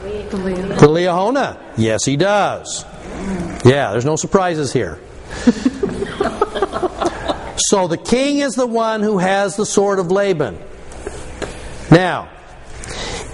The 0.00 0.38
Leah. 0.38 0.66
The 0.66 0.86
Liahona. 0.86 1.60
Yes, 1.76 2.06
he 2.06 2.16
does. 2.16 2.86
Yeah, 3.66 3.92
there's 3.92 4.06
no 4.06 4.16
surprises 4.16 4.72
here. 4.72 4.98
so 7.58 7.86
the 7.86 8.00
king 8.02 8.38
is 8.38 8.54
the 8.54 8.66
one 8.66 9.02
who 9.02 9.18
has 9.18 9.56
the 9.56 9.66
sword 9.66 9.98
of 9.98 10.10
Laban. 10.10 10.58
Now, 11.90 12.30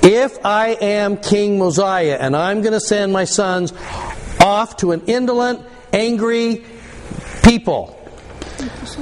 if 0.03 0.45
I 0.45 0.71
am 0.81 1.19
King 1.19 1.57
Mosiah 1.57 2.19
and 2.21 2.35
I'm 2.35 2.63
going 2.63 2.73
to 2.73 2.81
send 2.81 3.13
my 3.13 3.27
sons 3.27 3.73
off 4.41 4.79
to 4.79 4.91
an 4.91 5.03
indolent, 5.07 5.65
angry 5.93 6.65
people, 7.45 7.98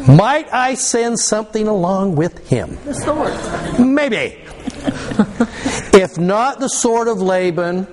might 0.08 0.52
I 0.52 0.74
send 0.74 1.18
something 1.18 1.66
along 1.66 2.16
with 2.16 2.48
him? 2.48 2.78
The 2.84 2.94
sword. 2.94 3.78
Maybe. 3.78 4.42
if 5.98 6.18
not 6.18 6.60
the 6.60 6.68
sword 6.68 7.08
of 7.08 7.20
Laban, 7.20 7.86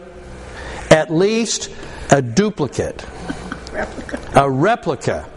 at 0.89 1.11
least 1.11 1.71
a 2.11 2.21
duplicate, 2.21 3.05
a 4.35 4.49
replica. 4.49 5.29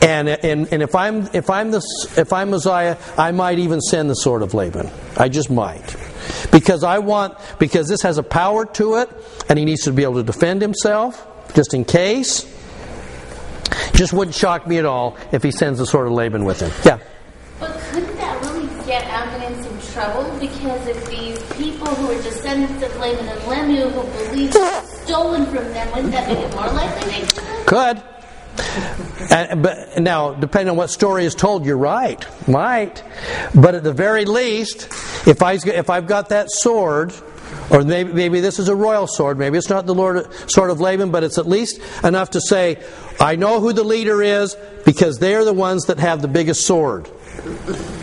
And, 0.00 0.28
and, 0.28 0.72
and 0.72 0.82
if 0.82 0.94
I'm 0.94 1.28
if 1.32 1.50
I'm 1.50 1.70
the 1.70 1.82
if 2.16 2.32
I'm 2.32 2.50
Mosiah, 2.50 2.96
I 3.16 3.32
might 3.32 3.58
even 3.58 3.80
send 3.80 4.08
the 4.10 4.14
sword 4.14 4.42
of 4.42 4.54
Laban. 4.54 4.90
I 5.16 5.28
just 5.28 5.50
might, 5.50 5.96
because 6.52 6.84
I 6.84 6.98
want 6.98 7.36
because 7.58 7.88
this 7.88 8.02
has 8.02 8.18
a 8.18 8.22
power 8.22 8.66
to 8.66 8.96
it, 8.96 9.10
and 9.48 9.58
he 9.58 9.64
needs 9.64 9.82
to 9.82 9.92
be 9.92 10.02
able 10.02 10.14
to 10.14 10.22
defend 10.22 10.62
himself 10.62 11.26
just 11.54 11.74
in 11.74 11.84
case. 11.84 12.50
Just 13.94 14.12
wouldn't 14.12 14.34
shock 14.34 14.66
me 14.66 14.78
at 14.78 14.84
all 14.84 15.16
if 15.32 15.42
he 15.42 15.50
sends 15.50 15.80
a 15.80 15.86
sword 15.86 16.06
of 16.06 16.12
Laman 16.12 16.44
with 16.44 16.60
him. 16.60 16.70
Yeah. 16.84 16.98
But 17.60 17.78
couldn't 17.90 18.16
that 18.16 18.42
really 18.44 18.66
get 18.86 19.04
Ammon 19.04 19.52
in 19.52 19.62
some 19.62 19.92
trouble? 19.92 20.38
Because 20.38 20.86
if 20.86 21.06
these 21.08 21.38
people 21.52 21.86
who 21.86 22.10
are 22.10 22.22
descendants 22.22 22.82
of 22.84 22.96
Laban 22.98 23.28
and 23.28 23.46
Lemuel 23.46 23.90
who 23.90 24.28
believe 24.28 24.52
stolen 24.84 25.46
from 25.46 25.64
them, 25.72 25.88
wouldn't 25.92 26.12
that 26.12 26.28
make 26.28 26.38
it 26.38 26.54
more 26.54 26.68
likely 26.68 27.10
they 27.10 27.64
Could. 27.66 28.02
And, 29.30 29.62
but 29.62 29.98
now, 29.98 30.34
depending 30.34 30.70
on 30.70 30.76
what 30.76 30.90
story 30.90 31.24
is 31.24 31.34
told, 31.34 31.64
you're 31.64 31.76
right, 31.76 32.24
might. 32.48 33.02
But 33.54 33.74
at 33.74 33.82
the 33.82 33.92
very 33.92 34.24
least, 34.24 34.88
if 35.26 35.42
I 35.42 35.54
if 35.54 35.90
I've 35.90 36.06
got 36.06 36.28
that 36.28 36.50
sword, 36.50 37.12
or 37.70 37.82
maybe, 37.82 38.12
maybe 38.12 38.40
this 38.40 38.58
is 38.58 38.68
a 38.68 38.74
royal 38.76 39.06
sword, 39.06 39.38
maybe 39.38 39.58
it's 39.58 39.68
not 39.68 39.86
the 39.86 39.94
Lord, 39.94 40.32
sword 40.50 40.70
of 40.70 40.80
Laban, 40.80 41.10
but 41.10 41.24
it's 41.24 41.38
at 41.38 41.46
least 41.46 41.80
enough 42.02 42.30
to 42.30 42.40
say, 42.40 42.82
I 43.20 43.36
know 43.36 43.60
who 43.60 43.72
the 43.72 43.84
leader 43.84 44.22
is 44.22 44.56
because 44.84 45.18
they're 45.18 45.44
the 45.44 45.52
ones 45.52 45.84
that 45.86 45.98
have 45.98 46.22
the 46.22 46.28
biggest 46.28 46.66
sword. 46.66 47.08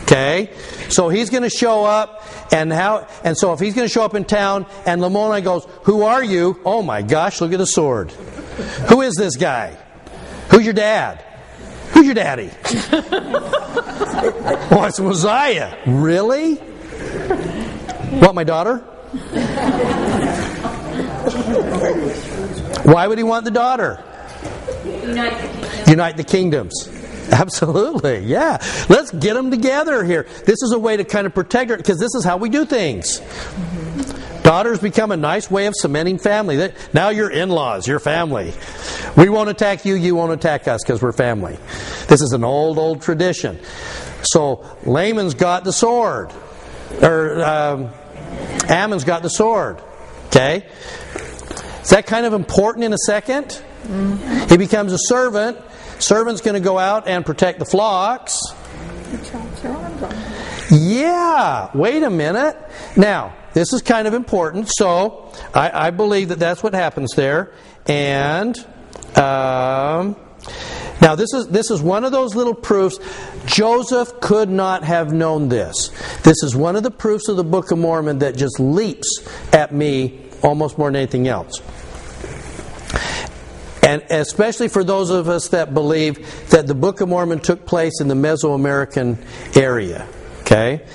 Okay, 0.03 0.51
so 0.89 1.07
he's 1.09 1.29
going 1.29 1.43
to 1.43 1.49
show 1.49 1.85
up, 1.85 2.25
and 2.51 2.71
how? 2.71 3.07
And 3.23 3.37
so 3.37 3.53
if 3.53 3.59
he's 3.59 3.73
going 3.73 3.87
to 3.87 3.93
show 3.93 4.03
up 4.03 4.13
in 4.13 4.25
town, 4.25 4.65
and 4.85 5.01
Lamoni 5.01 5.41
goes, 5.41 5.65
"Who 5.83 6.03
are 6.03 6.23
you?" 6.23 6.59
Oh 6.65 6.81
my 6.81 7.01
gosh, 7.01 7.39
look 7.39 7.53
at 7.53 7.57
the 7.57 7.65
sword. 7.65 8.11
Who 8.89 9.01
is 9.01 9.15
this 9.15 9.37
guy? 9.37 9.77
Who's 10.51 10.65
your 10.65 10.73
dad? 10.73 11.23
Who's 11.91 12.05
your 12.05 12.15
daddy? 12.15 12.49
oh, 14.71 14.85
it's 14.87 14.99
Mosiah. 14.99 15.77
Really? 15.85 16.55
What, 18.19 18.35
my 18.35 18.43
daughter? 18.43 18.77
Why 22.83 23.07
would 23.07 23.17
he 23.17 23.23
want 23.23 23.45
the 23.45 23.51
daughter? 23.51 24.03
Unite 24.85 25.41
the 25.41 25.47
kingdom. 25.47 25.89
Unite 25.89 26.17
the 26.17 26.23
kingdoms. 26.23 26.89
Absolutely, 27.31 28.19
yeah. 28.19 28.57
Let's 28.89 29.11
get 29.11 29.35
them 29.35 29.51
together 29.51 30.03
here. 30.03 30.27
This 30.45 30.61
is 30.61 30.73
a 30.73 30.79
way 30.79 30.97
to 30.97 31.03
kind 31.03 31.25
of 31.25 31.33
protect 31.33 31.69
her 31.69 31.77
because 31.77 31.99
this 31.99 32.13
is 32.15 32.25
how 32.25 32.37
we 32.37 32.49
do 32.49 32.65
things. 32.65 33.21
Daughters 34.43 34.79
become 34.79 35.11
a 35.11 35.17
nice 35.17 35.51
way 35.51 35.67
of 35.67 35.73
cementing 35.75 36.17
family. 36.17 36.71
Now 36.93 37.09
you're 37.09 37.29
in 37.29 37.49
laws, 37.49 37.87
you're 37.87 37.99
family. 37.99 38.53
We 39.15 39.29
won't 39.29 39.49
attack 39.49 39.85
you, 39.85 39.95
you 39.95 40.15
won't 40.15 40.31
attack 40.31 40.67
us 40.67 40.81
because 40.83 41.01
we're 41.01 41.11
family. 41.11 41.57
This 42.07 42.21
is 42.21 42.33
an 42.33 42.43
old, 42.43 42.77
old 42.77 43.01
tradition. 43.01 43.59
So 44.23 44.65
Laman's 44.85 45.33
got 45.33 45.63
the 45.63 45.73
sword, 45.73 46.31
or 47.01 47.43
um, 47.43 47.89
Ammon's 48.67 49.03
got 49.03 49.21
the 49.21 49.29
sword. 49.29 49.81
Okay? 50.27 50.65
Is 51.81 51.89
that 51.89 52.05
kind 52.07 52.25
of 52.25 52.33
important 52.33 52.85
in 52.85 52.93
a 52.93 52.97
2nd 53.07 54.49
He 54.49 54.57
becomes 54.57 54.93
a 54.93 54.97
servant. 54.97 55.57
Servant's 55.99 56.41
going 56.41 56.55
to 56.55 56.65
go 56.65 56.77
out 56.77 57.07
and 57.07 57.25
protect 57.25 57.59
the 57.59 57.65
flocks. 57.65 58.39
Yeah, 60.71 61.69
wait 61.73 62.01
a 62.01 62.09
minute. 62.09 62.57
Now, 62.95 63.35
this 63.53 63.73
is 63.73 63.81
kind 63.81 64.07
of 64.07 64.13
important. 64.13 64.69
So, 64.69 65.33
I, 65.53 65.87
I 65.87 65.89
believe 65.91 66.29
that 66.29 66.39
that's 66.39 66.63
what 66.63 66.73
happens 66.73 67.13
there. 67.15 67.51
And 67.87 68.57
um, 69.15 70.15
now, 71.01 71.15
this 71.15 71.33
is 71.33 71.47
this 71.47 71.71
is 71.71 71.81
one 71.81 72.03
of 72.03 72.11
those 72.11 72.35
little 72.35 72.53
proofs. 72.53 72.99
Joseph 73.45 74.19
could 74.21 74.49
not 74.49 74.83
have 74.83 75.11
known 75.11 75.49
this. 75.49 75.89
This 76.23 76.43
is 76.43 76.55
one 76.55 76.75
of 76.75 76.83
the 76.83 76.91
proofs 76.91 77.27
of 77.27 77.37
the 77.37 77.43
Book 77.43 77.71
of 77.71 77.79
Mormon 77.79 78.19
that 78.19 78.37
just 78.37 78.59
leaps 78.59 79.27
at 79.51 79.73
me 79.73 80.21
almost 80.43 80.77
more 80.77 80.89
than 80.89 80.97
anything 80.97 81.27
else. 81.27 81.59
And 83.83 84.03
especially 84.11 84.67
for 84.67 84.83
those 84.83 85.09
of 85.09 85.27
us 85.27 85.49
that 85.49 85.73
believe 85.73 86.49
that 86.51 86.67
the 86.67 86.75
Book 86.75 87.01
of 87.01 87.09
Mormon 87.09 87.39
took 87.39 87.65
place 87.65 87.99
in 87.99 88.07
the 88.07 88.15
Mesoamerican 88.15 89.17
area. 89.57 90.07
Okay? 90.41 90.85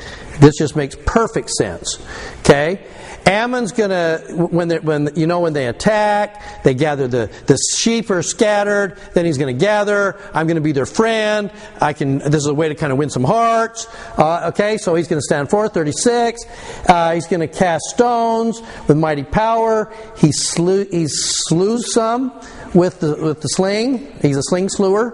This 0.40 0.56
just 0.58 0.76
makes 0.76 0.96
perfect 1.04 1.50
sense. 1.50 1.98
Okay? 2.40 2.86
Ammon's 3.26 3.72
gonna 3.72 4.20
when 4.30 4.68
they, 4.68 4.78
when 4.78 5.10
you 5.16 5.26
know 5.26 5.40
when 5.40 5.52
they 5.52 5.66
attack, 5.66 6.62
they 6.62 6.74
gather 6.74 7.08
the 7.08 7.28
the 7.46 7.58
sheep 7.76 8.08
are 8.10 8.22
scattered. 8.22 8.98
Then 9.14 9.24
he's 9.24 9.36
going 9.36 9.52
to 9.52 9.60
gather. 9.60 10.16
I'm 10.32 10.46
going 10.46 10.56
to 10.56 10.60
be 10.60 10.70
their 10.70 10.86
friend. 10.86 11.50
I 11.80 11.92
can. 11.92 12.18
This 12.18 12.36
is 12.36 12.46
a 12.46 12.54
way 12.54 12.68
to 12.68 12.76
kind 12.76 12.92
of 12.92 12.98
win 12.98 13.10
some 13.10 13.24
hearts. 13.24 13.88
Uh, 14.16 14.52
okay, 14.52 14.78
so 14.78 14.94
he's 14.94 15.08
going 15.08 15.18
to 15.18 15.24
stand 15.24 15.50
forth. 15.50 15.74
36. 15.74 16.40
Uh, 16.88 17.14
he's 17.14 17.26
going 17.26 17.40
to 17.40 17.48
cast 17.48 17.82
stones 17.86 18.62
with 18.86 18.96
mighty 18.96 19.24
power. 19.24 19.92
He 20.18 20.30
slew 20.30 20.86
he 20.88 21.08
slews 21.08 21.92
some 21.92 22.32
with 22.74 23.00
the 23.00 23.16
with 23.16 23.40
the 23.40 23.48
sling. 23.48 24.06
He's 24.22 24.36
a 24.36 24.42
sling 24.44 24.68
slewer, 24.68 25.10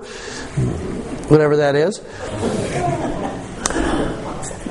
whatever 1.28 1.56
that 1.56 1.76
is. 1.76 3.31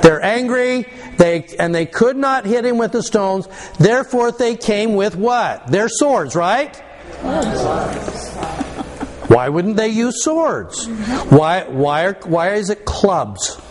They're 0.02 0.24
angry. 0.24 0.88
They, 1.18 1.46
and 1.60 1.74
they 1.74 1.86
could 1.86 2.18
not 2.18 2.46
hit 2.46 2.66
him 2.66 2.78
with 2.78 2.92
the 2.92 3.04
stones. 3.04 3.48
Therefore, 3.80 4.32
they 4.32 4.56
came 4.56 4.96
with 4.96 5.16
what? 5.16 5.68
Their 5.68 5.90
swords, 5.90 6.36
right? 6.36 6.76
Why 9.28 9.50
wouldn't 9.50 9.78
they 9.78 9.90
use 9.90 10.24
swords? 10.24 10.88
Why, 11.30 11.64
why, 11.66 12.06
are, 12.06 12.18
why 12.24 12.54
is 12.54 12.70
it 12.70 12.86
clubs? 12.86 13.62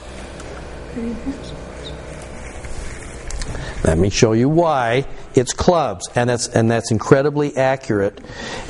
Let 3.84 3.98
me 3.98 4.10
show 4.10 4.32
you 4.32 4.48
why 4.48 5.06
it's 5.34 5.52
clubs, 5.52 6.08
and 6.14 6.28
that's 6.28 6.48
and 6.48 6.70
that's 6.70 6.90
incredibly 6.90 7.56
accurate, 7.56 8.20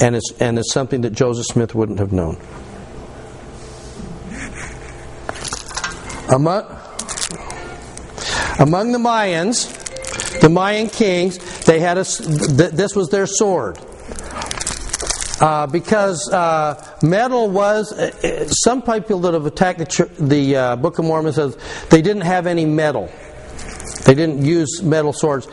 and 0.00 0.14
it's 0.14 0.32
and 0.40 0.58
it's 0.58 0.72
something 0.72 1.00
that 1.00 1.10
Joseph 1.10 1.46
Smith 1.46 1.74
wouldn't 1.74 1.98
have 1.98 2.12
known. 2.12 2.36
Among, 6.32 6.79
among 8.60 8.92
the 8.92 8.98
Mayans, 8.98 9.68
the 10.40 10.48
Mayan 10.48 10.88
kings, 10.88 11.38
they 11.64 11.80
had 11.80 11.98
a, 11.98 12.04
this 12.04 12.94
was 12.94 13.08
their 13.08 13.26
sword. 13.26 13.78
Uh, 15.40 15.66
because 15.66 16.30
uh, 16.30 16.96
metal 17.02 17.48
was, 17.48 17.92
uh, 17.92 18.46
some 18.48 18.82
people 18.82 19.20
that 19.20 19.32
have 19.32 19.46
attacked 19.46 19.78
the, 19.78 20.10
the 20.18 20.56
uh, 20.56 20.76
Book 20.76 20.98
of 20.98 21.06
Mormon 21.06 21.32
says 21.32 21.56
they 21.88 22.02
didn't 22.02 22.22
have 22.22 22.46
any 22.46 22.66
metal. 22.66 23.10
They 24.04 24.14
didn't 24.14 24.44
use 24.44 24.82
metal 24.82 25.14
swords. 25.14 25.48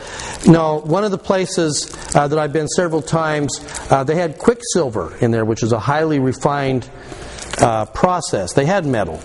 No, 0.46 0.80
one 0.80 1.04
of 1.04 1.10
the 1.10 1.18
places 1.18 1.90
uh, 2.14 2.28
that 2.28 2.38
I've 2.38 2.52
been 2.52 2.68
several 2.68 3.00
times, 3.00 3.58
uh, 3.90 4.04
they 4.04 4.16
had 4.16 4.38
quicksilver 4.38 5.16
in 5.18 5.30
there, 5.30 5.46
which 5.46 5.62
is 5.62 5.72
a 5.72 5.78
highly 5.78 6.18
refined 6.18 6.88
Uh, 7.60 7.86
process. 7.86 8.52
They 8.52 8.66
had 8.66 8.86
metal. 8.86 9.20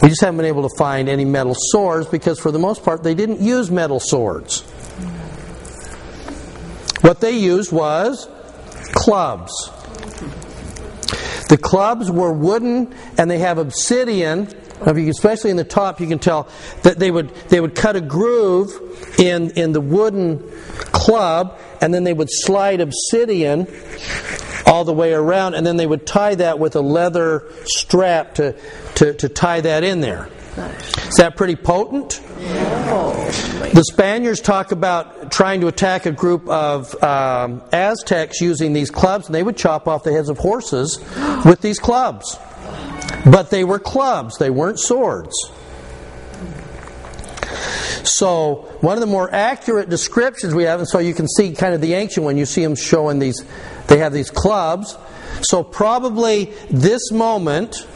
We 0.00 0.08
just 0.08 0.22
haven't 0.22 0.38
been 0.38 0.46
able 0.46 0.66
to 0.68 0.74
find 0.78 1.06
any 1.06 1.26
metal 1.26 1.54
swords 1.54 2.06
because, 2.06 2.40
for 2.40 2.50
the 2.50 2.58
most 2.58 2.82
part, 2.82 3.02
they 3.02 3.14
didn't 3.14 3.40
use 3.40 3.70
metal 3.70 4.00
swords. 4.00 4.62
What 7.02 7.20
they 7.20 7.32
used 7.32 7.72
was 7.72 8.26
clubs. 8.94 9.52
The 11.48 11.58
clubs 11.58 12.10
were 12.10 12.32
wooden 12.32 12.94
and 13.18 13.30
they 13.30 13.38
have 13.38 13.58
obsidian. 13.58 14.48
Especially 14.80 15.50
in 15.50 15.56
the 15.56 15.64
top, 15.64 16.00
you 16.00 16.06
can 16.06 16.18
tell 16.18 16.48
that 16.82 16.98
they 16.98 17.10
would 17.10 17.34
they 17.48 17.60
would 17.60 17.74
cut 17.74 17.96
a 17.96 18.00
groove 18.00 18.72
in 19.18 19.50
in 19.50 19.72
the 19.72 19.80
wooden 19.80 20.40
club, 20.92 21.58
and 21.80 21.94
then 21.94 22.04
they 22.04 22.12
would 22.12 22.28
slide 22.30 22.80
obsidian 22.80 23.66
all 24.66 24.84
the 24.84 24.92
way 24.92 25.12
around, 25.12 25.54
and 25.54 25.66
then 25.66 25.76
they 25.76 25.86
would 25.86 26.06
tie 26.06 26.34
that 26.34 26.58
with 26.58 26.76
a 26.76 26.80
leather 26.80 27.44
strap 27.64 28.34
to, 28.34 28.56
to, 28.96 29.14
to 29.14 29.28
tie 29.28 29.60
that 29.60 29.84
in 29.84 30.00
there. 30.00 30.28
Is 30.56 31.16
that 31.16 31.36
pretty 31.36 31.56
potent? 31.56 32.20
The 33.74 33.84
Spaniards 33.90 34.40
talk 34.40 34.70
about 34.70 35.32
trying 35.32 35.60
to 35.62 35.66
attack 35.66 36.06
a 36.06 36.12
group 36.12 36.48
of 36.48 36.94
um, 37.02 37.62
Aztecs 37.72 38.40
using 38.40 38.72
these 38.72 38.90
clubs, 38.90 39.26
and 39.26 39.34
they 39.34 39.42
would 39.42 39.56
chop 39.56 39.88
off 39.88 40.04
the 40.04 40.12
heads 40.12 40.28
of 40.28 40.38
horses 40.38 40.98
with 41.44 41.60
these 41.60 41.78
clubs. 41.78 42.38
But 43.24 43.50
they 43.50 43.64
were 43.64 43.78
clubs, 43.78 44.38
they 44.38 44.50
weren't 44.50 44.78
swords. 44.78 45.34
So, 48.04 48.76
one 48.80 48.96
of 48.96 49.00
the 49.00 49.06
more 49.06 49.32
accurate 49.32 49.88
descriptions 49.88 50.54
we 50.54 50.64
have, 50.64 50.78
and 50.78 50.88
so 50.88 50.98
you 50.98 51.14
can 51.14 51.26
see 51.26 51.52
kind 51.52 51.74
of 51.74 51.80
the 51.80 51.94
ancient 51.94 52.22
one, 52.22 52.36
you 52.36 52.44
see 52.44 52.62
them 52.62 52.76
showing 52.76 53.18
these, 53.18 53.42
they 53.88 53.98
have 53.98 54.12
these 54.12 54.30
clubs. 54.30 54.96
So, 55.40 55.64
probably 55.64 56.52
this 56.70 57.10
moment, 57.10 57.86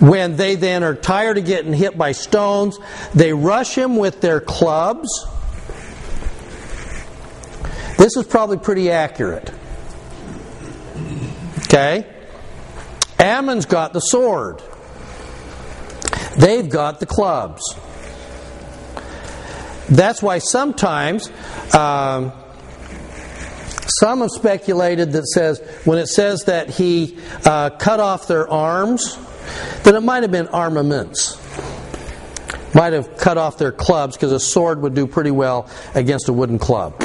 when 0.00 0.36
they 0.36 0.54
then 0.56 0.82
are 0.82 0.94
tired 0.94 1.38
of 1.38 1.44
getting 1.44 1.72
hit 1.72 1.96
by 1.96 2.12
stones, 2.12 2.78
they 3.14 3.32
rush 3.32 3.74
him 3.74 3.96
with 3.96 4.20
their 4.20 4.40
clubs. 4.40 5.08
This 7.96 8.16
is 8.16 8.26
probably 8.26 8.58
pretty 8.58 8.90
accurate. 8.90 9.50
Okay? 11.60 12.06
Ammon's 13.18 13.66
got 13.66 13.92
the 13.92 14.00
sword. 14.00 14.62
They've 16.36 16.68
got 16.68 17.00
the 17.00 17.06
clubs. 17.06 17.62
That's 19.88 20.22
why 20.22 20.38
sometimes 20.38 21.30
um, 21.74 22.32
some 23.86 24.20
have 24.20 24.30
speculated 24.30 25.12
that 25.12 25.26
says 25.26 25.60
when 25.84 25.98
it 25.98 26.08
says 26.08 26.44
that 26.44 26.70
he 26.70 27.18
uh, 27.44 27.70
cut 27.70 28.00
off 28.00 28.26
their 28.26 28.48
arms, 28.48 29.16
that 29.84 29.94
it 29.94 30.00
might 30.00 30.22
have 30.22 30.32
been 30.32 30.48
armaments. 30.48 31.40
Might 32.74 32.92
have 32.92 33.16
cut 33.16 33.38
off 33.38 33.56
their 33.56 33.72
clubs 33.72 34.16
because 34.16 34.32
a 34.32 34.40
sword 34.40 34.82
would 34.82 34.94
do 34.94 35.06
pretty 35.06 35.30
well 35.30 35.68
against 35.94 36.28
a 36.28 36.32
wooden 36.32 36.58
club. 36.58 36.98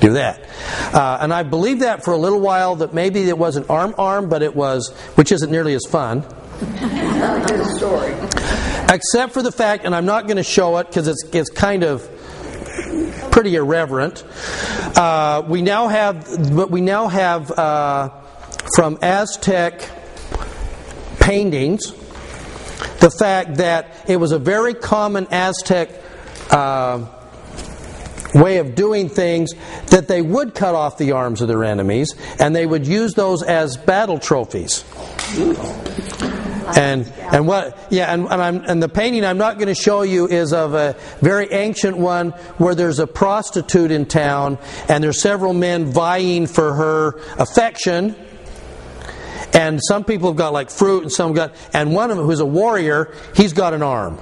Do 0.00 0.12
that. 0.14 0.44
Uh, 0.92 1.18
and 1.20 1.32
I 1.32 1.44
believed 1.44 1.80
that 1.80 2.04
for 2.04 2.12
a 2.12 2.16
little 2.18 2.40
while 2.40 2.76
that 2.76 2.92
maybe 2.92 3.28
it 3.28 3.38
wasn't 3.38 3.70
arm 3.70 3.94
arm, 3.96 4.28
but 4.28 4.42
it 4.42 4.54
was, 4.54 4.92
which 5.14 5.32
isn't 5.32 5.50
nearly 5.50 5.72
as 5.74 5.84
fun. 5.88 6.24
Except 8.92 9.32
for 9.32 9.42
the 9.42 9.52
fact, 9.52 9.84
and 9.84 9.94
I'm 9.94 10.04
not 10.04 10.26
going 10.26 10.36
to 10.36 10.42
show 10.42 10.76
it 10.76 10.88
because 10.88 11.08
it's, 11.08 11.24
it's 11.32 11.50
kind 11.50 11.84
of 11.84 12.08
pretty 13.30 13.54
irreverent. 13.56 14.24
Uh, 14.96 15.42
we 15.48 15.62
now 15.62 15.88
have, 15.88 16.54
but 16.54 16.70
we 16.70 16.80
now 16.80 17.08
have 17.08 17.50
uh, 17.50 18.10
from 18.76 18.98
Aztec 19.02 19.80
paintings 21.24 21.92
the 23.00 23.10
fact 23.10 23.56
that 23.56 24.04
it 24.08 24.16
was 24.16 24.32
a 24.32 24.38
very 24.38 24.74
common 24.74 25.26
Aztec 25.30 25.90
uh, 26.50 27.04
way 28.34 28.58
of 28.58 28.74
doing 28.74 29.08
things 29.08 29.52
that 29.90 30.08
they 30.08 30.22
would 30.22 30.54
cut 30.54 30.74
off 30.74 30.98
the 30.98 31.12
arms 31.12 31.40
of 31.40 31.48
their 31.48 31.64
enemies 31.64 32.14
and 32.38 32.54
they 32.54 32.66
would 32.66 32.86
use 32.86 33.14
those 33.14 33.42
as 33.42 33.76
battle 33.76 34.18
trophies. 34.18 34.84
And 36.76 37.12
and 37.20 37.46
what 37.46 37.76
yeah 37.90 38.12
and 38.12 38.26
and, 38.26 38.64
and 38.64 38.82
the 38.82 38.88
painting 38.88 39.24
I'm 39.24 39.36
not 39.36 39.56
going 39.56 39.68
to 39.68 39.74
show 39.74 40.00
you 40.00 40.26
is 40.26 40.54
of 40.54 40.72
a 40.72 40.96
very 41.20 41.52
ancient 41.52 41.98
one 41.98 42.30
where 42.56 42.74
there's 42.74 42.98
a 42.98 43.06
prostitute 43.06 43.90
in 43.90 44.06
town 44.06 44.58
and 44.88 45.04
there's 45.04 45.20
several 45.20 45.52
men 45.52 45.92
vying 45.92 46.46
for 46.46 46.72
her 46.72 47.20
affection. 47.38 48.16
And 49.54 49.80
some 49.82 50.04
people 50.04 50.30
have 50.30 50.36
got 50.36 50.52
like 50.52 50.68
fruit, 50.68 51.04
and 51.04 51.12
some 51.12 51.32
got, 51.32 51.54
and 51.72 51.94
one 51.94 52.10
of 52.10 52.16
them 52.16 52.26
who's 52.26 52.40
a 52.40 52.46
warrior, 52.46 53.14
he's 53.36 53.52
got 53.52 53.72
an 53.72 53.82
arm. 53.82 54.18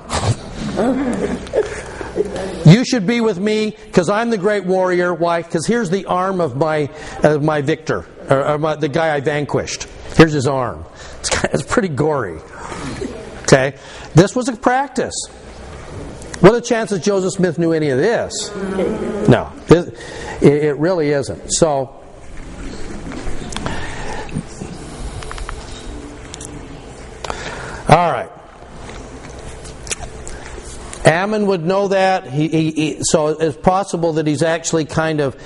you 2.66 2.84
should 2.84 3.06
be 3.06 3.22
with 3.22 3.38
me 3.38 3.70
because 3.86 4.10
I'm 4.10 4.28
the 4.28 4.36
great 4.36 4.66
warrior. 4.66 5.14
Why? 5.14 5.40
Because 5.40 5.66
here's 5.66 5.88
the 5.88 6.04
arm 6.04 6.42
of 6.42 6.54
my 6.56 6.90
of 7.22 7.42
my 7.42 7.62
victor, 7.62 8.04
or, 8.28 8.46
or 8.46 8.58
my, 8.58 8.76
the 8.76 8.88
guy 8.88 9.14
I 9.14 9.20
vanquished. 9.20 9.84
Here's 10.16 10.32
his 10.32 10.46
arm. 10.46 10.84
It's, 11.20 11.44
it's 11.44 11.62
pretty 11.62 11.88
gory. 11.88 12.38
Okay? 13.44 13.74
This 14.14 14.36
was 14.36 14.48
a 14.48 14.56
practice. 14.56 15.14
What 16.40 16.52
are 16.52 16.56
the 16.56 16.60
chances 16.60 17.00
Joseph 17.00 17.32
Smith 17.32 17.58
knew 17.58 17.72
any 17.72 17.88
of 17.88 17.98
this? 17.98 18.54
No. 19.28 19.50
It, 19.68 19.94
it 20.42 20.76
really 20.76 21.10
isn't. 21.10 21.52
So. 21.54 22.01
All 27.92 28.10
right. 28.10 28.30
Ammon 31.04 31.46
would 31.48 31.62
know 31.62 31.88
that. 31.88 32.26
He, 32.26 32.48
he, 32.48 32.70
he, 32.70 32.98
so 33.02 33.28
it's 33.28 33.58
possible 33.58 34.14
that 34.14 34.26
he's 34.26 34.42
actually 34.42 34.86
kind 34.86 35.20
of 35.20 35.36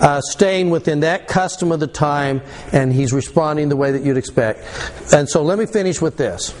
uh, 0.00 0.20
staying 0.20 0.70
within 0.70 1.00
that 1.00 1.26
custom 1.26 1.72
of 1.72 1.80
the 1.80 1.88
time 1.88 2.40
and 2.70 2.92
he's 2.92 3.12
responding 3.12 3.68
the 3.68 3.74
way 3.74 3.90
that 3.90 4.02
you'd 4.02 4.16
expect. 4.16 4.64
And 5.12 5.28
so 5.28 5.42
let 5.42 5.58
me 5.58 5.66
finish 5.66 6.00
with 6.00 6.16
this. 6.16 6.54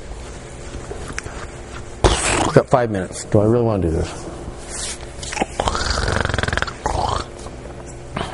I've 2.02 2.52
got 2.52 2.68
five 2.68 2.90
minutes. 2.90 3.22
Do 3.26 3.38
I 3.38 3.44
really 3.44 3.64
want 3.64 3.82
to 3.82 3.90
do 3.90 3.94
this? 3.94 4.28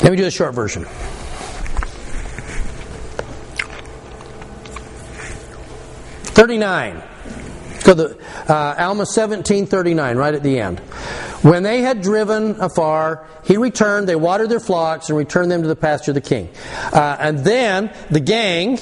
Let 0.02 0.10
me 0.10 0.16
do 0.16 0.24
a 0.24 0.30
short 0.30 0.54
version. 0.54 0.86
Thirty-nine. 6.34 7.02
Go 7.84 7.94
the 7.94 8.18
uh, 8.48 8.74
Alma 8.78 9.06
seventeen 9.06 9.66
thirty-nine, 9.66 10.16
right 10.16 10.34
at 10.34 10.42
the 10.42 10.58
end. 10.58 10.80
When 11.42 11.62
they 11.62 11.82
had 11.82 12.00
driven 12.00 12.60
afar, 12.60 13.26
he 13.44 13.56
returned. 13.58 14.08
They 14.08 14.16
watered 14.16 14.48
their 14.48 14.60
flocks 14.60 15.10
and 15.10 15.18
returned 15.18 15.50
them 15.50 15.62
to 15.62 15.68
the 15.68 15.76
pasture 15.76 16.12
of 16.12 16.14
the 16.14 16.22
king. 16.22 16.48
Uh, 16.92 17.16
and 17.20 17.40
then 17.40 17.92
the 18.10 18.20
gang 18.20 18.78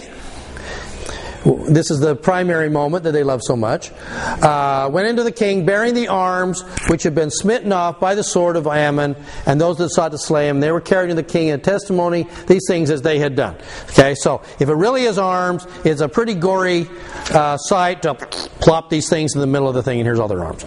this 1.44 1.90
is 1.90 2.00
the 2.00 2.14
primary 2.14 2.70
moment 2.70 3.04
that 3.04 3.12
they 3.12 3.24
love 3.24 3.42
so 3.42 3.56
much. 3.56 3.90
Uh, 3.90 4.88
went 4.92 5.08
into 5.08 5.22
the 5.22 5.32
king 5.32 5.66
bearing 5.66 5.94
the 5.94 6.08
arms 6.08 6.62
which 6.88 7.02
had 7.02 7.14
been 7.14 7.30
smitten 7.30 7.72
off 7.72 7.98
by 7.98 8.14
the 8.14 8.22
sword 8.22 8.56
of 8.56 8.66
Ammon 8.66 9.16
and 9.46 9.60
those 9.60 9.78
that 9.78 9.90
sought 9.90 10.12
to 10.12 10.18
slay 10.18 10.48
him. 10.48 10.60
They 10.60 10.70
were 10.70 10.80
carried 10.80 11.08
to 11.08 11.14
the 11.14 11.22
king 11.22 11.48
in 11.48 11.60
testimony 11.60 12.28
these 12.46 12.64
things 12.68 12.90
as 12.90 13.02
they 13.02 13.18
had 13.18 13.34
done. 13.34 13.56
Okay, 13.90 14.14
so 14.14 14.42
if 14.60 14.68
it 14.68 14.74
really 14.74 15.02
is 15.02 15.18
arms, 15.18 15.66
it's 15.84 16.00
a 16.00 16.08
pretty 16.08 16.34
gory 16.34 16.88
uh, 17.32 17.56
sight 17.56 18.02
to 18.02 18.14
plop 18.14 18.90
these 18.90 19.08
things 19.08 19.34
in 19.34 19.40
the 19.40 19.46
middle 19.46 19.68
of 19.68 19.74
the 19.74 19.82
thing 19.82 19.98
and 19.98 20.06
here's 20.06 20.18
all 20.18 20.28
their 20.28 20.44
arms. 20.44 20.64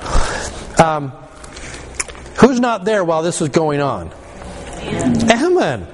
Um, 0.79 1.11
who's 2.39 2.59
not 2.59 2.83
there 2.83 3.03
while 3.03 3.23
this 3.23 3.41
is 3.41 3.49
going 3.49 3.79
on? 3.79 4.11
Ammon 5.31 5.87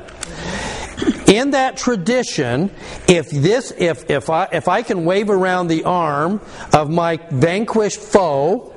in 1.32 1.52
that 1.52 1.78
tradition, 1.78 2.70
if 3.08 3.30
this, 3.30 3.72
if 3.78 4.10
if 4.10 4.30
I 4.30 4.50
if 4.52 4.68
I 4.68 4.82
can 4.82 5.06
wave 5.06 5.30
around 5.30 5.68
the 5.68 5.86
arm 5.86 6.42
of 6.74 6.90
my 6.90 7.20
vanquished 7.32 8.02
foe, 8.02 8.74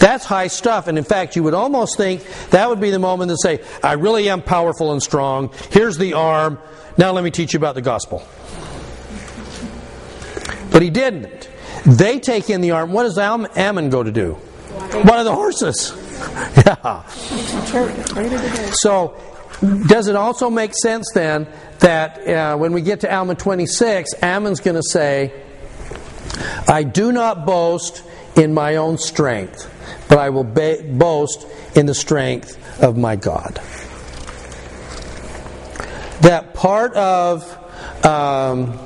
that's 0.00 0.24
high 0.24 0.48
stuff. 0.48 0.88
And 0.88 0.98
in 0.98 1.04
fact, 1.04 1.36
you 1.36 1.44
would 1.44 1.54
almost 1.54 1.96
think 1.96 2.26
that 2.50 2.68
would 2.68 2.80
be 2.80 2.90
the 2.90 2.98
moment 2.98 3.30
to 3.30 3.36
say, 3.36 3.60
"I 3.84 3.92
really 3.92 4.28
am 4.28 4.42
powerful 4.42 4.90
and 4.90 5.00
strong. 5.00 5.50
Here's 5.70 5.96
the 5.96 6.14
arm. 6.14 6.58
Now 6.98 7.12
let 7.12 7.22
me 7.22 7.30
teach 7.30 7.54
you 7.54 7.58
about 7.58 7.76
the 7.76 7.82
gospel." 7.82 8.26
But 10.72 10.82
he 10.82 10.90
didn't. 10.90 11.48
They 11.86 12.18
take 12.18 12.50
in 12.50 12.62
the 12.62 12.72
arm. 12.72 12.92
What 12.92 13.04
does 13.04 13.16
Ammon 13.16 13.90
go 13.90 14.02
to 14.02 14.10
do? 14.10 14.32
One 14.32 15.18
of 15.18 15.24
the 15.24 15.34
horses. 15.34 15.92
Yeah. 16.66 17.02
So 18.74 19.16
does 19.62 20.08
it 20.08 20.16
also 20.16 20.50
make 20.50 20.74
sense 20.74 21.06
then 21.14 21.46
that 21.78 22.26
uh, 22.26 22.56
when 22.56 22.72
we 22.72 22.82
get 22.82 23.00
to 23.00 23.14
Alma 23.14 23.36
26, 23.36 24.14
Ammon's 24.20 24.60
going 24.60 24.74
to 24.74 24.82
say, 24.82 25.32
I 26.66 26.82
do 26.82 27.12
not 27.12 27.46
boast 27.46 28.02
in 28.34 28.54
my 28.54 28.76
own 28.76 28.98
strength, 28.98 29.70
but 30.08 30.18
I 30.18 30.30
will 30.30 30.44
ba- 30.44 30.82
boast 30.82 31.46
in 31.76 31.86
the 31.86 31.94
strength 31.94 32.58
of 32.82 32.96
my 32.96 33.14
God. 33.14 33.60
That 36.22 36.54
part 36.54 36.94
of, 36.94 37.44
um, 38.04 38.78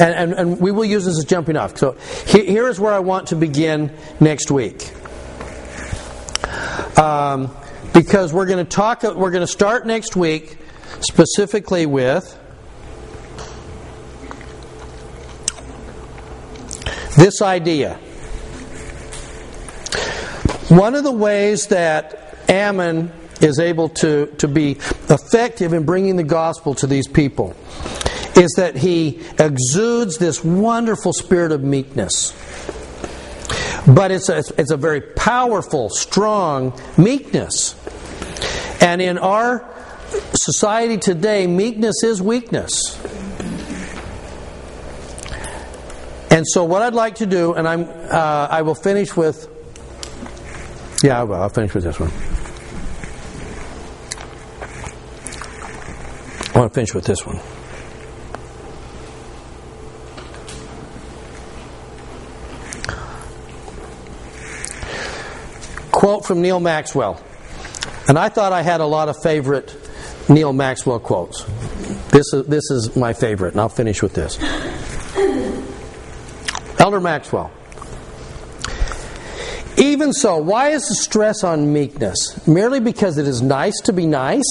and, 0.00 0.14
and, 0.14 0.32
and, 0.32 0.60
we 0.60 0.72
will 0.72 0.84
use 0.84 1.04
this 1.04 1.18
as 1.18 1.24
jumping 1.24 1.56
off. 1.56 1.76
So 1.76 1.92
here 2.26 2.68
is 2.68 2.80
where 2.80 2.92
I 2.92 3.00
want 3.00 3.28
to 3.28 3.36
begin 3.36 3.92
next 4.20 4.50
week. 4.50 4.92
Um, 6.96 7.54
because 7.98 8.32
we're 8.32 8.46
going 8.46 8.64
to 8.64 8.70
talk, 8.70 9.02
we're 9.02 9.32
going 9.32 9.44
to 9.44 9.52
start 9.52 9.84
next 9.84 10.14
week 10.14 10.56
specifically 11.00 11.84
with 11.84 12.38
this 17.16 17.42
idea. 17.42 17.94
One 20.68 20.94
of 20.94 21.02
the 21.02 21.10
ways 21.10 21.66
that 21.68 22.38
Ammon 22.48 23.10
is 23.40 23.58
able 23.58 23.88
to, 23.88 24.26
to 24.38 24.46
be 24.46 24.72
effective 25.08 25.72
in 25.72 25.84
bringing 25.84 26.14
the 26.14 26.22
gospel 26.22 26.76
to 26.76 26.86
these 26.86 27.08
people 27.08 27.56
is 28.36 28.54
that 28.56 28.76
he 28.76 29.20
exudes 29.40 30.18
this 30.18 30.44
wonderful 30.44 31.12
spirit 31.12 31.50
of 31.50 31.64
meekness. 31.64 32.32
But 33.88 34.10
it's 34.10 34.28
a, 34.28 34.38
it's 34.58 34.70
a 34.70 34.76
very 34.76 35.00
powerful, 35.00 35.88
strong 35.88 36.78
meekness. 36.98 37.74
And 38.82 39.00
in 39.00 39.16
our 39.16 39.64
society 40.34 40.98
today, 40.98 41.46
meekness 41.46 42.02
is 42.04 42.20
weakness. 42.20 42.98
And 46.30 46.46
so, 46.46 46.64
what 46.64 46.82
I'd 46.82 46.94
like 46.94 47.16
to 47.16 47.26
do, 47.26 47.54
and 47.54 47.66
I'm, 47.66 47.84
uh, 47.88 48.48
I 48.50 48.62
will 48.62 48.74
finish 48.74 49.16
with, 49.16 49.48
yeah, 51.02 51.20
I 51.20 51.24
will. 51.24 51.36
I'll 51.36 51.48
finish 51.48 51.74
with 51.74 51.84
this 51.84 51.98
one. 51.98 52.10
I 56.54 56.58
want 56.58 56.72
to 56.72 56.74
finish 56.74 56.94
with 56.94 57.04
this 57.04 57.24
one. 57.24 57.40
Quote 65.98 66.24
from 66.24 66.40
Neal 66.40 66.60
Maxwell. 66.60 67.20
And 68.06 68.16
I 68.16 68.28
thought 68.28 68.52
I 68.52 68.62
had 68.62 68.80
a 68.80 68.86
lot 68.86 69.08
of 69.08 69.20
favorite 69.20 69.76
Neal 70.28 70.52
Maxwell 70.52 71.00
quotes. 71.00 71.42
This 72.12 72.32
is, 72.32 72.46
this 72.46 72.70
is 72.70 72.94
my 72.94 73.12
favorite, 73.12 73.54
and 73.54 73.60
I'll 73.60 73.68
finish 73.68 74.00
with 74.00 74.14
this. 74.14 74.38
Elder 76.78 77.00
Maxwell. 77.00 77.50
Even 79.76 80.12
so, 80.12 80.36
why 80.36 80.68
is 80.68 80.86
the 80.86 80.94
stress 80.94 81.42
on 81.42 81.72
meekness? 81.72 82.46
Merely 82.46 82.78
because 82.78 83.18
it 83.18 83.26
is 83.26 83.42
nice 83.42 83.80
to 83.80 83.92
be 83.92 84.06
nice? 84.06 84.46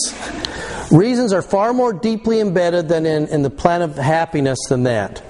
Reasons 0.91 1.31
are 1.31 1.41
far 1.41 1.71
more 1.71 1.93
deeply 1.93 2.41
embedded 2.41 2.89
than 2.89 3.05
in, 3.05 3.27
in 3.27 3.41
the 3.41 3.49
plan 3.49 3.81
of 3.81 3.95
happiness 3.95 4.59
than 4.67 4.83
that. 4.83 5.23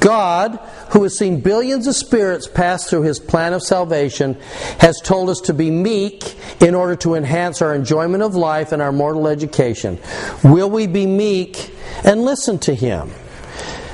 God, 0.00 0.58
who 0.94 1.02
has 1.02 1.18
seen 1.18 1.40
billions 1.40 1.88
of 1.88 1.96
spirits 1.96 2.46
pass 2.46 2.88
through 2.88 3.02
his 3.02 3.18
plan 3.18 3.52
of 3.52 3.60
salvation, 3.60 4.34
has 4.78 5.00
told 5.02 5.28
us 5.28 5.40
to 5.40 5.52
be 5.52 5.68
meek 5.68 6.36
in 6.62 6.72
order 6.72 6.94
to 6.94 7.16
enhance 7.16 7.60
our 7.60 7.74
enjoyment 7.74 8.22
of 8.22 8.36
life 8.36 8.70
and 8.70 8.80
our 8.80 8.92
mortal 8.92 9.26
education. 9.26 9.98
Will 10.44 10.70
we 10.70 10.86
be 10.86 11.04
meek 11.04 11.74
and 12.04 12.22
listen 12.22 12.60
to 12.60 12.74
him? 12.74 13.10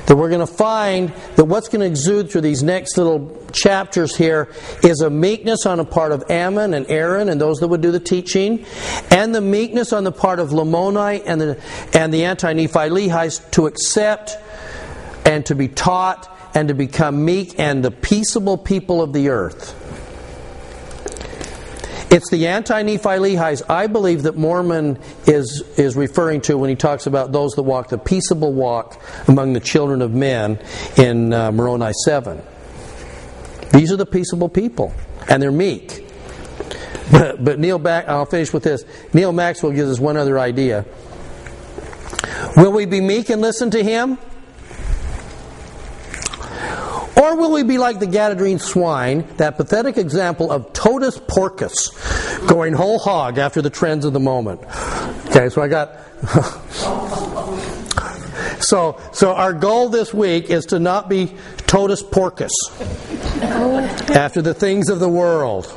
That 0.05 0.15
we're 0.15 0.29
going 0.29 0.45
to 0.45 0.53
find 0.53 1.11
that 1.37 1.45
what's 1.45 1.69
going 1.69 1.79
to 1.79 1.87
exude 1.87 2.29
through 2.29 2.41
these 2.41 2.61
next 2.61 2.95
little 2.97 3.35
chapters 3.51 4.15
here 4.15 4.49
is 4.83 5.01
a 5.01 5.09
meekness 5.09 5.65
on 5.65 5.79
the 5.79 5.85
part 5.85 6.11
of 6.11 6.29
Ammon 6.29 6.75
and 6.75 6.85
Aaron 6.87 7.29
and 7.29 7.41
those 7.41 7.57
that 7.61 7.67
would 7.67 7.81
do 7.81 7.91
the 7.91 7.99
teaching, 7.99 8.63
and 9.09 9.33
the 9.33 9.41
meekness 9.41 9.91
on 9.91 10.03
the 10.03 10.11
part 10.11 10.39
of 10.39 10.49
Lamoni 10.49 11.23
and 11.25 11.41
the, 11.41 11.59
and 11.93 12.13
the 12.13 12.25
anti 12.25 12.53
Nephi 12.53 12.89
Lehi's 12.91 13.39
to 13.51 13.65
accept 13.65 14.37
and 15.25 15.43
to 15.47 15.55
be 15.55 15.67
taught 15.67 16.30
and 16.53 16.67
to 16.67 16.73
become 16.73 17.23
meek 17.25 17.59
and 17.59 17.83
the 17.83 17.91
peaceable 17.91 18.57
people 18.57 19.01
of 19.01 19.13
the 19.13 19.29
earth. 19.29 19.77
It's 22.11 22.29
the 22.29 22.47
anti 22.47 22.81
Nephi 22.83 23.19
Lehi's, 23.19 23.61
I 23.69 23.87
believe, 23.87 24.23
that 24.23 24.35
Mormon 24.35 24.99
is, 25.27 25.63
is 25.77 25.95
referring 25.95 26.41
to 26.41 26.57
when 26.57 26.69
he 26.69 26.75
talks 26.75 27.07
about 27.07 27.31
those 27.31 27.53
that 27.53 27.63
walk 27.63 27.87
the 27.87 27.97
peaceable 27.97 28.51
walk 28.51 29.01
among 29.29 29.53
the 29.53 29.61
children 29.61 30.01
of 30.01 30.13
men 30.13 30.59
in 30.97 31.31
uh, 31.31 31.53
Moroni 31.53 31.93
7. 32.03 32.41
These 33.71 33.93
are 33.93 33.95
the 33.95 34.05
peaceable 34.05 34.49
people, 34.49 34.93
and 35.29 35.41
they're 35.41 35.53
meek. 35.53 36.05
But, 37.11 37.43
but 37.43 37.59
Neal 37.59 37.79
back, 37.79 38.09
I'll 38.09 38.25
finish 38.25 38.51
with 38.51 38.63
this. 38.63 38.83
Neal 39.13 39.31
Maxwell 39.31 39.71
gives 39.71 39.89
us 39.89 39.99
one 39.99 40.17
other 40.17 40.37
idea. 40.37 40.85
Will 42.57 42.73
we 42.73 42.85
be 42.85 42.99
meek 42.99 43.29
and 43.29 43.41
listen 43.41 43.71
to 43.71 43.81
him? 43.81 44.17
Or 47.21 47.35
will 47.35 47.51
we 47.51 47.61
be 47.61 47.77
like 47.77 47.99
the 47.99 48.07
Gadarene 48.07 48.59
swine, 48.59 49.27
that 49.37 49.55
pathetic 49.55 49.95
example 49.95 50.51
of 50.51 50.73
totus 50.73 51.19
porcus, 51.19 51.89
going 52.47 52.73
whole 52.73 52.97
hog 52.97 53.37
after 53.37 53.61
the 53.61 53.69
trends 53.69 54.05
of 54.05 54.13
the 54.13 54.19
moment? 54.19 54.61
Okay, 55.27 55.49
so 55.49 55.61
I 55.61 55.67
got. 55.67 55.99
so, 58.63 58.99
so 59.13 59.33
our 59.33 59.53
goal 59.53 59.89
this 59.89 60.11
week 60.15 60.49
is 60.49 60.65
to 60.67 60.79
not 60.79 61.09
be 61.09 61.31
totus 61.67 62.01
porcus 62.01 62.53
after 64.09 64.41
the 64.41 64.55
things 64.55 64.89
of 64.89 64.99
the 64.99 65.09
world. 65.09 65.71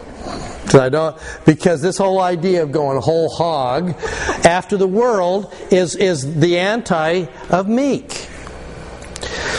I 0.73 0.89
don't 0.89 1.15
because 1.45 1.83
this 1.83 1.99
whole 1.99 2.21
idea 2.23 2.63
of 2.63 2.73
going 2.73 2.99
whole 3.03 3.29
hog 3.29 3.95
after 4.47 4.79
the 4.79 4.89
world 4.89 5.55
is 5.71 5.95
is 5.95 6.41
the 6.41 6.59
anti 6.59 7.27
of 7.51 7.69
meek. 7.69 8.31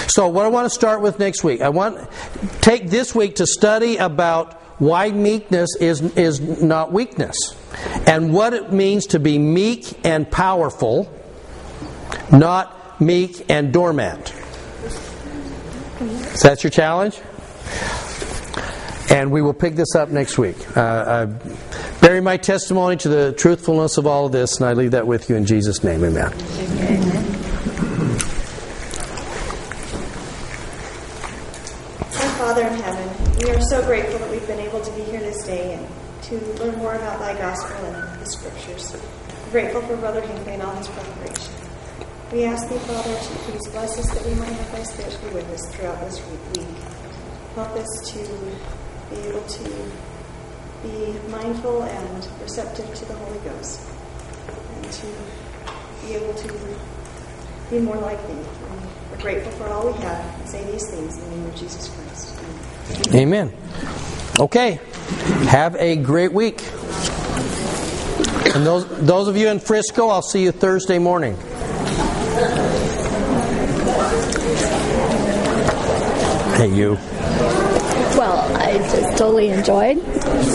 So 0.07 0.27
what 0.27 0.45
I 0.45 0.49
want 0.49 0.65
to 0.65 0.69
start 0.69 1.01
with 1.01 1.19
next 1.19 1.43
week, 1.43 1.61
I 1.61 1.69
want 1.69 2.09
take 2.61 2.89
this 2.89 3.13
week 3.13 3.35
to 3.35 3.47
study 3.47 3.97
about 3.97 4.53
why 4.79 5.11
meekness 5.11 5.75
is 5.79 6.01
is 6.15 6.61
not 6.61 6.91
weakness 6.91 7.55
and 8.05 8.33
what 8.33 8.53
it 8.53 8.71
means 8.71 9.07
to 9.07 9.19
be 9.19 9.39
meek 9.39 10.05
and 10.05 10.29
powerful, 10.29 11.11
not 12.31 12.99
meek 13.01 13.49
and 13.49 13.71
dormant. 13.73 14.33
So 16.35 16.49
that's 16.49 16.63
your 16.63 16.71
challenge? 16.71 17.19
And 19.09 19.31
we 19.31 19.41
will 19.41 19.53
pick 19.53 19.75
this 19.75 19.95
up 19.95 20.09
next 20.09 20.37
week. 20.37 20.55
Uh, 20.75 21.27
I 21.29 21.49
bury 22.01 22.21
my 22.21 22.37
testimony 22.37 22.97
to 22.97 23.09
the 23.09 23.33
truthfulness 23.33 23.97
of 23.97 24.05
all 24.05 24.25
of 24.25 24.31
this, 24.31 24.57
and 24.57 24.65
I 24.65 24.73
leave 24.73 24.91
that 24.91 25.07
with 25.07 25.29
you 25.29 25.35
in 25.35 25.45
Jesus' 25.45 25.83
name. 25.83 26.03
Amen. 26.03 26.25
Our 32.17 32.31
Father 32.37 32.63
in 32.63 32.73
heaven, 32.73 33.25
we 33.45 33.51
are 33.51 33.61
so 33.61 33.85
grateful 33.85 34.17
that 34.17 34.31
we've 34.31 34.47
been 34.47 34.59
able 34.59 34.81
to 34.81 34.91
be 34.93 35.01
here 35.03 35.19
this 35.19 35.45
day 35.45 35.75
and 35.75 35.87
to 36.23 36.35
learn 36.63 36.75
more 36.79 36.95
about 36.95 37.19
thy 37.19 37.37
gospel 37.37 37.75
and 37.85 38.19
the 38.19 38.25
scriptures. 38.25 38.91
We're 39.45 39.51
grateful 39.51 39.81
for 39.81 39.95
Brother 39.97 40.21
Hinckley 40.21 40.53
and 40.53 40.63
all 40.63 40.73
his 40.73 40.87
preparation. 40.87 41.53
We 42.31 42.45
ask 42.45 42.67
thee, 42.67 42.79
Father, 42.79 43.13
to 43.13 43.35
please 43.45 43.67
bless 43.67 43.99
us 43.99 44.09
that 44.15 44.25
we 44.25 44.33
might 44.33 44.49
have 44.49 44.71
thy 44.71 44.81
spirit 44.81 45.19
be 45.21 45.35
with 45.35 45.47
us 45.51 45.75
throughout 45.75 45.99
this 45.99 46.25
week. 46.31 46.65
Help 47.53 47.69
us 47.75 48.11
to 48.13 48.17
be 49.13 49.21
able 49.27 49.43
to 49.43 49.91
be 50.81 51.29
mindful 51.29 51.83
and 51.83 52.27
receptive 52.41 52.91
to 52.95 53.05
the 53.05 53.13
Holy 53.13 53.39
Ghost 53.39 53.87
and 54.73 54.91
to 54.91 55.07
be 56.01 56.15
able 56.15 56.33
to 56.33 56.79
be 57.69 57.77
more 57.77 57.97
like 57.97 58.19
thee. 58.27 58.43
We're 59.11 59.21
grateful 59.21 59.51
for 59.51 59.67
all 59.67 59.91
we 59.91 59.93
have 60.01 60.39
and 60.39 60.49
say 60.49 60.63
these 60.71 60.89
things 60.89 61.15
in 61.19 61.29
the 61.29 61.35
name 61.37 61.45
of 61.45 61.55
Jesus 61.55 61.89
Christ. 61.89 62.34
Amen. 63.13 63.53
Okay. 64.39 64.79
Have 65.47 65.75
a 65.75 65.95
great 65.95 66.33
week. 66.33 66.61
And 68.55 68.65
those 68.65 68.87
those 69.05 69.27
of 69.27 69.35
you 69.37 69.49
in 69.49 69.59
Frisco, 69.59 70.07
I'll 70.07 70.21
see 70.21 70.43
you 70.43 70.51
Thursday 70.51 70.97
morning. 70.97 71.35
Hey, 76.55 76.73
you. 76.73 76.93
Well, 78.17 78.55
I 78.55 78.77
just 78.77 79.17
totally 79.17 79.49
enjoyed. 79.49 80.01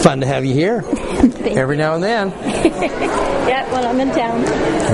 Fun 0.02 0.20
to 0.20 0.26
have 0.26 0.46
you 0.46 0.54
here 0.54 0.82
every 1.44 1.76
now 1.76 1.94
and 1.94 2.02
then. 2.02 2.30
yeah, 3.46 3.70
when 3.70 3.84
I'm 3.84 4.00
in 4.00 4.08
town. 4.08 4.40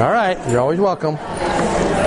All 0.01 0.11
right, 0.11 0.37
you're 0.51 0.61
always 0.61 0.81
welcome. 0.81 1.17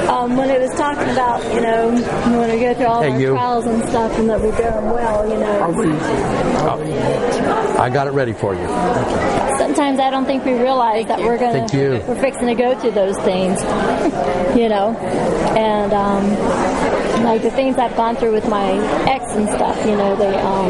Um, 0.09 0.35
when 0.35 0.49
it 0.49 0.59
was 0.59 0.71
talking 0.71 1.07
about, 1.09 1.43
you 1.53 1.61
know, 1.61 1.91
when 1.91 2.49
we 2.49 2.59
go 2.59 2.73
through 2.73 2.85
all 2.87 3.01
Hey, 3.03 3.11
our 3.11 3.19
you. 3.19 3.29
trials 3.33 3.65
and 3.67 3.87
stuff 3.89 4.17
and 4.17 4.27
that 4.29 4.41
we're 4.41 4.55
doing 4.57 4.85
well, 4.89 5.29
you 5.29 5.37
know. 5.37 5.59
I 7.79 7.89
got 7.89 8.07
it 8.07 8.11
ready 8.13 8.33
for 8.33 8.53
you. 8.55 8.67
Sometimes 9.57 9.99
I 9.99 10.09
don't 10.09 10.25
think 10.25 10.43
we 10.45 10.53
realize 10.53 11.05
that 11.07 11.19
we're 11.19 11.37
gonna 11.37 11.67
Thank 11.67 12.07
we're 12.07 12.19
fixing 12.21 12.47
to 12.47 12.55
go 12.55 12.77
through 12.79 12.91
those 12.91 13.17
things, 13.19 13.61
you 14.57 14.67
know, 14.67 14.95
and 15.55 15.93
um, 15.93 17.23
like 17.23 17.41
the 17.41 17.51
things 17.51 17.77
I've 17.77 17.95
gone 17.95 18.15
through 18.15 18.31
with 18.33 18.47
my 18.49 18.71
ex 19.07 19.23
and 19.35 19.47
stuff, 19.49 19.77
you 19.85 19.95
know, 19.95 20.15
they 20.15 20.35
um, 20.35 20.67